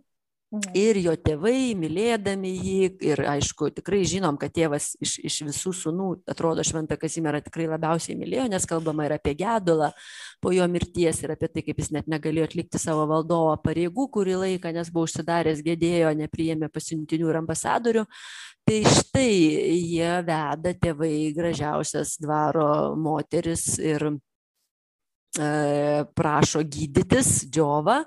Ir 0.75 0.99
jo 0.99 1.13
tėvai, 1.15 1.77
mylėdami 1.79 2.51
jį, 2.51 2.87
ir 3.07 3.21
aišku, 3.31 3.69
tikrai 3.77 4.01
žinom, 4.09 4.35
kad 4.41 4.51
tėvas 4.51 4.97
iš, 4.99 5.13
iš 5.23 5.37
visų 5.47 5.71
sunų, 5.79 6.07
atrodo, 6.33 6.65
Šventą 6.67 6.97
Kazimierą 6.99 7.39
tikrai 7.45 7.69
labiausiai 7.71 8.17
mylėjo, 8.19 8.49
nes 8.51 8.67
kalbama 8.67 9.07
ir 9.07 9.15
apie 9.15 9.37
gedulą 9.39 9.93
po 10.43 10.51
jo 10.51 10.67
mirties, 10.67 11.21
ir 11.23 11.37
apie 11.37 11.53
tai, 11.55 11.63
kaip 11.69 11.79
jis 11.79 11.93
net 11.95 12.11
negalėjo 12.11 12.49
atlikti 12.49 12.81
savo 12.83 13.05
valdovo 13.07 13.53
pareigų 13.63 14.09
kurį 14.17 14.41
laiką, 14.41 14.73
nes 14.75 14.91
buvo 14.91 15.07
užsidaręs, 15.07 15.63
gėdėjo, 15.63 16.11
nepriėmė 16.19 16.71
pasiuntinių 16.75 17.31
ir 17.31 17.39
ambasadorių. 17.45 18.05
Tai 18.67 18.81
štai 18.99 19.31
jie 19.31 20.11
veda 20.27 20.75
tėvai 20.83 21.15
gražiausias 21.37 22.17
dvaro 22.19 22.97
moteris 22.99 23.77
ir 23.79 24.11
prašo 26.15 26.65
gydytis 26.67 27.45
džiovą, 27.47 28.01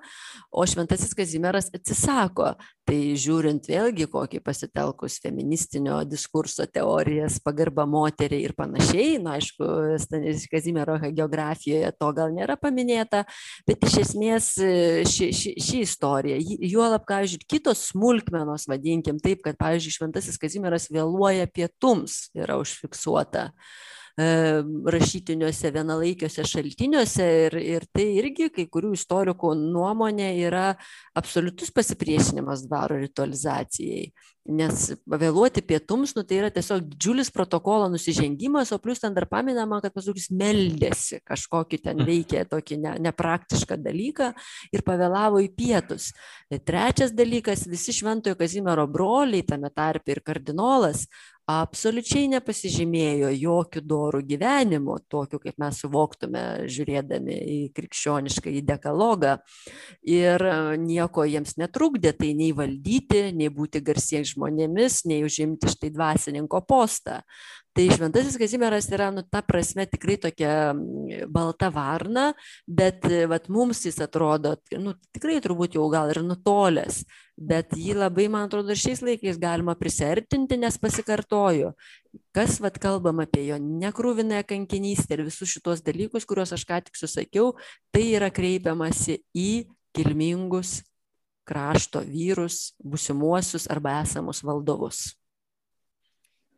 o 0.52 0.66
šventasis 0.68 1.14
Kazimieras 1.16 1.70
atsisako. 1.74 2.54
Tai 2.84 2.98
žiūrint 3.16 3.64
vėlgi, 3.72 4.10
kokį 4.12 4.42
pasitelkus 4.44 5.16
feministinio 5.24 6.02
diskurso 6.04 6.66
teorijas, 6.68 7.38
pagarba 7.40 7.86
moteriai 7.88 8.44
ir 8.44 8.52
panašiai, 8.58 9.22
na 9.24 9.38
aišku, 9.38 9.70
Kazimiero 10.52 10.98
geografijoje 11.06 11.94
to 11.96 12.12
gal 12.18 12.36
nėra 12.36 12.58
paminėta, 12.60 13.24
bet 13.70 13.88
iš 13.88 13.98
esmės 14.04 14.52
e, 14.60 14.74
ši, 15.08 15.32
ši, 15.32 15.56
ši 15.64 15.82
istorija, 15.88 16.42
juolab, 16.44 17.08
žiūrėt, 17.08 17.48
kitos 17.48 17.88
smulkmenos, 17.94 18.68
vadinkim 18.68 19.24
taip, 19.24 19.46
kad, 19.48 19.56
pavyzdžiui, 19.64 19.96
šventasis 20.02 20.42
Kazimieras 20.44 20.92
vėluoja 20.92 21.48
pietums, 21.56 22.26
yra 22.36 22.60
užfiksuota. 22.60 23.54
Uh, 23.54 23.54
E, 23.54 24.03
rašytiniuose 24.18 25.72
vienalaikiuose 25.74 26.44
šaltiniuose 26.46 27.26
ir, 27.48 27.56
ir 27.58 27.86
tai 27.90 28.06
irgi 28.20 28.52
kai 28.54 28.68
kurių 28.70 28.92
istorikų 28.94 29.56
nuomonė 29.58 30.30
yra 30.46 30.76
absoliutus 31.18 31.74
pasipriešinimas 31.74 32.68
dvaro 32.68 33.00
ritualizacijai. 33.02 34.12
Nes 34.44 34.90
vėluoti 35.08 35.62
pietums, 35.64 36.12
nu, 36.18 36.26
tai 36.28 36.42
yra 36.42 36.50
tiesiog 36.52 36.82
didžiulis 36.84 37.30
protokolo 37.32 37.88
nusižengimas, 37.94 38.74
o 38.76 38.80
plus 38.84 39.00
ten 39.00 39.14
dar 39.16 39.24
paminama, 39.32 39.80
kad 39.80 39.94
pasaulis 39.96 40.28
meldėsi 40.36 41.22
kažkokį 41.24 41.80
ten 41.86 42.04
veikė 42.04 42.44
tokį 42.52 42.78
ne, 42.84 42.92
nepraktišką 43.08 43.78
dalyką 43.80 44.34
ir 44.76 44.84
pavėlavo 44.84 45.40
į 45.46 45.48
pietus. 45.56 46.10
Trečias 46.68 47.16
dalykas, 47.16 47.64
visi 47.72 47.96
šventojo 47.96 48.36
Kazimiero 48.36 48.84
broliai, 48.92 49.48
tame 49.48 49.72
tarpe 49.72 50.12
ir 50.12 50.20
kardinolas, 50.28 51.08
absoliučiai 51.50 52.30
nepasižymėjo 52.32 53.32
jokiu 53.36 53.82
doru 53.84 54.22
gyvenimu, 54.24 54.96
tokiu, 55.12 55.42
kaip 55.44 55.58
mes 55.60 55.80
suvoktume, 55.84 56.44
žiūrėdami 56.72 57.36
į 57.36 57.58
krikščionišką 57.76 58.54
į 58.54 58.62
dekalogą. 58.68 59.36
Ir 60.08 60.46
e, 60.48 60.54
nieko 60.80 61.26
jiems 61.28 61.58
netrukdė 61.60 62.14
tai 62.20 62.32
nei 62.40 62.54
valdyti, 62.56 63.26
nei 63.36 63.52
būti 63.52 63.84
garsiais 63.84 64.32
žmonėmis, 64.32 65.04
nei 65.10 65.26
užimti 65.28 65.72
štai 65.74 65.92
dvasininko 65.94 66.64
postą 66.68 67.22
tai 67.74 67.88
šventasis 67.90 68.38
kazimieras 68.38 68.88
yra 68.94 69.10
nu 69.14 69.24
ta 69.26 69.42
prasme 69.42 69.86
tikrai 69.90 70.18
tokia 70.22 70.74
balta 71.34 71.72
varna 71.74 72.30
bet 72.68 73.06
vat 73.30 73.50
mums 73.50 73.82
jis 73.88 73.98
atrodo 74.06 74.54
nu 74.78 74.94
tikrai 75.16 75.40
turbūt 75.42 75.78
jau 75.78 75.88
gal 75.94 76.12
ir 76.14 76.22
nutolęs 76.22 77.02
bet 77.38 77.74
jį 77.74 77.96
labai 77.98 78.28
man 78.30 78.46
atrodo 78.46 78.76
ir 78.76 78.82
šiais 78.82 79.02
laikais 79.06 79.42
galima 79.42 79.74
prisiartinti 79.80 80.60
nes 80.62 80.78
pasikartoju 80.78 81.74
kas 82.38 82.60
vat 82.62 82.78
kalbam 82.82 83.24
apie 83.26 83.48
jo 83.48 83.58
nekruvinąją 83.58 84.46
kankinystę 84.54 85.18
ir 85.18 85.26
visus 85.32 85.50
šituos 85.56 85.82
dalykus 85.82 86.30
kuriuos 86.30 86.54
aš 86.54 86.68
ką 86.70 86.84
tik 86.86 87.00
susakiau 87.00 87.56
tai 87.90 88.06
yra 88.14 88.30
kreipiamasi 88.30 89.18
į 89.34 89.50
kilmingus 89.98 90.84
krašto 91.50 92.06
vyrus 92.06 92.76
būsimuosius 92.86 93.66
arba 93.74 93.98
esamus 94.06 94.46
valdovus 94.46 95.10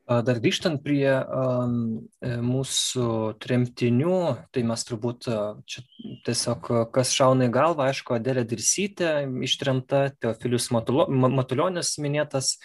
Dar 0.06 0.38
grįžtant 0.38 0.84
prie 0.86 1.10
um, 1.10 1.78
mūsų 2.22 3.08
tremtinių, 3.42 4.18
tai 4.54 4.62
mes 4.70 4.84
turbūt 4.86 5.26
čia 5.66 5.82
tiesiog 6.28 6.70
kas 6.94 7.14
šauna 7.18 7.48
į 7.48 7.54
galvą, 7.56 7.88
aišku, 7.90 8.14
Adelė 8.14 8.44
Dirsytė 8.46 9.16
ištremta, 9.48 10.12
Teofilius 10.22 10.70
Matulionis 10.70 11.96
minėtas, 11.98 12.60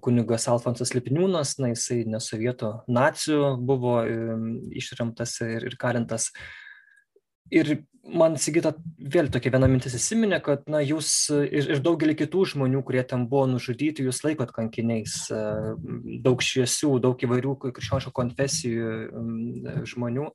kunigas 0.00 0.48
Alfonsas 0.48 0.94
Lipniūnas, 0.96 1.58
na 1.60 1.74
jisai 1.74 2.06
ne 2.08 2.22
sovietų 2.24 2.72
nacijų 2.88 3.52
buvo 3.60 3.98
ištremtas 4.72 5.36
ir, 5.44 5.68
ir 5.68 5.76
kalintas. 5.76 6.30
Ir 7.54 7.76
man 8.06 8.36
Sigita 8.40 8.72
vėl 8.98 9.28
tokia 9.32 9.52
viena 9.54 9.68
mintis 9.70 9.96
įsiminė, 9.98 10.40
kad 10.44 10.64
na, 10.70 10.80
jūs 10.84 11.28
ir, 11.34 11.70
ir 11.76 11.82
daugelį 11.84 12.16
kitų 12.22 12.46
žmonių, 12.52 12.82
kurie 12.86 13.02
ten 13.06 13.26
buvo 13.30 13.46
nužudyti, 13.50 14.06
jūs 14.06 14.22
laikot 14.26 14.54
kankiniais. 14.54 15.26
Daug 16.24 16.42
šviesių, 16.42 16.96
daug 17.02 17.22
įvairių 17.26 17.54
krikščioniškų 17.66 18.14
konfesijų 18.16 18.90
žmonių. 19.90 20.30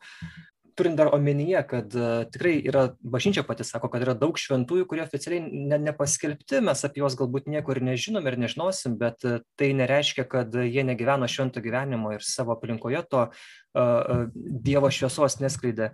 Turint 0.80 0.95
dar 0.95 1.09
omenyje, 1.12 1.59
kad 1.68 1.95
tikrai 2.32 2.53
yra, 2.64 2.86
bažnyčia 3.03 3.43
pati 3.45 3.66
sako, 3.68 3.89
kad 3.91 4.05
yra 4.05 4.16
daug 4.18 4.39
šventųjų, 4.39 4.86
kurie 4.88 5.03
oficialiai 5.03 5.43
ne, 5.43 5.78
nepaskelbti, 5.89 6.62
mes 6.64 6.86
apie 6.88 7.03
juos 7.03 7.18
galbūt 7.20 7.49
nieko 7.51 7.76
ir 7.76 7.82
nežinom 7.89 8.26
ir 8.28 8.39
nežinosim, 8.39 8.95
bet 9.01 9.20
tai 9.59 9.74
nereiškia, 9.78 10.26
kad 10.32 10.55
jie 10.55 10.88
negyveno 10.88 11.28
švento 11.30 11.62
gyvenimo 11.64 12.16
ir 12.16 12.26
savo 12.26 12.55
aplinkoje 12.55 13.03
to 13.12 13.28
Dievo 13.76 14.89
šviesos 14.91 15.39
neskleidė. 15.43 15.91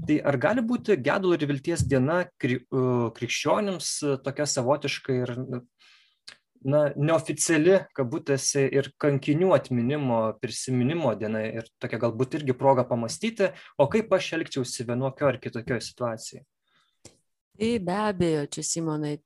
Uh, 0.00 0.06
Tai 0.06 0.16
ar 0.24 0.36
gali 0.40 0.62
būti 0.64 0.96
gedulo 1.02 1.36
ir 1.36 1.44
vilties 1.50 1.82
diena 1.88 2.22
kri, 2.40 2.60
krikščionims 3.16 3.90
e, 4.02 4.14
tokia 4.24 4.46
savotiška 4.48 5.16
ir 5.16 5.32
na, 6.64 6.80
neoficiali, 6.96 7.76
kabutėse, 7.96 8.66
ir 8.68 8.90
kankinių 9.00 9.52
atminimo, 9.56 10.20
prisiminimo 10.40 11.12
diena 11.20 11.42
ir 11.48 11.68
tokia 11.82 12.00
galbūt 12.06 12.38
irgi 12.40 12.56
proga 12.56 12.86
pamastyti, 12.88 13.50
o 13.80 13.88
kaip 13.92 14.12
aš 14.16 14.32
elgčiausi 14.38 14.88
vienokio 14.88 15.28
ar 15.28 15.40
kitokio 15.42 15.80
situacijoje? 15.84 16.46
Tai 17.60 17.70
be 17.84 17.96
abejo, 18.00 18.44
čia 18.56 18.62
Simonai, 18.64 19.18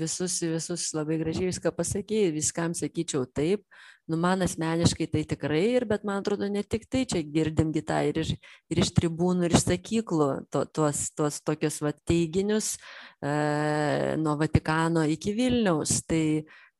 visus, 0.00 0.38
visus 0.40 0.86
labai 0.96 1.18
gražiai 1.20 1.50
viską 1.50 1.74
pasakėjai, 1.76 2.30
viskam 2.32 2.72
sakyčiau 2.78 3.26
taip, 3.28 3.66
nu 4.10 4.18
man 4.18 4.42
asmeniškai 4.42 5.06
tai 5.12 5.22
tikrai 5.28 5.62
ir, 5.76 5.86
bet 5.88 6.04
man 6.04 6.22
atrodo 6.22 6.48
ne 6.50 6.62
tik 6.62 6.88
tai, 6.90 7.04
čia 7.08 7.22
girdim 7.22 7.70
gitą 7.74 8.00
ir, 8.08 8.18
iš, 8.24 8.34
ir 8.72 8.82
iš 8.82 8.90
tribūnų, 8.96 9.46
ir 9.46 9.56
iš 9.56 9.66
sakyklų, 9.68 10.28
to, 10.52 10.64
tuos, 10.74 11.04
tuos 11.16 11.38
tokius 11.46 11.78
va, 11.84 11.94
teiginius 12.08 12.74
e, 13.22 13.32
nuo 14.20 14.34
Vatikano 14.40 15.06
iki 15.14 15.34
Vilniaus. 15.38 16.00
Tai, 16.08 16.24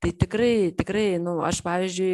tai 0.03 0.13
tikrai, 0.19 0.73
tikrai, 0.75 1.07
nu, 1.23 1.39
aš 1.47 1.63
pavyzdžiui, 1.63 2.13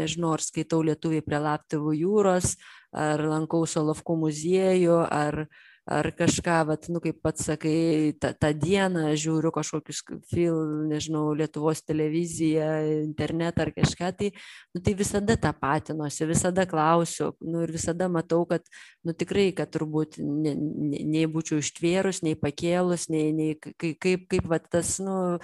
nežinau, 0.00 0.34
ar 0.34 0.42
skaitau 0.42 0.82
lietuviai 0.86 1.22
prie 1.22 1.38
Laptevų 1.46 1.94
jūros, 2.02 2.56
ar 2.90 3.22
lankau 3.22 3.62
Solovkų 3.70 4.18
muziejų, 4.24 4.96
ar, 5.06 5.44
ar 5.88 6.10
kažką, 6.12 6.56
vat, 6.68 6.88
nu, 6.92 7.00
kaip 7.02 7.20
pats 7.24 7.46
sakai, 7.48 8.12
tą, 8.20 8.30
tą 8.38 8.50
dieną 8.54 9.10
žiūriu 9.18 9.50
kažkokius 9.54 10.02
film, 10.30 10.86
nežinau, 10.90 11.30
Lietuvos 11.34 11.82
televiziją, 11.82 12.68
internetą 13.06 13.64
ar 13.64 13.72
kažką, 13.74 14.10
tai, 14.18 14.30
nu, 14.74 14.82
tai 14.84 14.94
visada 14.98 15.36
tą 15.40 15.52
patinuosi, 15.56 16.28
visada 16.28 16.66
klausiu, 16.70 17.32
nu, 17.40 17.64
ir 17.64 17.72
visada 17.74 18.10
matau, 18.12 18.44
kad, 18.50 18.66
nu, 19.06 19.14
tikrai, 19.16 19.48
kad 19.56 19.72
turbūt 19.72 20.20
ne, 20.20 20.54
ne, 20.54 21.00
nei 21.16 21.24
būčiau 21.30 21.62
ištvėrus, 21.62 22.22
nei 22.26 22.36
pakėlus, 22.38 23.08
nei, 23.10 23.32
nei 23.34 23.56
kaip, 23.58 23.96
kaip, 23.98 24.28
kaip 24.30 24.46
va, 24.52 24.60
tas, 24.60 24.98
nu, 25.02 25.40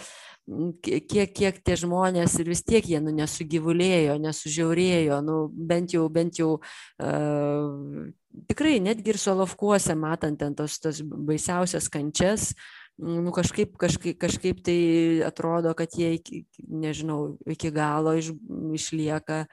kiek, 0.84 1.32
kiek 1.34 1.58
tie 1.64 1.78
žmonės 1.80 2.36
ir 2.42 2.52
vis 2.52 2.62
tiek 2.62 2.86
jie, 2.86 3.00
nu, 3.02 3.14
nesugyvulėjo, 3.16 4.20
nesužiaurėjo, 4.22 5.18
nu, 5.26 5.40
bent 5.50 5.96
jau, 5.96 6.06
bent 6.12 6.38
jau 6.38 6.52
uh, 6.60 8.06
tikrai 8.50 8.78
netgi 8.82 9.14
ir 9.14 9.20
Solovkuose, 9.20 9.94
matant 9.98 10.38
ten 10.40 10.56
tos, 10.58 10.78
tos 10.82 11.00
baisiausias 11.02 11.88
kančias, 11.92 12.50
nu, 12.98 13.32
kažkaip, 13.34 13.76
kažkaip, 13.80 14.18
kažkaip 14.20 14.62
tai 14.64 14.78
atrodo, 15.26 15.72
kad 15.78 15.96
jie, 15.96 16.14
iki, 16.18 16.44
nežinau, 16.68 17.36
iki 17.50 17.72
galo 17.74 18.16
iš, 18.16 18.32
išlieka, 18.76 19.44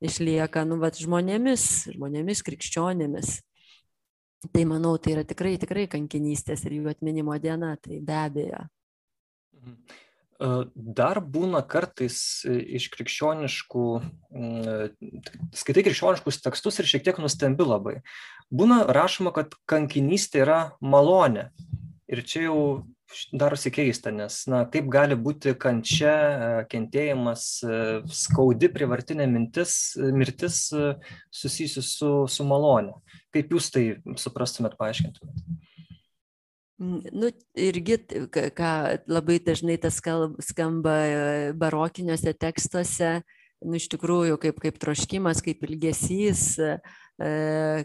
išlieka 0.00 0.64
nu, 0.68 0.80
vat, 0.82 1.00
žmonėmis, 1.00 1.94
žmonėmis 1.96 2.44
krikščionėmis. 2.46 3.38
Tai 4.54 4.62
manau, 4.64 4.94
tai 4.96 5.18
yra 5.18 5.24
tikrai, 5.28 5.58
tikrai 5.60 5.84
kankinystės 5.92 6.64
ir 6.64 6.78
jų 6.78 6.94
atminimo 6.94 7.34
diena, 7.40 7.74
tai 7.76 8.00
be 8.00 8.16
abejo. 8.16 8.62
Mhm. 9.60 10.06
Dar 10.74 11.20
būna 11.20 11.60
kartais 11.68 12.46
iš 12.48 12.86
krikščioniškų, 12.94 13.86
skaitai 15.60 15.84
krikščioniškus 15.84 16.40
tekstus 16.46 16.80
ir 16.80 16.88
šiek 16.88 17.04
tiek 17.04 17.20
nustembi 17.20 17.66
labai. 17.66 17.98
Būna 18.48 18.86
rašoma, 18.88 19.34
kad 19.36 19.52
kankinystė 19.68 20.46
yra 20.46 20.60
malonė. 20.80 21.50
Ir 22.10 22.24
čia 22.26 22.46
jau 22.48 22.60
darosi 23.36 23.70
keista, 23.74 24.10
nes, 24.14 24.40
na, 24.50 24.62
kaip 24.70 24.88
gali 24.90 25.16
būti 25.18 25.52
kančia, 25.60 26.64
kentėjimas, 26.70 27.46
skaudi 28.22 28.70
privartinė 28.72 29.26
mintis, 29.30 29.74
mirtis 29.98 30.68
susijusi 31.34 31.84
su, 31.84 32.12
su 32.30 32.46
malonė. 32.48 32.96
Kaip 33.34 33.52
jūs 33.54 33.70
tai 33.74 33.84
suprastumėt, 34.18 34.78
paaiškintumėt? 34.80 35.68
Nu, 36.80 37.28
irgi, 37.60 37.98
ką 38.56 38.70
labai 39.12 39.36
dažnai 39.44 39.76
tas 39.76 39.98
skamba 40.46 40.94
e, 41.04 41.18
barokiniuose 41.52 42.32
tekstuose, 42.40 43.18
nu, 43.60 43.76
iš 43.76 43.90
tikrųjų 43.92 44.38
kaip, 44.40 44.62
kaip 44.64 44.78
troškimas, 44.80 45.42
kaip 45.44 45.60
ilgesys, 45.68 46.44
e, 46.56 46.70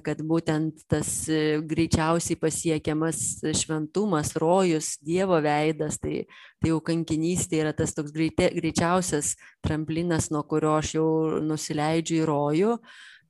kad 0.06 0.22
būtent 0.24 0.86
tas 0.88 1.10
e, 1.28 1.58
greičiausiai 1.60 2.40
pasiekiamas 2.40 3.20
šventumas, 3.66 4.32
rojus, 4.40 4.94
Dievo 5.04 5.42
veidas, 5.44 6.00
tai, 6.00 6.24
tai 6.64 6.72
jau 6.72 6.80
kankinystė 6.80 7.66
yra 7.66 7.76
tas 7.76 7.92
toks 7.98 8.16
greite, 8.16 8.48
greičiausias 8.56 9.34
tramplinas, 9.60 10.32
nuo 10.32 10.46
kurio 10.48 10.78
aš 10.78 10.96
jau 10.96 11.10
nusileidžiu 11.44 12.22
į 12.22 12.32
rojų. 12.32 12.80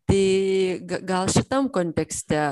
Tai 0.05 0.23
gal 1.09 1.33
šitam 1.33 1.73
kontekste 1.73 2.51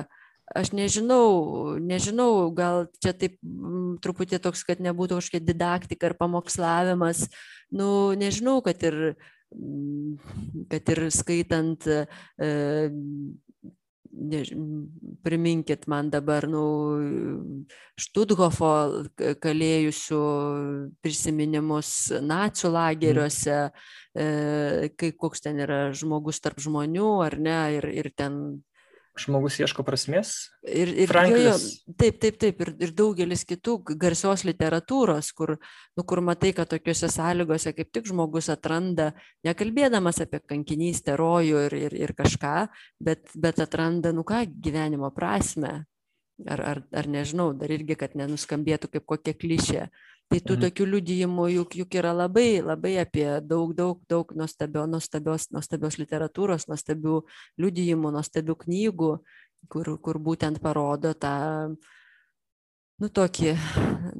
aš 0.55 0.71
nežinau 0.75 1.77
nežinau 1.81 2.49
gal 2.55 2.87
čia 3.03 3.13
taip 3.17 3.37
mm, 3.41 3.99
truputį 4.03 4.39
toks 4.43 4.65
kad 4.67 4.83
nebūtų 4.83 5.19
kažkokia 5.19 5.47
didaktika 5.47 6.11
ar 6.11 6.17
pamokslavimas. 6.19 7.27
Nu 7.73 8.13
nežinau 8.17 8.59
kad 8.65 8.81
ir 8.85 9.15
mm, 9.55 10.67
kad 10.71 10.93
ir 10.95 11.07
skaitant 11.13 11.87
e, 11.89 12.05
ne, 14.13 14.43
priminkit 15.23 15.87
man 15.87 16.09
dabar, 16.13 16.45
nu, 16.49 16.63
Štuthofo 17.99 18.71
kalėjusių 19.41 20.21
prisiminimus 21.03 21.91
nacijų 22.21 22.73
lageriuose, 22.73 23.57
e, 24.13 24.27
kai 24.97 25.11
koks 25.17 25.45
ten 25.45 25.61
yra 25.65 25.87
žmogus 25.95 26.41
tarp 26.43 26.61
žmonių, 26.63 27.09
ar 27.25 27.37
ne, 27.41 27.59
ir, 27.77 27.89
ir 27.93 28.11
ten 28.17 28.63
žmogus 29.19 29.59
ieško 29.61 29.83
prasmės. 29.85 30.33
Ir, 30.65 30.89
ir 31.05 31.11
jo, 31.29 31.37
jo, 31.37 31.53
taip, 31.99 32.17
taip, 32.21 32.39
taip, 32.41 32.61
ir, 32.65 32.71
ir 32.81 32.93
daugelis 32.97 33.45
kitų 33.45 33.77
garsios 34.01 34.45
literatūros, 34.47 35.29
kur, 35.37 35.55
nu, 35.97 36.05
kur 36.09 36.23
matai, 36.25 36.53
kad 36.57 36.71
tokiuose 36.71 37.11
sąlygose 37.13 37.75
kaip 37.77 37.91
tik 37.93 38.09
žmogus 38.09 38.49
atranda, 38.53 39.11
nekalbėdamas 39.45 40.23
apie 40.25 40.41
kankinystę, 40.49 41.17
rojų 41.19 41.65
ir, 41.67 41.77
ir, 41.87 41.97
ir 42.07 42.15
kažką, 42.17 42.55
bet, 43.03 43.27
bet 43.37 43.61
atranda, 43.63 44.13
nu 44.15 44.25
ką, 44.27 44.45
gyvenimo 44.63 45.13
prasme. 45.13 45.83
Ar, 46.49 46.59
ar, 46.65 46.79
ar 46.89 47.07
nežinau, 47.07 47.51
dar 47.53 47.69
irgi, 47.71 47.93
kad 47.95 48.15
nenuskambėtų 48.17 48.89
kaip 48.95 49.05
kokia 49.05 49.35
klišė. 49.37 49.83
Tai 50.31 50.39
tų 50.39 50.55
mhm. 50.55 50.61
tokių 50.65 50.85
liudijimų 50.89 51.47
juk, 51.51 51.75
juk 51.83 51.95
yra 51.99 52.13
labai, 52.15 52.61
labai 52.63 52.95
apie 53.01 53.27
daug, 53.45 53.73
daug, 53.77 53.99
daug 54.09 54.31
nuostabio, 54.37 54.85
nuostabios, 54.89 55.49
nuostabios 55.53 55.99
literatūros, 56.01 56.67
nuostabių 56.71 57.19
liudijimų, 57.61 58.13
nuostabių 58.15 58.55
knygų, 58.63 59.11
kur, 59.69 59.91
kur 60.01 60.19
būtent 60.23 60.61
parodo 60.63 61.13
tą, 61.13 61.35
nu 63.03 63.09
tokį, 63.19 63.53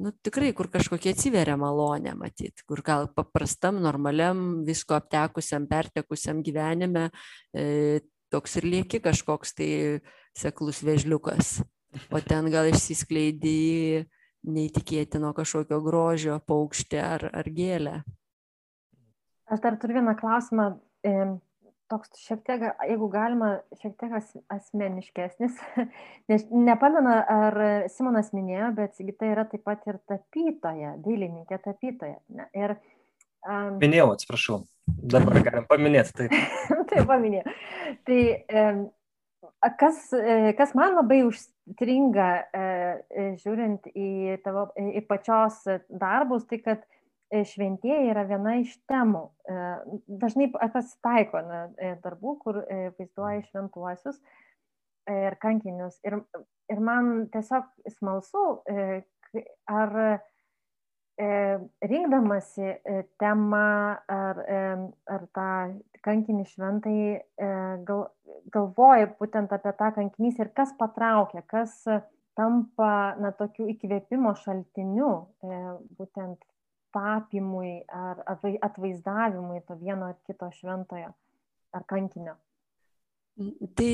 nu 0.04 0.12
tikrai, 0.24 0.52
kur 0.56 0.70
kažkokie 0.72 1.14
atsiveria 1.14 1.56
malonė 1.60 2.14
matyti, 2.20 2.62
kur 2.68 2.84
gal 2.84 3.08
paprastam, 3.16 3.80
normaliam, 3.82 4.64
visko 4.66 4.98
aptekusiam, 4.98 5.66
pertekusiam 5.70 6.44
gyvenime 6.46 7.08
e, 7.56 8.04
toks 8.34 8.58
ir 8.60 8.68
lieki 8.70 9.00
kažkoks 9.04 9.54
tai 9.58 9.70
seklus 10.36 10.82
vežliukas. 10.84 11.60
O 12.10 12.18
ten 12.18 12.50
gal 12.50 12.66
išsiskleidė 12.66 14.04
neįtikėtino 14.44 15.32
kažkokio 15.36 15.80
grožio 15.84 16.38
paukštė 16.48 17.00
ar, 17.00 17.26
ar 17.32 17.48
gėlė. 17.48 17.98
Aš 19.52 19.60
dar 19.64 19.76
turiu 19.80 19.98
vieną 20.00 20.14
klausimą, 20.16 20.70
toks 21.92 22.10
šiek 22.24 22.40
tiek, 22.46 22.64
jeigu 22.88 23.08
galima, 23.12 23.50
šiek 23.80 23.94
tiek 24.00 24.14
asmeniškesnis, 24.52 25.60
nes 26.30 26.46
nepamenu, 26.50 27.12
ar 27.12 27.58
Simonas 27.92 28.32
minėjo, 28.36 28.72
bet 28.78 28.96
Sigita 28.98 29.28
yra 29.30 29.46
taip 29.50 29.64
pat 29.68 29.84
ir 29.90 30.00
tapytoja, 30.08 30.94
dailininkė 31.04 31.60
tapytoja. 31.64 32.18
Ne? 32.34 32.48
Ir, 32.56 32.76
um, 33.46 33.78
Minėjau, 33.82 34.10
atsiprašau, 34.16 34.60
dabar 34.86 35.40
galim 35.44 35.68
paminėti 35.70 36.16
taip. 36.22 36.36
taip, 36.90 37.04
paminėjau. 37.10 37.56
Tai 38.08 38.20
um, 38.62 38.84
kas, 39.80 40.06
e, 40.16 40.54
kas 40.58 40.74
man 40.78 40.96
labai 40.98 41.22
užstringa, 41.28 41.53
e, 42.52 42.64
e, 43.08 43.24
žiūrint 43.40 43.86
į, 43.96 44.36
tavo, 44.44 44.68
į 44.76 45.00
pačios 45.08 45.62
darbus, 45.88 46.44
tai 46.50 46.60
kad 46.60 46.84
šventieji 47.34 48.10
yra 48.12 48.26
viena 48.28 48.58
iš 48.60 48.76
temų. 48.86 49.24
Dažnai 50.06 50.50
pasitaiko 50.52 51.40
na, 51.42 51.62
darbų, 52.04 52.34
kur 52.44 52.60
vaizduoja 52.68 53.40
šventuosius 53.48 54.20
ir 55.10 55.34
kankinius. 55.42 55.96
Ir, 56.06 56.20
ir 56.70 56.84
man 56.84 57.24
tiesiog 57.32 57.66
smalsu, 57.96 58.44
ar 59.72 59.96
rinkdamasi 61.90 62.70
temą 63.18 63.66
ar, 64.20 64.44
ar 65.16 65.26
tą 65.34 65.50
kankinį 66.04 66.44
šventai 66.50 66.98
gal, 67.88 68.02
galvoji 68.54 69.08
būtent 69.18 69.52
apie 69.56 69.72
tą 69.78 69.90
kankinystę 69.96 70.46
ir 70.46 70.52
kas 70.56 70.74
patraukia, 70.78 71.42
kas 71.48 71.78
tampa 72.38 73.14
na, 73.20 73.30
tokiu 73.38 73.68
įkvėpimo 73.72 74.34
šaltiniu 74.42 75.10
e, 75.22 75.60
būtent 75.98 76.42
tapimui 76.94 77.82
ar 77.90 78.22
atvaizdavimui 78.62 79.62
to 79.68 79.76
vieno 79.80 80.10
ar 80.12 80.18
kito 80.26 80.50
šventojo 80.54 81.10
ar 81.74 81.86
kankinio. 81.90 82.36
Tai 83.34 83.90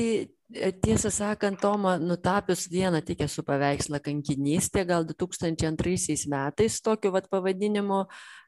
e, 0.53 0.71
tiesą 0.83 1.09
sakant, 1.09 1.57
Toma 1.61 1.95
nutapius 1.97 2.67
vieną 2.69 3.01
tik 3.05 3.23
esu 3.25 3.41
paveikslą 3.47 4.01
kankinystė, 4.05 4.83
gal 4.85 5.07
2002 5.09 6.19
metais 6.29 6.77
tokiu 6.85 7.13
vat 7.15 7.29
pavadinimu 7.31 8.03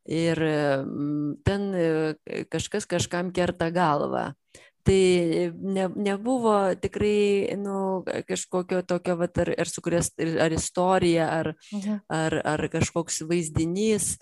ir 0.06 0.44
ten 1.48 1.68
e, 1.74 2.46
kažkas 2.52 2.86
kažkam 2.86 3.34
kerta 3.34 3.72
galvą 3.74 4.30
tai 4.84 5.52
ne, 5.62 5.88
nebuvo 5.96 6.56
tikrai 6.82 7.56
nu, 7.58 8.04
kažkokio 8.28 8.82
tokio, 8.88 9.16
vat, 9.20 9.38
ar, 9.44 9.54
ar 9.64 9.72
sukūrės, 9.72 10.12
ar 10.44 10.56
istorija, 10.56 11.28
ar, 11.40 11.52
mhm. 11.72 12.02
ar, 12.12 12.38
ar 12.54 12.66
kažkoks 12.74 13.22
vaizdinys. 13.30 14.18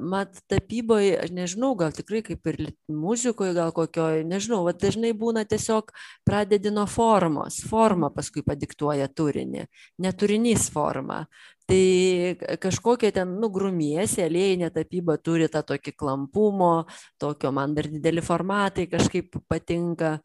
Mat, 0.00 0.40
tapyboje, 0.50 1.14
aš 1.20 1.34
nežinau, 1.36 1.74
gal 1.78 1.92
tikrai 1.96 2.22
kaip 2.26 2.48
ir 2.52 2.62
muzikoje, 2.92 3.54
gal 3.56 3.74
kokioje, 3.76 4.24
nežinau, 4.28 4.62
vat, 4.66 4.80
dažnai 4.82 5.12
būna 5.16 5.44
tiesiog 5.48 5.92
pradedi 6.26 6.72
nuo 6.72 6.86
formos, 6.90 7.60
forma 7.68 8.10
paskui 8.14 8.44
padiktuoja 8.46 9.08
turinį, 9.12 9.66
neturinys 10.02 10.70
forma 10.72 11.24
tai 11.66 12.36
kažkokia 12.62 13.10
ten 13.12 13.32
nu 13.42 13.48
grumiesi 13.50 14.22
aliejinė 14.22 14.68
tapyba 14.74 15.16
turi 15.18 15.48
tą 15.50 15.64
tokį 15.66 15.92
klampumo 15.98 16.70
tokio 17.18 17.50
man 17.52 17.74
dar 17.74 17.88
dideli 17.90 18.22
formatai 18.22 18.86
kažkaip 18.92 19.34
patinka 19.50 20.18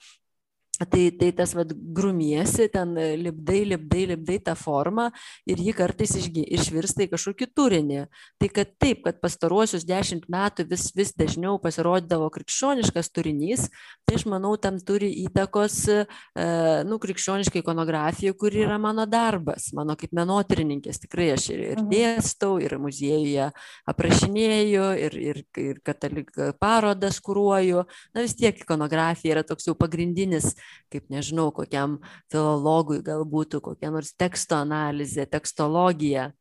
Tai, 0.89 1.11
tai 1.11 1.31
tas 1.31 1.53
vad 1.53 1.73
grumiesi, 1.93 2.65
ten 2.73 2.95
lipdai, 2.95 3.61
lipdai, 3.69 4.05
lipdai 4.13 4.37
tą 4.41 4.55
formą 4.57 5.09
ir 5.45 5.59
jį 5.61 5.73
kartais 5.77 6.15
išgy, 6.17 6.41
išvirsta 6.57 7.05
į 7.05 7.11
kažkokį 7.11 7.47
turinį. 7.53 7.99
Tai 8.41 8.49
kad 8.55 8.71
taip, 8.81 9.03
kad 9.05 9.19
pastaruosius 9.21 9.85
dešimt 9.85 10.25
metų 10.31 10.65
vis, 10.71 10.87
vis 10.97 11.13
dažniau 11.17 11.59
pasirodydavo 11.61 12.31
krikščioniškas 12.33 13.11
turinys, 13.13 13.67
tai 14.07 14.17
aš 14.17 14.25
manau, 14.31 14.55
tam 14.61 14.79
turi 14.81 15.11
įtakos, 15.25 15.77
e, 15.91 15.99
nu, 16.87 16.97
krikščioniška 17.03 17.61
ikonografija, 17.61 18.33
kuri 18.33 18.63
yra 18.65 18.79
mano 18.81 19.05
darbas, 19.09 19.69
mano 19.77 19.97
kaip 19.99 20.15
menotyrininkės. 20.17 21.03
Tikrai 21.05 21.29
aš 21.35 21.51
ir, 21.53 21.63
ir 21.75 21.83
mhm. 21.83 21.91
dėstau, 21.93 22.55
ir 22.63 22.77
muziejuje 22.81 23.51
aprašinėju, 23.91 24.89
ir, 25.05 25.19
ir, 25.29 25.43
ir 25.61 25.83
katalik 25.85 26.33
parodas 26.61 27.21
kūruoju. 27.21 27.85
Na 28.15 28.25
vis 28.25 28.37
tiek 28.39 28.57
ikonografija 28.65 29.37
yra 29.37 29.45
toks 29.47 29.69
jau 29.69 29.77
pagrindinis 29.77 30.55
kaip 30.91 31.09
nežinau, 31.13 31.49
kokiam 31.55 31.99
filologui 32.31 33.01
gal 33.05 33.25
būtų 33.27 33.61
kokia 33.63 33.91
nors 33.93 34.13
teksto 34.13 34.59
analizė, 34.61 35.27
tekstologija. 35.29 36.31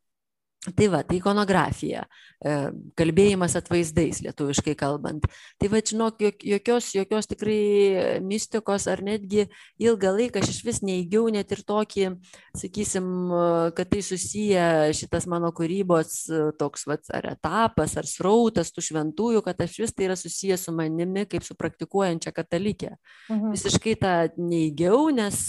Tai 0.61 0.91
va, 0.93 0.99
tai 1.09 1.17
ikonografija, 1.17 2.03
e, 2.45 2.55
kalbėjimas 3.01 3.55
atvaizdais, 3.57 4.19
lietuviškai 4.21 4.75
kalbant. 4.77 5.25
Tai 5.57 5.69
va, 5.73 5.81
žinok, 5.81 6.19
jokios, 6.45 6.91
jokios 6.93 7.31
tikrai 7.31 8.21
mistikos 8.21 8.85
ar 8.93 9.01
netgi 9.01 9.47
ilgą 9.81 10.11
laiką 10.19 10.43
aš 10.43 10.51
iš 10.53 10.59
vis 10.67 10.83
neįgiau 10.85 11.31
net 11.33 11.55
ir 11.57 11.63
tokį, 11.65 12.11
sakysim, 12.61 13.07
kad 13.73 13.89
tai 13.89 14.03
susiję 14.05 14.67
šitas 14.99 15.25
mano 15.33 15.49
kūrybos 15.57 16.19
toks, 16.61 16.85
va, 16.91 16.99
ar 17.17 17.31
etapas, 17.33 17.97
ar 17.97 18.11
srautas 18.11 18.69
tų 18.77 18.85
šventųjų, 18.91 19.41
kad 19.49 19.65
aš 19.65 19.79
vis 19.81 19.97
tai 19.97 20.11
yra 20.11 20.19
susiję 20.21 20.61
su 20.61 20.77
manimi 20.77 21.25
kaip 21.25 21.49
su 21.49 21.57
praktikuojančia 21.57 22.35
katalikė. 22.37 22.93
Mhm. 23.31 23.57
Visiškai 23.57 23.97
tą 24.05 24.13
neįgiau, 24.37 25.09
nes 25.09 25.41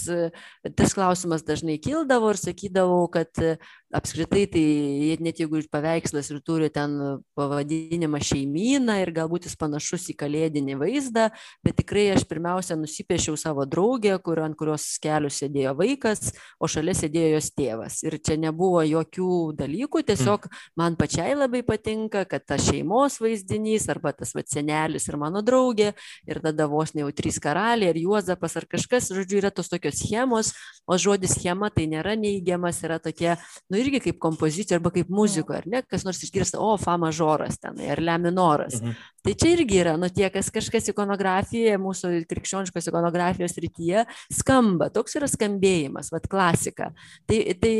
tas 0.72 0.96
klausimas 0.96 1.44
dažnai 1.44 1.76
kildavo 1.84 2.32
ir 2.32 2.40
sakydavau, 2.40 3.04
kad 3.12 3.44
apskritai 3.92 4.46
tai 4.48 5.16
net 5.20 5.40
jeigu 5.42 5.58
ir 5.60 5.66
paveikslas 5.72 6.30
ir 6.32 6.40
turi 6.40 6.70
ten 6.72 6.94
pavadinimą 7.36 8.20
šeimyna 8.24 8.96
ir 9.02 9.12
galbūt 9.12 9.46
jis 9.46 9.56
panašus 9.60 10.08
į 10.12 10.16
kalėdinį 10.22 10.78
vaizdą 10.80 11.26
bet 11.64 11.76
tikrai 11.82 12.06
aš 12.14 12.24
pirmiausia 12.30 12.78
nusipiešiau 12.80 13.36
savo 13.36 13.66
draugę 13.68 14.16
kur 14.24 14.40
ant 14.46 14.56
kurios 14.56 14.86
kelių 15.02 15.28
sėdėjo 15.32 15.74
vaikas 15.76 16.32
o 16.56 16.70
šalia 16.70 16.94
sėdėjo 16.96 17.34
jos 17.34 17.50
tėvas. 17.52 17.98
Ir 18.06 18.16
čia 18.24 18.38
nebuvo 18.40 18.80
jokių 18.86 19.52
dalykų 19.60 20.04
tiesiog 20.08 20.48
man 20.80 20.96
pačiai 20.96 21.36
labai 21.36 21.60
patinka 21.66 22.24
kad 22.28 22.46
tas 22.48 22.64
šeimos 22.70 23.20
vaizdinys 23.20 23.90
arba 23.92 24.14
tas 24.16 24.32
vat 24.36 24.48
senelis 24.48 25.08
ir 25.10 25.20
mano 25.20 25.44
draugė 25.44 25.92
ir 26.24 26.40
tada 26.40 26.68
vos 26.70 26.94
ne 26.96 27.04
jau 27.04 27.12
trys 27.12 27.40
karaliai 27.42 27.92
ar 27.92 28.00
juozapas 28.00 28.56
ar 28.56 28.68
kažkas 28.72 29.12
žodžiu 29.12 29.42
yra 29.42 29.52
tos 29.52 29.68
tokios 29.68 30.00
schemos 30.00 30.54
o 30.88 30.96
žodis 30.96 31.36
schema 31.36 31.68
tai 31.68 31.84
nėra 31.92 32.16
neigiamas 32.16 32.80
yra 32.86 32.96
tokia 33.02 33.36
nu 33.68 33.81
irgi 33.82 34.00
kaip 34.06 34.18
kompozicija 34.22 34.78
arba 34.78 34.92
kaip 34.94 35.10
muzikoje, 35.12 35.62
ar 35.62 35.68
ne, 35.68 35.82
kas 35.86 36.06
nors 36.06 36.22
išgirsta, 36.24 36.60
o, 36.62 36.76
fa 36.80 36.96
mažoras 37.00 37.58
tenai, 37.60 37.90
ar 37.94 38.02
le 38.02 38.16
minoras. 38.22 38.78
Mhm. 38.80 38.96
Tai 39.22 39.34
čia 39.38 39.52
irgi 39.54 39.78
yra, 39.82 39.96
nu 40.00 40.08
tie, 40.10 40.26
kas 40.34 40.48
kažkas 40.54 40.88
ikonografijoje, 40.90 41.76
mūsų 41.82 42.12
krikščioniškos 42.30 42.88
ikonografijos 42.90 43.54
rytyje 43.62 44.06
skamba, 44.34 44.90
toks 44.94 45.18
yra 45.20 45.28
skambėjimas, 45.30 46.10
vad 46.14 46.26
klasika. 46.30 46.90
Tai, 47.30 47.38
tai 47.62 47.74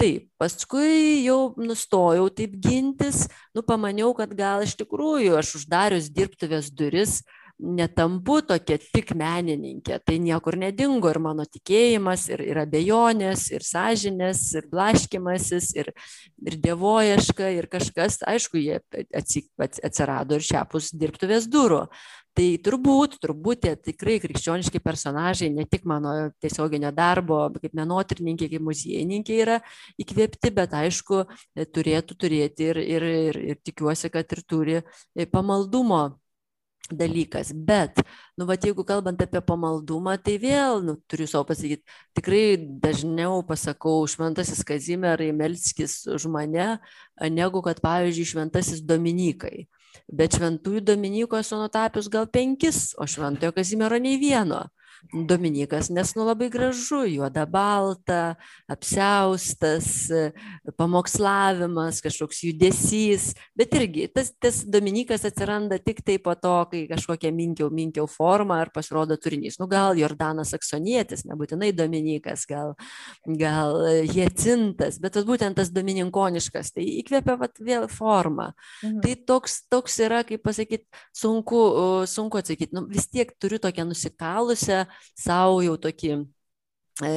taip, 0.00 0.26
paskui 0.40 1.22
jau 1.24 1.54
nustojau 1.60 2.26
taip 2.34 2.58
gintis, 2.60 3.26
nu 3.56 3.64
pamaniau, 3.64 4.12
kad 4.18 4.34
gal 4.36 4.66
iš 4.66 4.76
tikrųjų 4.80 5.38
aš 5.40 5.56
uždarius 5.62 6.10
dirbtuvės 6.12 6.72
duris, 6.74 7.20
netampu 7.58 8.40
tokia 8.46 8.78
tik 8.80 9.12
menininkė, 9.18 9.98
tai 10.06 10.18
niekur 10.22 10.56
nedingo 10.60 11.10
ir 11.12 11.20
mano 11.22 11.46
tikėjimas, 11.48 12.28
ir, 12.32 12.42
ir 12.52 12.62
abejonės, 12.64 13.48
ir 13.54 13.66
sąžinės, 13.66 14.42
ir 14.58 14.66
blaškimasis, 14.72 15.72
ir, 15.78 15.92
ir 16.42 16.58
dievojiška, 16.64 17.52
ir 17.58 17.68
kažkas, 17.72 18.22
aišku, 18.28 18.60
jie 18.62 18.80
atsirado 19.12 20.38
ir 20.38 20.46
šiapus 20.46 20.92
dirbtuvės 20.96 21.48
durų. 21.52 21.86
Tai 22.32 22.46
turbūt, 22.64 23.18
turbūt 23.20 23.60
tie 23.66 23.72
tikrai 23.76 24.14
krikščioniški 24.22 24.80
personažai, 24.80 25.50
ne 25.52 25.66
tik 25.68 25.84
mano 25.84 26.30
tiesioginio 26.40 26.88
darbo, 26.96 27.42
kaip 27.60 27.74
menotyrininkė, 27.76 28.48
kaip 28.54 28.64
muziejininkė 28.64 29.36
yra 29.36 29.58
įkvėpti, 30.00 30.52
bet 30.56 30.72
aišku, 30.78 31.26
turėtų 31.76 32.16
turėti 32.16 32.70
ir, 32.72 32.80
ir, 32.80 33.06
ir, 33.26 33.40
ir 33.52 33.60
tikiuosi, 33.60 34.08
kad 34.14 34.32
ir 34.32 34.40
turi 34.48 34.80
pamaldumo 35.28 36.06
dalykas. 36.90 37.52
Bet 37.54 38.00
nu 38.36 38.46
vat 38.48 38.64
jeigu 38.64 38.84
kalbant 38.84 39.20
apie 39.22 39.42
pamaldumą 39.44 40.16
tai 40.22 40.38
vėl 40.42 40.82
nu 40.84 40.96
turiu 41.10 41.28
sau 41.30 41.44
pasakyt 41.46 41.82
tikrai 42.16 42.56
dažniau 42.58 43.42
pasakau 43.46 44.02
šventasis 44.08 44.64
kazimierai 44.66 45.30
melskis 45.36 46.02
už 46.10 46.26
mane 46.32 46.78
negu 47.30 47.62
kad 47.62 47.80
pavyzdžiui 47.84 48.30
šventasis 48.34 48.82
dominykai 48.88 49.66
bet 50.08 50.38
šventųjų 50.38 50.82
dominykų 50.88 51.38
esu 51.38 51.60
nutapius 51.60 52.08
gal 52.12 52.26
penkis 52.26 52.92
o 52.98 53.06
šventojo 53.06 53.52
kazimiero 53.56 54.00
nei 54.00 54.18
vieno 54.20 54.64
Dominikas, 55.12 55.90
nes 55.92 56.14
nu 56.16 56.24
labai 56.24 56.48
gražu, 56.48 57.02
juoda 57.04 57.42
balta, 57.44 58.36
apsiaustas, 58.70 60.06
pamokslavimas, 60.78 61.98
kažkoks 62.00 62.40
judesys, 62.46 63.26
bet 63.58 63.74
irgi 63.76 64.06
tas, 64.14 64.30
tas 64.40 64.62
Dominikas 64.64 65.26
atsiranda 65.28 65.76
tik 65.82 66.00
tai 66.06 66.16
po 66.22 66.32
to, 66.38 66.54
kai 66.70 66.86
kažkokia 66.88 67.32
minkiau, 67.34 67.68
minkiau 67.68 68.06
forma 68.08 68.62
ar 68.62 68.70
pasirodo 68.72 69.18
turinys. 69.20 69.58
Nu 69.60 69.68
gal 69.68 70.00
Jordanas 70.00 70.54
Aksonietis, 70.56 71.26
nebūtinai 71.28 71.74
Dominikas, 71.76 72.46
gal, 72.48 72.72
gal 73.26 73.76
Jecintas, 74.08 74.96
bet 75.02 75.18
tas 75.18 75.28
būtent 75.28 75.60
tas 75.60 75.74
domininkoniškas, 75.76 76.72
tai 76.78 76.88
įkvėpia 77.02 77.36
vat, 77.42 77.60
vėl 77.60 77.84
formą. 77.92 78.52
Mhm. 78.80 79.04
Tai 79.04 79.14
toks, 79.28 79.60
toks 79.68 80.00
yra, 80.08 80.22
kaip 80.24 80.40
pasakyti, 80.46 80.88
sunku, 81.12 81.62
sunku 82.08 82.40
atsakyti. 82.40 82.72
Nu, 82.72 82.86
vis 82.88 83.10
tiek 83.12 83.36
turiu 83.36 83.60
tokią 83.60 83.84
nusikalusią 83.92 84.86
savo 85.18 85.60
jau 85.64 85.74
tokį 85.80 86.12
e, 86.16 87.12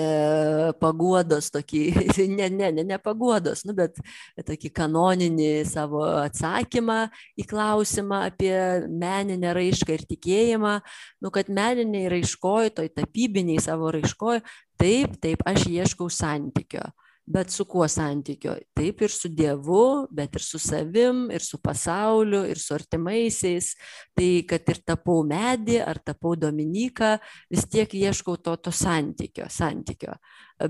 paguodos, 0.82 1.50
tokį, 1.54 1.84
ne, 2.38 2.50
ne, 2.50 2.72
ne, 2.78 2.86
ne 2.88 3.00
paguodos, 3.02 3.66
nu, 3.68 3.76
bet 3.78 4.00
tokį 4.48 4.72
kanoninį 4.76 5.52
savo 5.70 6.04
atsakymą 6.24 7.00
į 7.40 7.48
klausimą 7.50 8.26
apie 8.32 8.56
meninę 8.90 9.56
raišką 9.58 9.98
ir 9.98 10.06
tikėjimą, 10.12 10.76
nu, 11.22 11.34
kad 11.36 11.50
meniniai 11.50 12.12
raiškoj, 12.18 12.76
toj 12.80 12.92
tapybiniai 12.98 13.64
savo 13.64 13.94
raiškoj, 13.96 14.44
taip, 14.82 15.18
taip, 15.24 15.44
aš 15.50 15.68
ieškau 15.72 16.12
santykio 16.12 16.90
bet 17.26 17.52
su 17.52 17.66
kuo 17.66 17.88
santykio? 17.90 18.56
Taip 18.78 19.02
ir 19.02 19.14
su 19.14 19.30
dievu 19.34 20.08
bet 20.14 20.36
ir 20.38 20.46
su 20.46 20.60
savim 20.62 21.26
ir 21.34 21.42
su 21.42 21.60
pasauliu 21.62 22.44
ir 22.50 22.60
su 22.62 22.76
artimaisiais. 22.76 23.74
Tai 24.16 24.30
kad 24.50 24.72
ir 24.74 24.82
tapau 24.86 25.26
medį 25.28 25.82
ar 25.86 26.00
tapau 26.06 26.36
dominyką 26.40 27.16
vis 27.52 27.68
tiek 27.72 27.90
ieškau 27.90 28.38
to 28.38 28.56
to 28.58 28.72
santykio 28.72 29.50
santykio. 29.50 30.16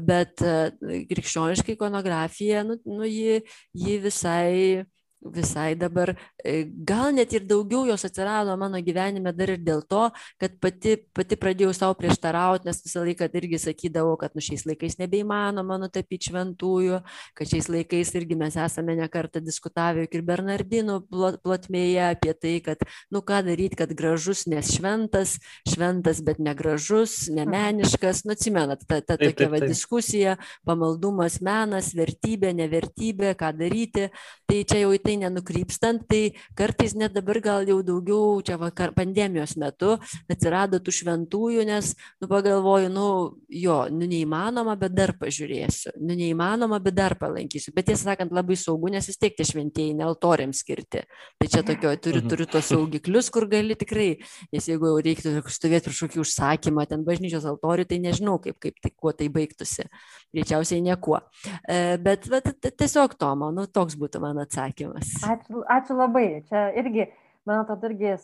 Bet 0.02 0.42
krikščioniška 0.42 1.76
ikonografija 1.76 2.64
nu 2.64 2.80
nu 2.86 3.06
ji 3.06 3.42
ji 3.74 3.98
visai 4.02 4.86
visai 5.26 5.76
dabar 5.76 6.14
e, 6.44 6.66
gal 6.86 7.14
net 7.14 7.34
ir 7.34 7.46
daugiau 7.50 7.86
jos 7.90 8.06
atsirado 8.06 8.56
mano 8.58 8.80
gyvenime 8.84 9.34
dar 9.34 9.50
ir 9.56 9.62
dėl 9.64 9.82
to, 9.90 10.10
kad 10.42 10.58
pati, 10.62 10.96
pati 11.16 11.38
pradėjau 11.40 11.74
savo 11.74 11.96
prieštarauti, 12.00 12.68
nes 12.70 12.82
visą 12.86 13.04
laiką 13.06 13.30
irgi 13.34 13.60
sakydavau, 13.62 14.16
kad 14.22 14.36
nu 14.38 14.44
šiais 14.46 14.66
laikais 14.70 15.00
nebeįmanoma 15.02 15.80
nutapyti 15.82 16.30
šventųjų, 16.30 17.02
kad 17.38 17.52
šiais 17.52 17.70
laikais 17.72 18.14
irgi 18.20 18.38
mes 18.40 18.58
esame 18.60 18.98
nekartą 19.00 19.42
diskutavę 19.44 20.06
ir 20.06 20.26
Bernardinų 20.26 21.00
plotmėje 21.10 22.06
apie 22.12 22.34
tai, 22.38 22.56
kad 22.66 22.86
nu 23.14 23.24
ką 23.26 23.42
daryti, 23.50 23.80
kad 23.82 23.94
gražus 23.98 24.46
nes 24.52 24.70
šventas, 24.78 25.38
šventas 25.70 26.22
bet 26.26 26.40
negražus, 26.44 27.26
nemeniškas, 27.34 28.24
nu 28.26 28.36
atsimenat, 28.36 28.86
ta, 28.88 29.02
ta 29.02 29.18
tokia 29.20 29.50
va 29.52 29.62
diskusija, 29.64 30.38
pamaldumas 30.68 31.40
menas, 31.46 31.92
vertybė, 31.98 32.54
nevertybė, 32.58 33.34
ką 33.40 33.52
daryti, 33.58 34.10
tai 34.50 34.62
čia 34.68 34.84
jau 34.86 34.94
į 34.96 35.02
tai 35.04 35.15
nenukrypstant, 35.22 36.06
tai 36.10 36.36
kartais 36.58 36.96
net 36.98 37.16
dabar 37.16 37.40
gal 37.44 37.68
jau 37.68 37.80
daugiau, 37.86 38.42
čia 38.46 38.58
vakar 38.62 38.94
pandemijos 38.96 39.56
metu 39.62 39.96
atsirado 40.32 40.80
tų 40.84 40.94
šventųjų, 41.00 41.66
nes, 41.68 41.94
nu, 42.22 42.30
pagalvoju, 42.32 42.90
nu, 42.94 43.08
jo, 43.50 43.78
nu, 43.94 44.10
neįmanoma, 44.10 44.76
bet 44.80 44.96
dar 44.96 45.16
pažiūrėsiu, 45.20 45.96
nu, 46.02 46.18
neįmanoma, 46.18 46.80
bet 46.84 46.98
dar 46.98 47.18
palankysiu. 47.20 47.74
Bet 47.76 47.90
tiesą 47.90 48.12
sakant, 48.12 48.34
labai 48.36 48.58
saugu, 48.60 48.92
nes 48.94 49.08
vis 49.10 49.20
tiek 49.22 49.36
tie 49.38 49.48
šventieji 49.48 49.96
ne 49.98 50.06
altoriams 50.08 50.64
skirti. 50.64 51.06
Tai 51.40 51.50
čia 51.52 51.64
tokio, 51.66 51.94
turiu, 52.02 52.22
mhm. 52.24 52.32
turiu 52.32 52.50
tos 52.50 52.72
saugiklius, 52.72 53.32
kur 53.34 53.48
gali 53.52 53.78
tikrai, 53.80 54.10
nes 54.54 54.70
jeigu 54.70 54.92
jau 54.92 55.02
reiktų 55.06 55.36
stovėti 55.54 55.90
prieš 55.90 56.04
kokį 56.06 56.24
užsakymą, 56.24 56.88
ten 56.90 57.06
bažnyčios 57.08 57.48
altorių, 57.50 57.88
tai 57.90 58.02
nežinau, 58.04 58.38
kaip, 58.44 58.60
kaip 58.64 58.80
tai, 58.84 58.92
kuo 58.96 59.14
tai 59.16 59.30
baigtųsi. 59.34 59.88
Greičiausiai 60.36 60.84
niekuo. 60.84 61.22
E, 61.70 61.98
bet, 62.02 62.28
bet 62.32 62.52
tiesiog 62.66 63.16
to, 63.20 63.30
manau, 63.40 63.68
toks 63.72 63.98
būtų 64.00 64.22
mano 64.24 64.44
atsakymas 64.46 65.05
klausimas. 65.06 65.30
Ačiū, 65.36 65.64
ačiū 65.78 66.00
labai. 66.00 66.28
Čia 66.50 66.66
irgi, 66.82 67.08
man 67.48 67.64
atrodo, 67.64 67.92
irgi 67.92 68.16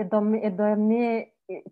įdomi, 0.00 0.40
įdomi 0.50 1.04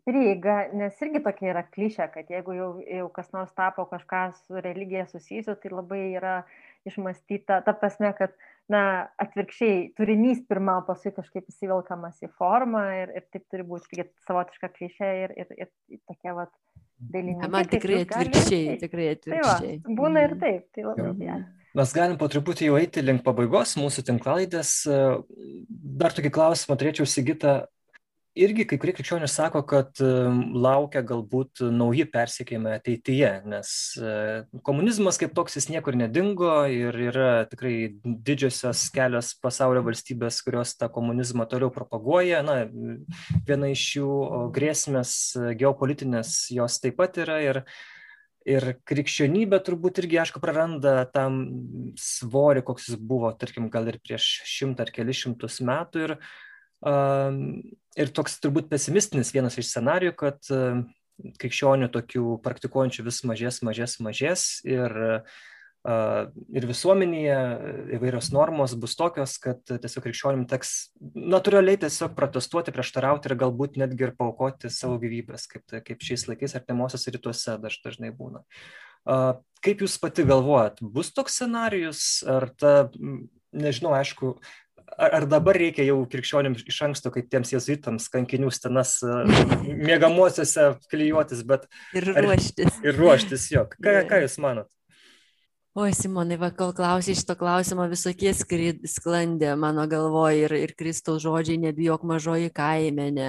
prieiga, 0.07 0.57
nes 0.74 0.97
irgi 1.05 1.22
tokia 1.22 1.53
yra 1.53 1.62
klišė, 1.74 2.09
kad 2.14 2.31
jeigu 2.33 2.55
jau, 2.57 2.68
jau 2.83 3.09
kas 3.14 3.31
nors 3.35 3.53
tapo 3.57 3.85
kažką 3.91 4.22
su 4.41 4.62
religija 4.64 5.07
susijusiu, 5.11 5.55
tai 5.61 5.72
labai 5.72 6.01
yra 6.18 6.41
išmastyta, 6.89 7.61
ta 7.66 7.74
prasme, 7.79 8.11
kad, 8.18 8.35
na, 8.72 8.83
atvirkščiai, 9.22 9.93
turinys 9.99 10.43
pirmą, 10.51 10.81
paskui 10.89 11.12
kažkaip 11.16 11.49
įsivilkamas 11.53 12.18
į 12.24 12.31
formą 12.41 12.85
ir, 13.03 13.14
ir 13.20 13.26
taip 13.33 13.47
turi 13.53 13.66
būti 13.66 14.09
savotiška 14.26 14.72
klišė 14.74 15.12
ir, 15.24 15.37
ir, 15.45 15.55
ir 15.66 16.01
tokia, 16.11 16.35
vat, 16.41 16.53
dailininkai. 16.99 17.51
Man 17.53 17.70
tikrai 17.70 18.03
atvirkščiai, 18.07 18.76
tikrai 18.82 19.09
atvirkščiai. 19.14 19.78
Tai 19.84 19.94
va, 19.94 19.96
būna 20.03 20.26
ir 20.26 20.36
taip, 20.42 20.66
tai 20.74 20.86
labai 20.86 21.14
gerai. 21.20 21.40
Mes 21.78 21.90
galim 21.94 22.16
po 22.18 22.26
truputį 22.32 22.70
jau 22.70 22.78
eiti 22.80 23.03
link 23.05 23.22
pabaigos 23.26 23.76
mūsų 23.78 24.03
tinklalaidės. 24.09 24.72
Dar 26.01 26.14
tokį 26.16 26.32
klausimą 26.34 26.78
turėčiau 26.80 27.07
Sigita. 27.07 27.59
Irgi 28.39 28.64
kai 28.70 28.76
kurie 28.78 28.93
krikščionys 28.95 29.32
sako, 29.34 29.64
kad 29.66 29.99
laukia 29.99 31.01
galbūt 31.07 31.62
nauji 31.74 32.05
persiekėjimai 32.12 32.76
ateityje, 32.76 33.30
nes 33.51 33.72
komunizmas 34.66 35.18
kaip 35.18 35.34
toks 35.34 35.59
jis 35.59 35.66
niekur 35.72 35.99
nedingo 35.99 36.53
ir 36.70 36.95
yra 37.09 37.32
tikrai 37.51 37.74
didžiosios 38.05 38.84
kelios 38.95 39.32
pasaulio 39.43 39.82
valstybės, 39.89 40.39
kurios 40.47 40.76
tą 40.78 40.91
komunizmą 40.95 41.49
toliau 41.51 41.72
propaguoja. 41.74 42.45
Na, 42.47 42.61
viena 43.49 43.72
iš 43.74 43.84
jų 43.99 44.14
grėsmės 44.55 45.12
geopolitinės 45.59 46.39
jos 46.55 46.78
taip 46.84 47.01
pat 47.03 47.18
yra 47.24 47.43
ir 47.43 47.64
ir 48.49 48.64
krikščionybė 48.89 49.59
turbūt 49.61 49.99
irgi, 50.01 50.22
aišku, 50.22 50.41
praranda 50.41 51.03
tam 51.12 51.43
svorį, 52.01 52.62
koks 52.64 52.86
jis 52.89 53.01
buvo, 53.11 53.28
tarkim, 53.36 53.66
gal 53.68 53.91
ir 53.91 53.99
prieš 54.01 54.39
šimtą 54.49 54.86
ar 54.86 54.93
kelius 54.95 55.26
šimtus 55.26 55.59
metų. 55.68 56.07
Ir, 56.07 56.14
uh, 56.16 56.30
ir 56.85 58.14
toks 58.14 58.39
turbūt 58.43 58.70
pesimistinis 58.70 59.33
vienas 59.35 59.59
iš 59.59 59.72
scenarių, 59.72 60.14
kad 60.18 60.39
uh, 60.55 60.83
krikščionių 61.43 61.91
tokių 61.95 62.39
praktikuojančių 62.45 63.07
vis 63.07 63.22
mažės, 63.26 63.62
mažės, 63.66 63.99
mažės. 64.05 64.49
Ir 64.68 64.95
uh, 64.95 65.39
ir 65.87 66.66
visuomenėje 66.68 67.39
įvairios 67.97 68.31
normos 68.35 68.74
bus 68.79 68.97
tokios, 68.99 69.37
kad 69.43 69.62
tiesiog 69.68 70.05
krikščionim 70.05 70.45
teks 70.51 70.91
natūraliai 71.14 71.79
tiesiog 71.81 72.16
protestuoti, 72.18 72.74
prieštarauti 72.74 73.31
ir 73.31 73.39
galbūt 73.39 73.79
netgi 73.81 74.09
ir 74.09 74.14
paukoti 74.18 74.72
savo 74.74 74.99
gyvybės, 75.03 75.47
kaip, 75.51 75.64
kaip 75.87 76.05
šiais 76.05 76.26
laikais 76.29 76.57
artimuosios 76.59 77.09
rytuose 77.09 77.57
daž, 77.62 77.79
dažnai 77.85 78.12
būna. 78.14 78.45
Kaip 79.64 79.85
Jūs 79.85 79.97
pati 80.03 80.26
galvojat, 80.29 80.83
bus 80.83 81.12
toks 81.14 81.39
scenarius, 81.39 82.03
ar 82.29 82.51
ta, 82.59 82.74
nežinau, 83.57 83.95
aišku, 83.97 84.37
ar, 84.97 85.14
ar 85.20 85.26
dabar 85.30 85.59
reikia 85.59 85.86
jau 85.89 85.99
krikščionim 86.11 86.57
iš 86.62 86.80
anksto, 86.89 87.12
kaip 87.14 87.28
tiems 87.32 87.53
jezuitams, 87.55 88.09
kankinių 88.12 88.51
stenas 88.55 88.99
mėgamosiose 89.66 90.70
klyjuotis, 90.91 91.45
bet... 91.49 91.68
Ir 91.99 92.11
ruoštis. 92.14 92.72
Ar, 92.72 92.89
ir 92.89 93.01
ruoštis, 93.01 93.51
jo. 93.55 93.68
Ką, 93.76 94.01
ką 94.11 94.24
Jūs 94.24 94.39
manot? 94.43 94.70
Oi 95.76 95.92
simonai 95.94 96.38
va 96.40 96.48
kol 96.56 96.72
klausei 96.74 97.14
šito 97.14 97.34
klausimo 97.38 97.84
visokie 97.90 98.30
skrid 98.34 98.80
sklandė 98.88 99.52
mano 99.60 99.84
galvoj 99.90 100.40
ir 100.46 100.54
ir 100.56 100.72
kristaus 100.78 101.20
žodžiai 101.22 101.60
nebijok 101.68 102.06
mažoji 102.08 102.48
kaimenė 102.50 103.28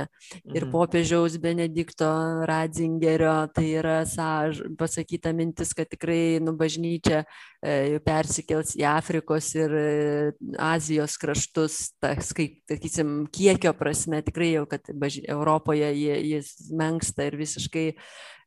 ir 0.56 0.64
Mhm. 0.64 0.72
popiežiaus 0.72 1.38
benedikto 1.38 2.08
ratzingerio 2.50 3.52
tai 3.54 3.66
yra 3.82 4.06
sąž 4.06 4.64
pasakyta 4.80 5.34
mintis 5.34 5.74
kad 5.74 5.90
tikrai 5.90 6.40
nu 6.42 6.56
bažnyčia 6.58 7.26
e, 7.62 8.00
persikels 8.00 8.74
į 8.80 8.88
afrikos 8.88 9.54
ir 9.56 9.70
e, 9.70 10.32
azijos 10.58 11.18
kraštus 11.18 11.94
tas 12.00 12.34
kaip 12.34 12.64
sakysim 12.72 13.28
kiekio 13.28 13.74
prasme 13.74 14.24
tikrai 14.24 14.54
jau 14.56 14.66
kad 14.66 14.82
baž 14.96 15.20
europoje 15.28 15.92
jis 15.94 16.72
menksta 16.72 17.28
ir 17.30 17.36
visiškai 17.38 17.94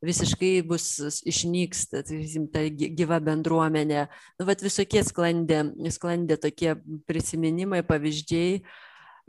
visiškai 0.03 0.63
bus 0.67 0.87
išnyks 1.29 1.87
ta 1.91 2.03
sakysim 2.03 2.49
ta 2.53 2.65
gy 2.67 2.91
gyva 2.99 3.21
bendruomenė. 3.23 4.07
Nu 4.41 4.47
vat 4.49 4.63
visokie 4.65 5.05
sklandė 5.07 5.63
sklandė 5.95 6.39
tokie 6.43 6.75
prisiminimai 7.09 7.83
pavyzdžiai. 7.87 8.63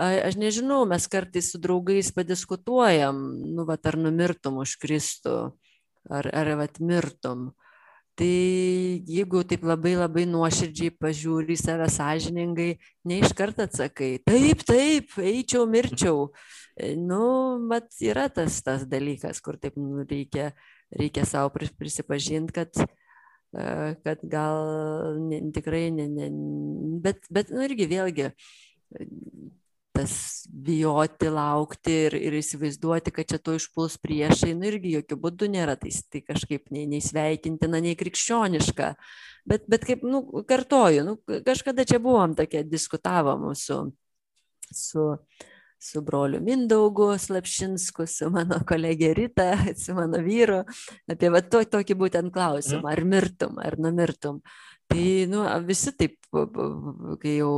Aš 0.01 0.39
nežinau 0.41 0.83
mes 0.89 1.05
kartais 1.07 1.51
su 1.53 1.61
draugais 1.61 2.09
padiskutuojam 2.15 3.19
nu 3.53 3.65
vat 3.69 3.85
ar 3.85 3.99
numirtum 4.01 4.57
už 4.63 4.79
kristų 4.81 5.37
ar 6.09 6.29
ar 6.33 6.55
vat 6.63 6.81
mirtum 6.81 7.51
tai 8.15 9.01
jeigu 9.09 9.41
taip 9.49 9.63
labai 9.65 9.95
labai 9.97 10.25
nuoširdžiai 10.29 10.93
pažiūri 11.01 11.55
į 11.55 11.61
save 11.61 11.87
sąžiningai 11.95 12.69
ne 13.09 13.19
iškart 13.23 13.63
atsakai 13.65 14.11
taip 14.27 14.61
taip 14.67 15.15
eičiau 15.17 15.65
mirčiau. 15.69 16.27
Nu 16.97 17.23
vat 17.69 17.89
yra 18.01 18.27
tas 18.33 18.61
tas 18.65 18.85
dalykas 18.89 19.41
kur 19.41 19.57
taip 19.57 19.77
nu 19.77 20.05
reikia 20.09 20.51
reikia 20.93 21.25
sau 21.25 21.49
prisipažint 21.53 22.53
kad 22.53 22.69
kad 24.05 24.21
gal 24.25 25.17
ne 25.17 25.41
tikrai 25.53 25.89
ne 25.93 26.07
ne 26.09 26.29
bet 27.01 27.25
bet 27.29 27.49
nu 27.53 27.65
irgi 27.65 27.89
vėlgi 27.89 28.31
tas 29.93 30.13
bijoti 30.49 31.29
laukti 31.29 31.93
ir 32.07 32.15
ir 32.17 32.37
įsivaizduoti 32.39 33.13
kad 33.13 33.29
čia 33.29 33.39
tuoj 33.39 33.59
užpuls 33.61 33.99
priešai 34.01 34.53
nu 34.57 34.67
irgi 34.71 34.95
jokiu 34.97 35.19
būdu 35.21 35.49
nėra 35.53 35.77
tais 35.79 36.01
tai 36.09 36.23
kažkaip 36.25 36.71
nei 36.73 36.87
nei 36.89 37.01
sveikintina 37.03 37.81
nei 37.83 37.95
krikščioniška. 37.99 38.93
Bet 39.49 39.67
bet 39.69 39.85
kaip 39.85 40.05
nu 40.07 40.23
kartoju 40.49 41.05
nu 41.05 41.17
kažkada 41.45 41.85
čia 41.85 42.01
buvom 42.01 42.35
tokie 42.39 42.63
diskutavom 42.65 43.51
su 43.55 43.83
su 44.73 45.11
su 45.83 46.01
broliu 46.01 46.41
mindaugu 46.41 47.17
slapšinsku 47.19 48.07
su 48.07 48.29
mano 48.29 48.59
kolege 48.67 49.13
rita 49.13 49.57
su 49.85 49.93
mano 49.93 50.17
vyru 50.17 50.63
apie 51.11 51.29
va 51.29 51.41
to 51.41 51.63
tokį 51.75 51.97
būtent 51.99 52.33
klausimą 52.33 52.93
ar 52.93 53.03
mirtum 53.03 53.59
ar 53.59 53.75
numirtum 53.77 54.39
tai 54.93 55.25
nu 55.29 55.43
visi 55.65 55.91
taip 55.97 56.17
kai 57.21 57.37
jau 57.39 57.53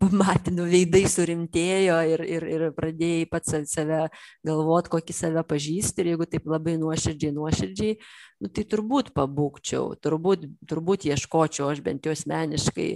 pamatė 0.00 0.52
nu 0.52 0.66
veidai 0.68 1.04
surimtėjo 1.08 1.96
ir 2.12 2.22
ir 2.28 2.46
ir 2.50 2.64
pradėjai 2.76 3.28
pats 3.32 3.54
save 3.72 4.00
galvot 4.44 4.90
kokį 4.92 5.16
save 5.16 5.44
pažįsti 5.48 6.04
ir 6.04 6.12
jeigu 6.12 6.28
taip 6.28 6.48
labai 6.52 6.76
nuoširdžiai 6.82 7.32
nuoširdžiai 7.38 7.96
nu 8.44 8.52
tai 8.52 8.66
turbūt 8.68 9.14
pabūgčiau 9.16 9.94
turbūt 10.04 10.44
turbūt 10.68 11.08
ieškočiau 11.08 11.70
aš 11.72 11.80
bent 11.88 12.04
jau 12.04 12.12
asmeniškai 12.12 12.90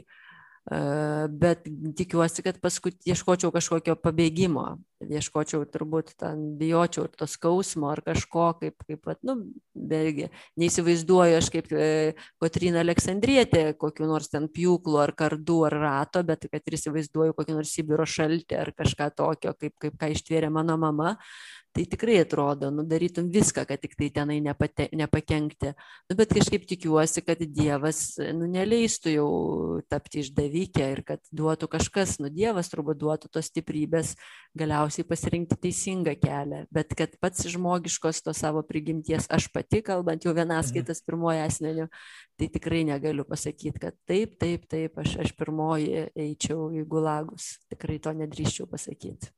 bet 0.69 1.65
tikiuosi, 1.97 2.45
kad 2.45 2.59
paskui 2.61 2.93
ieškočiau 3.09 3.51
kažkokio 3.55 3.97
pabėgimo, 3.99 4.65
ieškočiau 5.01 5.65
turbūt 5.73 6.13
ten, 6.21 6.43
bijočiau 6.61 7.09
to 7.17 7.27
skausmo 7.27 7.89
ar 7.91 8.03
kažko, 8.05 8.51
kaip, 8.61 8.77
kaip 8.85 9.01
pat, 9.07 9.19
nu, 9.27 9.39
belgi, 9.75 10.29
neįsivaizduoju 10.61 11.39
aš 11.39 11.49
kaip 11.55 11.73
e, 11.73 11.89
Kotrina 12.43 12.85
Aleksandrietė, 12.85 13.71
kokiu 13.81 14.11
nors 14.11 14.29
ten 14.31 14.51
pjūklu 14.53 15.01
ar 15.01 15.15
kardu 15.17 15.63
ar 15.71 15.79
rato, 15.81 16.23
bet 16.29 16.45
kad 16.53 16.61
ir 16.61 16.77
įsivaizduoju 16.77 17.39
kokį 17.39 17.57
nors 17.57 17.73
Sibiro 17.75 18.05
šaltį 18.05 18.61
ar 18.61 18.75
kažką 18.77 19.11
tokio, 19.17 19.57
kaip, 19.57 19.79
kaip 19.81 19.97
ką 19.97 20.13
ištvėrė 20.13 20.53
mano 20.53 20.77
mama, 20.81 21.17
tai 21.73 21.85
tikrai 21.87 22.19
atrodo, 22.19 22.71
nu, 22.75 22.83
darytum 22.83 23.31
viską, 23.31 23.65
kad 23.69 23.81
tik 23.81 23.95
tai 23.99 24.09
tenai 24.11 24.41
nepate, 24.43 24.89
nepakenkti. 24.97 25.71
Nu, 26.11 26.17
bet 26.19 26.35
kažkaip 26.35 26.67
tikiuosi, 26.67 27.23
kad 27.23 27.43
Dievas 27.47 28.19
nu, 28.35 28.49
neleistų 28.51 29.15
jau 29.15 29.29
tapti 29.91 30.25
išdavykė 30.25 30.89
ir 30.97 31.03
kad 31.07 31.23
duotų 31.31 31.71
kažkas, 31.71 32.19
nu, 32.23 32.31
Dievas 32.35 32.73
turbūt 32.73 32.99
duotų 33.01 33.31
tos 33.31 33.51
stiprybės 33.53 34.17
galiausiai 34.59 35.07
pasirinkti 35.07 35.61
teisingą 35.63 36.17
kelią, 36.19 36.65
bet 36.75 36.95
kad 36.99 37.15
pats 37.23 37.47
žmogiškos 37.55 38.25
to 38.27 38.35
savo 38.35 38.65
prigimties 38.67 39.31
aš 39.31 39.47
pati, 39.55 39.85
kalbant 39.87 40.27
jau 40.27 40.35
vienaskaitas 40.35 41.05
pirmoji 41.07 41.45
asmeniu, 41.47 41.91
tai 42.35 42.51
tikrai 42.51 42.83
negaliu 42.89 43.27
pasakyti, 43.29 43.79
kad 43.79 43.99
taip, 44.11 44.35
taip, 44.43 44.67
taip, 44.71 44.99
aš, 44.99 45.21
aš 45.23 45.37
pirmoji 45.39 46.09
eičiau 46.19 46.73
į 46.75 46.87
gulagus. 46.91 47.61
Tikrai 47.71 48.01
to 48.03 48.17
nedrįščiau 48.17 48.67
pasakyti. 48.71 49.31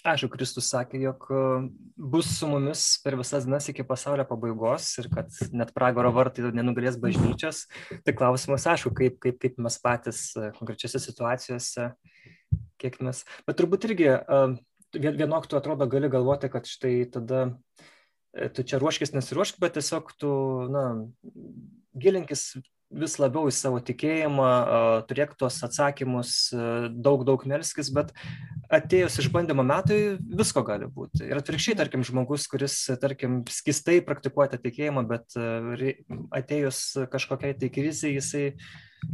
Aišku, 0.00 0.30
Kristus 0.32 0.70
sakė, 0.72 0.96
jog 1.02 1.26
bus 2.00 2.28
su 2.38 2.48
mumis 2.48 2.84
per 3.04 3.18
visas 3.20 3.44
dienas 3.44 3.66
iki 3.68 3.84
pasaulio 3.84 4.24
pabaigos 4.28 4.86
ir 5.02 5.10
kad 5.12 5.34
net 5.52 5.74
pragaro 5.76 6.12
vartai 6.16 6.48
nenugalės 6.56 6.96
bažnyčios. 7.00 7.66
Tai 8.06 8.14
klausimas, 8.16 8.64
aišku, 8.72 8.94
kaip, 8.96 9.18
kaip, 9.20 9.36
kaip 9.42 9.60
mes 9.60 9.76
patys 9.82 10.22
konkrečiose 10.56 11.02
situacijose, 11.04 11.90
kiek 12.80 12.96
mes. 13.04 13.22
Bet 13.44 13.60
turbūt 13.60 13.84
irgi 13.90 14.08
vienok 14.96 15.50
tu 15.50 15.60
atrodo 15.60 15.88
gali 15.90 16.08
galvoti, 16.12 16.48
kad 16.48 16.64
štai 16.68 16.94
tada 17.12 17.50
tu 18.56 18.64
čia 18.64 18.80
ruoškis, 18.80 19.12
nesiruošk, 19.12 19.60
bet 19.60 19.76
tiesiog 19.76 20.14
tu, 20.16 20.32
na, 20.72 20.84
gilinkis 21.92 22.54
vis 22.90 23.16
labiau 23.22 23.48
į 23.50 23.54
savo 23.54 23.78
tikėjimą, 23.84 24.50
turėk 25.10 25.36
tuos 25.38 25.60
atsakymus, 25.66 26.34
daug, 26.90 27.24
daug 27.28 27.44
melskis, 27.48 27.92
bet 27.94 28.12
atėjus 28.72 29.20
išbandymo 29.22 29.64
metui 29.66 30.18
visko 30.18 30.64
gali 30.66 30.90
būti. 30.90 31.24
Ir 31.28 31.40
atvirkščiai, 31.40 31.78
tarkim, 31.78 32.04
žmogus, 32.06 32.48
kuris, 32.50 32.76
tarkim, 33.02 33.40
skistai 33.50 34.00
praktikuoja 34.06 34.54
tą 34.54 34.62
tikėjimą, 34.66 35.06
bet 35.10 35.38
atėjus 36.34 36.84
kažkokiai 37.12 37.58
tai 37.60 37.72
krizai, 37.72 38.16
jisai 38.18 38.46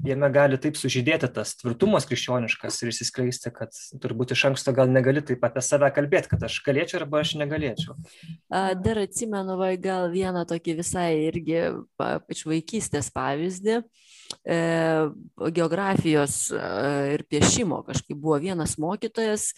jame 0.06 0.28
gali 0.34 0.58
taip 0.60 0.78
sužydėti 0.78 1.28
tas 1.34 1.54
tvirtumas 1.60 2.06
krikščioniškas 2.08 2.80
ir 2.82 2.90
išsiskleisti, 2.92 3.52
kad 3.54 3.76
turbūt 4.02 4.34
iš 4.34 4.46
anksto 4.50 4.74
gal 4.76 4.90
negali 4.90 5.22
taip 5.24 5.44
apie 5.46 5.62
save 5.64 5.90
kalbėti, 5.94 6.32
kad 6.32 6.46
aš 6.48 6.58
galėčiau 6.66 7.02
arba 7.02 7.22
aš 7.22 7.36
negalėčiau. 7.40 7.96
Dar 8.48 9.00
atsimenu, 9.02 9.56
va, 9.58 9.72
gal 9.74 10.06
vieną 10.12 10.44
tokį 10.46 10.76
visai 10.78 11.08
irgi 11.26 11.64
iš 12.30 12.44
vaikystės 12.46 13.10
pavyzdį. 13.14 13.80
E, 14.46 14.58
geografijos 15.54 16.38
ir 17.14 17.24
piešimo 17.30 17.80
kažkaip 17.86 18.18
buvo 18.18 18.38
vienas 18.42 18.76
mokytojas, 18.82 19.52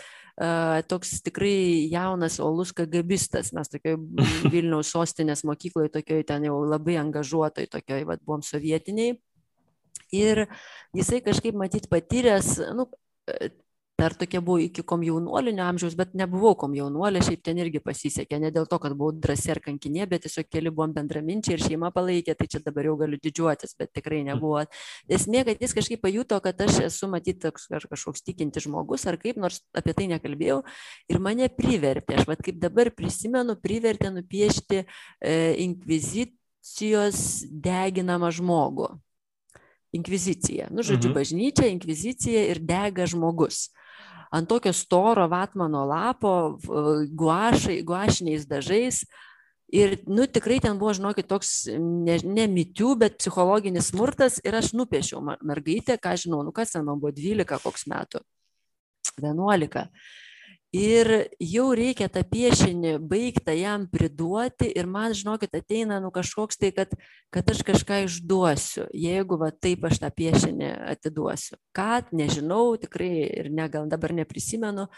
toks 0.88 1.14
tikrai 1.24 1.88
jaunas 1.92 2.38
olus 2.40 2.72
kagabistas, 2.76 3.52
mes 3.56 3.72
tokioj 3.72 3.96
Vilniaus 4.52 4.92
sostinės 4.94 5.44
mokykloje, 5.48 5.92
tokioj 5.98 6.24
ten 6.28 6.48
jau 6.48 6.60
labai 6.64 6.96
angažuotoj, 7.00 7.68
tokioj, 7.72 8.04
vad, 8.08 8.24
buvom 8.24 8.44
sovietiniai 8.46 9.18
ir 10.14 10.46
jisai 10.96 11.20
kažkaip 11.24 11.56
matyt 11.58 11.88
patyręs, 11.90 12.58
nu, 12.76 12.88
dar 13.98 14.14
tokia 14.14 14.40
buvo 14.44 14.60
iki 14.62 14.82
komjaunuolinio 14.86 15.64
amžiaus, 15.66 15.96
bet 15.98 16.12
nebuvau 16.18 16.54
komjaunuolė, 16.58 17.22
šiaip 17.26 17.42
ten 17.46 17.58
irgi 17.58 17.80
pasisekė, 17.82 18.38
ne 18.42 18.52
dėl 18.54 18.68
to, 18.70 18.78
kad 18.82 18.94
buvau 18.98 19.16
drąsi 19.16 19.50
ar 19.54 19.60
kankinė, 19.64 20.06
bet 20.10 20.22
tiesiog 20.26 20.46
keli 20.52 20.70
buvom 20.74 20.94
bendraminčiai 20.94 21.56
ir 21.56 21.64
šeima 21.64 21.90
palaikė, 21.94 22.36
tai 22.38 22.46
čia 22.52 22.62
dabar 22.64 22.86
jau 22.86 22.94
galiu 23.00 23.18
didžiuotis, 23.24 23.74
bet 23.80 23.90
tikrai 23.98 24.20
nebuvo. 24.28 24.62
Esmė, 25.18 25.42
kad 25.48 25.64
jis 25.64 25.74
kažkaip 25.74 26.02
pajuto, 26.04 26.38
kad 26.44 26.62
aš 26.68 26.78
esu 26.86 27.10
matyt 27.10 27.42
toks 27.42 27.66
kažkoks 27.72 28.22
tikinti 28.26 28.62
žmogus 28.62 29.08
ar 29.10 29.18
kaip, 29.18 29.40
nors 29.42 29.60
apie 29.76 29.96
tai 29.98 30.06
nekalbėjau 30.12 30.60
ir 31.10 31.20
mane 31.22 31.50
privertė, 31.50 32.20
aš 32.20 32.30
vad 32.30 32.44
kaip 32.44 32.62
dabar 32.62 32.92
prisimenu, 32.94 33.58
privertė 33.58 34.12
nupiešti 34.14 34.84
e, 34.84 34.86
inkvizicijos 35.66 37.26
deginamą 37.50 38.30
žmogų 38.38 38.92
inkvizicija. 39.92 40.68
Nu, 40.70 40.84
žodžiu, 40.84 41.10
mhm. 41.10 41.16
bažnyčia, 41.16 41.68
inkvizicija 41.72 42.44
ir 42.52 42.60
dega 42.60 43.06
žmogus. 43.08 43.68
Ant 44.34 44.48
tokio 44.48 44.74
storo 44.76 45.28
vatmano 45.30 45.86
lapo, 45.88 46.58
guašai, 47.16 47.80
guašiniais 47.86 48.46
dažais, 48.48 49.04
Ir, 49.68 49.98
nu, 50.08 50.24
tikrai 50.24 50.62
ten 50.64 50.78
buvo, 50.80 50.94
žinokit, 50.96 51.26
toks 51.28 51.66
ne, 51.76 52.14
ne 52.24 52.46
mitių, 52.48 52.94
bet 53.02 53.18
psichologinis 53.20 53.90
smurtas. 53.92 54.38
Ir 54.40 54.56
aš 54.56 54.70
nupiešiau 54.72 55.20
mergaitę, 55.44 55.98
ką 56.00 56.14
žinau, 56.16 56.40
nu 56.46 56.54
kas 56.56 56.72
ten 56.72 56.86
man 56.86 56.96
buvo 57.02 57.12
12 57.12 57.60
koks 57.60 57.84
metų, 57.92 58.22
11 59.20 59.90
ir 60.74 61.28
jau 61.40 61.68
reikia 61.76 62.08
tą 62.12 62.22
piešinį 62.28 62.98
baigtą 63.08 63.54
jam 63.56 63.86
priduoti 63.88 64.68
ir 64.68 64.86
man 64.86 65.14
žinokit 65.16 65.54
ateina 65.56 66.00
nu 66.00 66.10
kažkoks 66.12 66.60
tai 66.60 66.72
kad 66.76 66.92
kad 67.32 67.48
aš 67.50 67.62
kažką 67.64 68.02
išduosiu 68.04 68.88
jeigu 68.92 69.38
va 69.40 69.50
taip 69.50 69.84
aš 69.88 70.00
tą 70.02 70.10
piešinį 70.12 70.68
atiduosiu. 70.92 71.56
Ką 71.72 72.04
nežinau 72.12 72.76
tikrai 72.80 73.12
ir 73.40 73.50
ne 73.50 73.68
gal 73.68 73.88
dabar 73.88 74.12
neprisimenu 74.12 74.88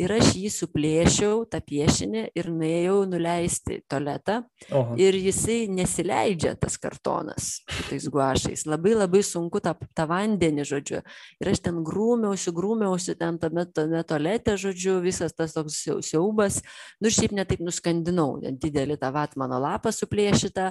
ir 0.00 0.12
aš 0.16 0.32
jį 0.38 0.50
suplėšiau 0.54 1.44
tą 1.50 1.60
piešinį 1.64 2.22
ir 2.38 2.48
nuėjau 2.52 3.02
nuleisti 3.10 3.80
tualetą 3.90 4.40
Oho. 4.72 4.96
ir 5.00 5.16
jisai 5.18 5.66
nesileidžia 5.72 6.54
tas 6.60 6.78
kartonas 6.80 7.50
tais 7.88 8.06
guašais. 8.12 8.64
Labai 8.70 8.94
labai 8.96 9.22
sunku 9.26 9.60
tą 9.62 9.74
tą 9.96 10.06
vandenį 10.10 10.64
žodžiu. 10.68 11.02
Ir 11.42 11.52
aš 11.52 11.62
ten 11.66 11.82
grūmiausi 11.86 12.54
grūmiausi 12.56 13.16
ten 13.20 13.38
tame 13.42 13.66
tame 13.74 14.02
tualete 14.06 14.56
žodžiu 14.60 14.98
visas 15.04 15.34
tas 15.36 15.54
toks 15.56 15.82
siau 15.84 16.00
siaubas. 16.04 16.60
Nu 17.00 17.12
šiaip 17.12 17.34
ne 17.36 17.44
taip 17.48 17.62
nuskandinau 17.64 18.40
didelį 18.40 18.98
tą 19.00 19.12
vatmano 19.14 19.60
lapą 19.60 19.92
suplėšytą. 19.94 20.70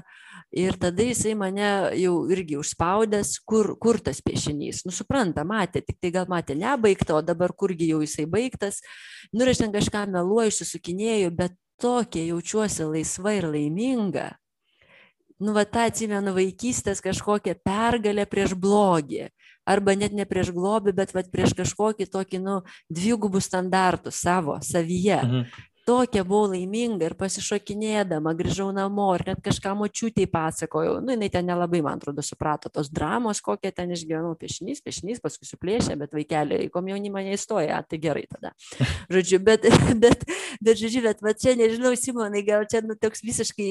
Ir 0.56 0.80
tada 0.82 1.06
jisai 1.06 1.36
mane 1.38 1.70
jau 2.00 2.16
irgi 2.34 2.58
užspaudęs 2.58 3.38
kur 3.46 3.76
kur 3.78 4.02
tas 4.02 4.24
piešinys? 4.26 4.86
Nu 4.88 4.96
supranta 4.96 5.46
matė 5.46 5.84
tiktai 5.86 6.14
gal 6.16 6.30
matė 6.32 6.58
nebaigtą 6.58 7.20
o 7.20 7.24
dabar 7.26 7.54
kurgi 7.54 7.92
jau 7.94 8.02
jisai 8.02 8.26
baigtas 8.30 8.82
nu 9.34 9.46
ir 9.46 9.54
aš 9.54 9.64
ten 9.64 9.74
kažką 9.76 10.06
meluoju 10.14 10.54
išsisukinėju 10.54 11.34
bet 11.36 11.56
tokia 11.80 12.28
jaučiuosi 12.30 12.88
laisva 12.90 13.34
ir 13.38 13.50
laiminga. 13.50 14.30
Nu 15.40 15.54
va 15.56 15.64
tą 15.64 15.86
atsimenu 15.88 16.34
vaikystės 16.36 17.00
kažkokią 17.04 17.56
pergalę 17.64 18.26
prieš 18.28 18.58
blogį. 18.60 19.30
Arba 19.70 19.94
net 19.96 20.16
ne 20.18 20.26
prieš 20.28 20.50
globį 20.56 20.96
bet 20.98 21.14
vat 21.16 21.30
prieš 21.32 21.54
kažkokį 21.56 22.10
tokį 22.12 22.42
nu 22.44 22.56
dvigubus 22.92 23.48
standartus 23.48 24.20
savo 24.20 24.58
savyje. 24.66 25.22
Mhm. 25.24 25.68
Tokia 25.90 26.24
buvau 26.28 26.52
laiminga 26.52 27.08
ir 27.10 27.16
pasišokinėdama 27.18 28.36
grįžau 28.38 28.70
namo 28.76 29.08
ir 29.18 29.24
net 29.32 29.40
kažką 29.46 29.74
močiutei 29.80 30.28
pasakojau. 30.30 31.00
Nu 31.02 31.16
jinai 31.16 31.32
ten 31.34 31.48
nelabai 31.50 31.82
man 31.86 31.98
atrodo 31.98 32.22
suprato 32.26 32.70
tos 32.70 32.92
dramos 32.94 33.42
kokią 33.46 33.72
ten 33.76 33.94
išgyvenau. 33.96 34.36
Piešinys 34.40 34.84
piešinys 34.86 35.22
paskui 35.24 35.48
suplėšė 35.50 35.96
bet 36.02 36.14
vaikeli 36.14 36.60
į 36.68 36.70
komjaunimą 36.74 37.24
neįstoja 37.30 37.80
a, 37.80 37.86
tai 37.88 38.02
gerai 38.04 38.26
tada. 38.30 38.54
Žodžiu 39.14 39.40
bet 39.48 39.66
bet 40.04 40.28
bet 40.60 40.76
žodžiu 40.82 41.02
bet 41.08 41.24
va 41.26 41.34
čia 41.34 41.56
nežinau 41.60 41.96
simonai 41.98 42.44
gal 42.46 42.68
čia 42.70 42.84
nu 42.86 42.98
toks 43.00 43.24
visiškai 43.26 43.70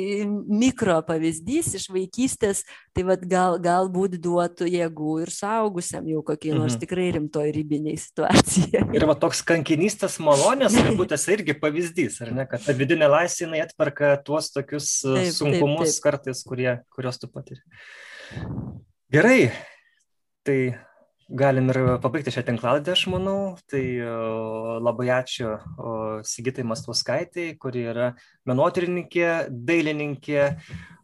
mikro 0.49 0.99
pavyzdys 1.07 1.75
iš 1.79 1.89
vaikystės 1.93 2.65
tai 2.97 3.05
vat 3.09 3.23
gal 3.29 3.59
galbūt 3.63 4.17
duotų 4.25 4.67
jėgų 4.73 5.15
ir 5.27 5.33
suaugusiam 5.35 6.09
jau 6.09 6.25
kokiai 6.27 6.57
nors 6.57 6.75
Mhm. 6.79 6.81
tikrai 6.83 7.07
rimtoj 7.17 7.51
ribinėj 7.55 7.97
situacijoj. 8.07 8.83
Ir 8.97 9.05
va 9.09 9.15
toks 9.19 9.43
kankinystės 9.47 10.17
malonės, 10.23 10.73
turbūt 10.79 11.11
tas 11.13 11.25
irgi 11.29 11.55
pavyzdys, 11.61 12.08
ar 12.25 12.33
ne, 12.37 12.47
kad 12.49 12.65
ta 12.65 12.75
vidinė 12.77 13.09
laisvė 13.11 13.47
jinai 13.47 13.63
atperka 13.65 14.15
tuos 14.25 14.51
tokius 14.55 14.91
e, 15.05 15.15
Taip, 15.15 15.23
taip, 15.29 15.37
sunkumus 15.37 15.95
taip. 15.95 16.05
kartais, 16.07 16.43
kurie, 16.49 16.71
kuriuos 16.95 17.21
tu 17.21 17.31
patiri. 17.33 17.61
Gerai, 19.13 19.51
tai 20.45 20.59
galim 21.29 21.69
ir 21.73 21.81
pabaigti 22.01 22.33
šią 22.33 22.45
tinklaladę, 22.49 22.95
aš 22.97 23.07
manau. 23.13 23.41
Tai 23.69 23.85
e, 23.85 24.13
labai 24.85 25.11
ačiū 25.21 25.57
Sigitai 26.27 26.67
Mastuskaitai, 26.69 27.51
kuri 27.61 27.89
yra 27.93 28.13
menotyrininkė, 28.49 29.29
dailininkė, 29.53 30.47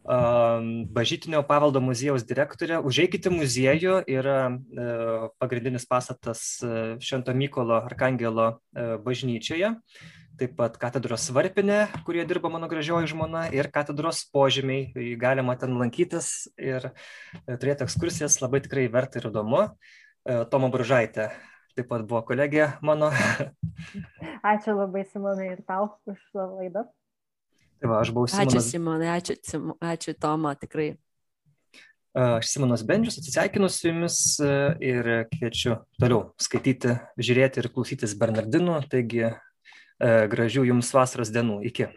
um, 0.05 0.85
Bažytinio 0.93 1.41
paveldo 1.47 1.81
muziejaus 1.83 2.25
direktorė. 2.27 2.79
Užeikite 2.85 3.31
muziejų, 3.33 4.01
yra 4.11 4.39
e, 4.49 4.89
pagrindinis 5.41 5.87
pastatas 5.89 6.45
e, 6.63 6.97
Švento 7.03 7.33
Mykolo 7.37 7.81
Arkangelo 7.81 8.51
e, 8.53 8.95
bažnyčioje. 9.05 9.75
Taip 10.35 10.55
pat 10.57 10.75
katedros 10.75 11.29
varpinė, 11.31 11.85
kurie 12.03 12.23
dirba 12.27 12.49
mano 12.51 12.67
gražioji 12.67 13.07
žmona, 13.13 13.45
ir 13.55 13.69
katedros 13.71 14.25
požymiai. 14.35 15.15
Galima 15.19 15.55
ten 15.59 15.77
lankytis 15.79 16.49
ir 16.59 16.89
e, 16.89 17.55
turėti 17.55 17.85
ekskursijas, 17.85 18.41
labai 18.43 18.59
tikrai 18.65 18.89
verta 18.91 19.21
ir 19.21 19.29
įdomu. 19.29 19.61
E, 20.27 20.41
Tomo 20.51 20.67
Buržaitė 20.73 21.29
taip 21.75 21.87
pat 21.87 22.03
buvo 22.07 22.19
kolegė 22.27 22.73
mano. 22.83 23.13
Ačiū 24.51 24.75
labai 24.75 25.05
Simonai 25.07 25.53
ir 25.53 25.63
tau 25.67 25.93
už 26.09 26.19
laidą. 26.35 26.83
Tai 27.79 27.91
va, 27.91 28.01
aš 28.03 28.11
buvau 28.15 28.27
ačiū 28.27 28.59
Simonas, 28.59 28.69
simonai 28.71 29.09
ačiū 29.15 29.39
Sim- 29.43 29.73
ačiū 29.83 30.15
toma 30.19 30.53
tikrai 30.59 30.91
e, 30.91 32.27
aš 32.27 32.51
Simonas 32.51 32.83
Bendžius, 32.87 33.19
atsisveikinu 33.19 33.71
su 33.71 33.87
jumis 33.87 34.19
ir 34.83 35.09
kviečiu 35.31 35.79
toliau 35.99 36.29
skaityti, 36.39 36.95
žiūrėti 37.19 37.63
ir 37.63 37.71
klausytis 37.75 38.15
Bernardinų. 38.19 38.79
Taigi 38.91 39.27
gražių 40.01 40.65
jums 40.71 40.91
vasaros 40.95 41.31
dienų. 41.33 41.61
Iki. 41.71 41.89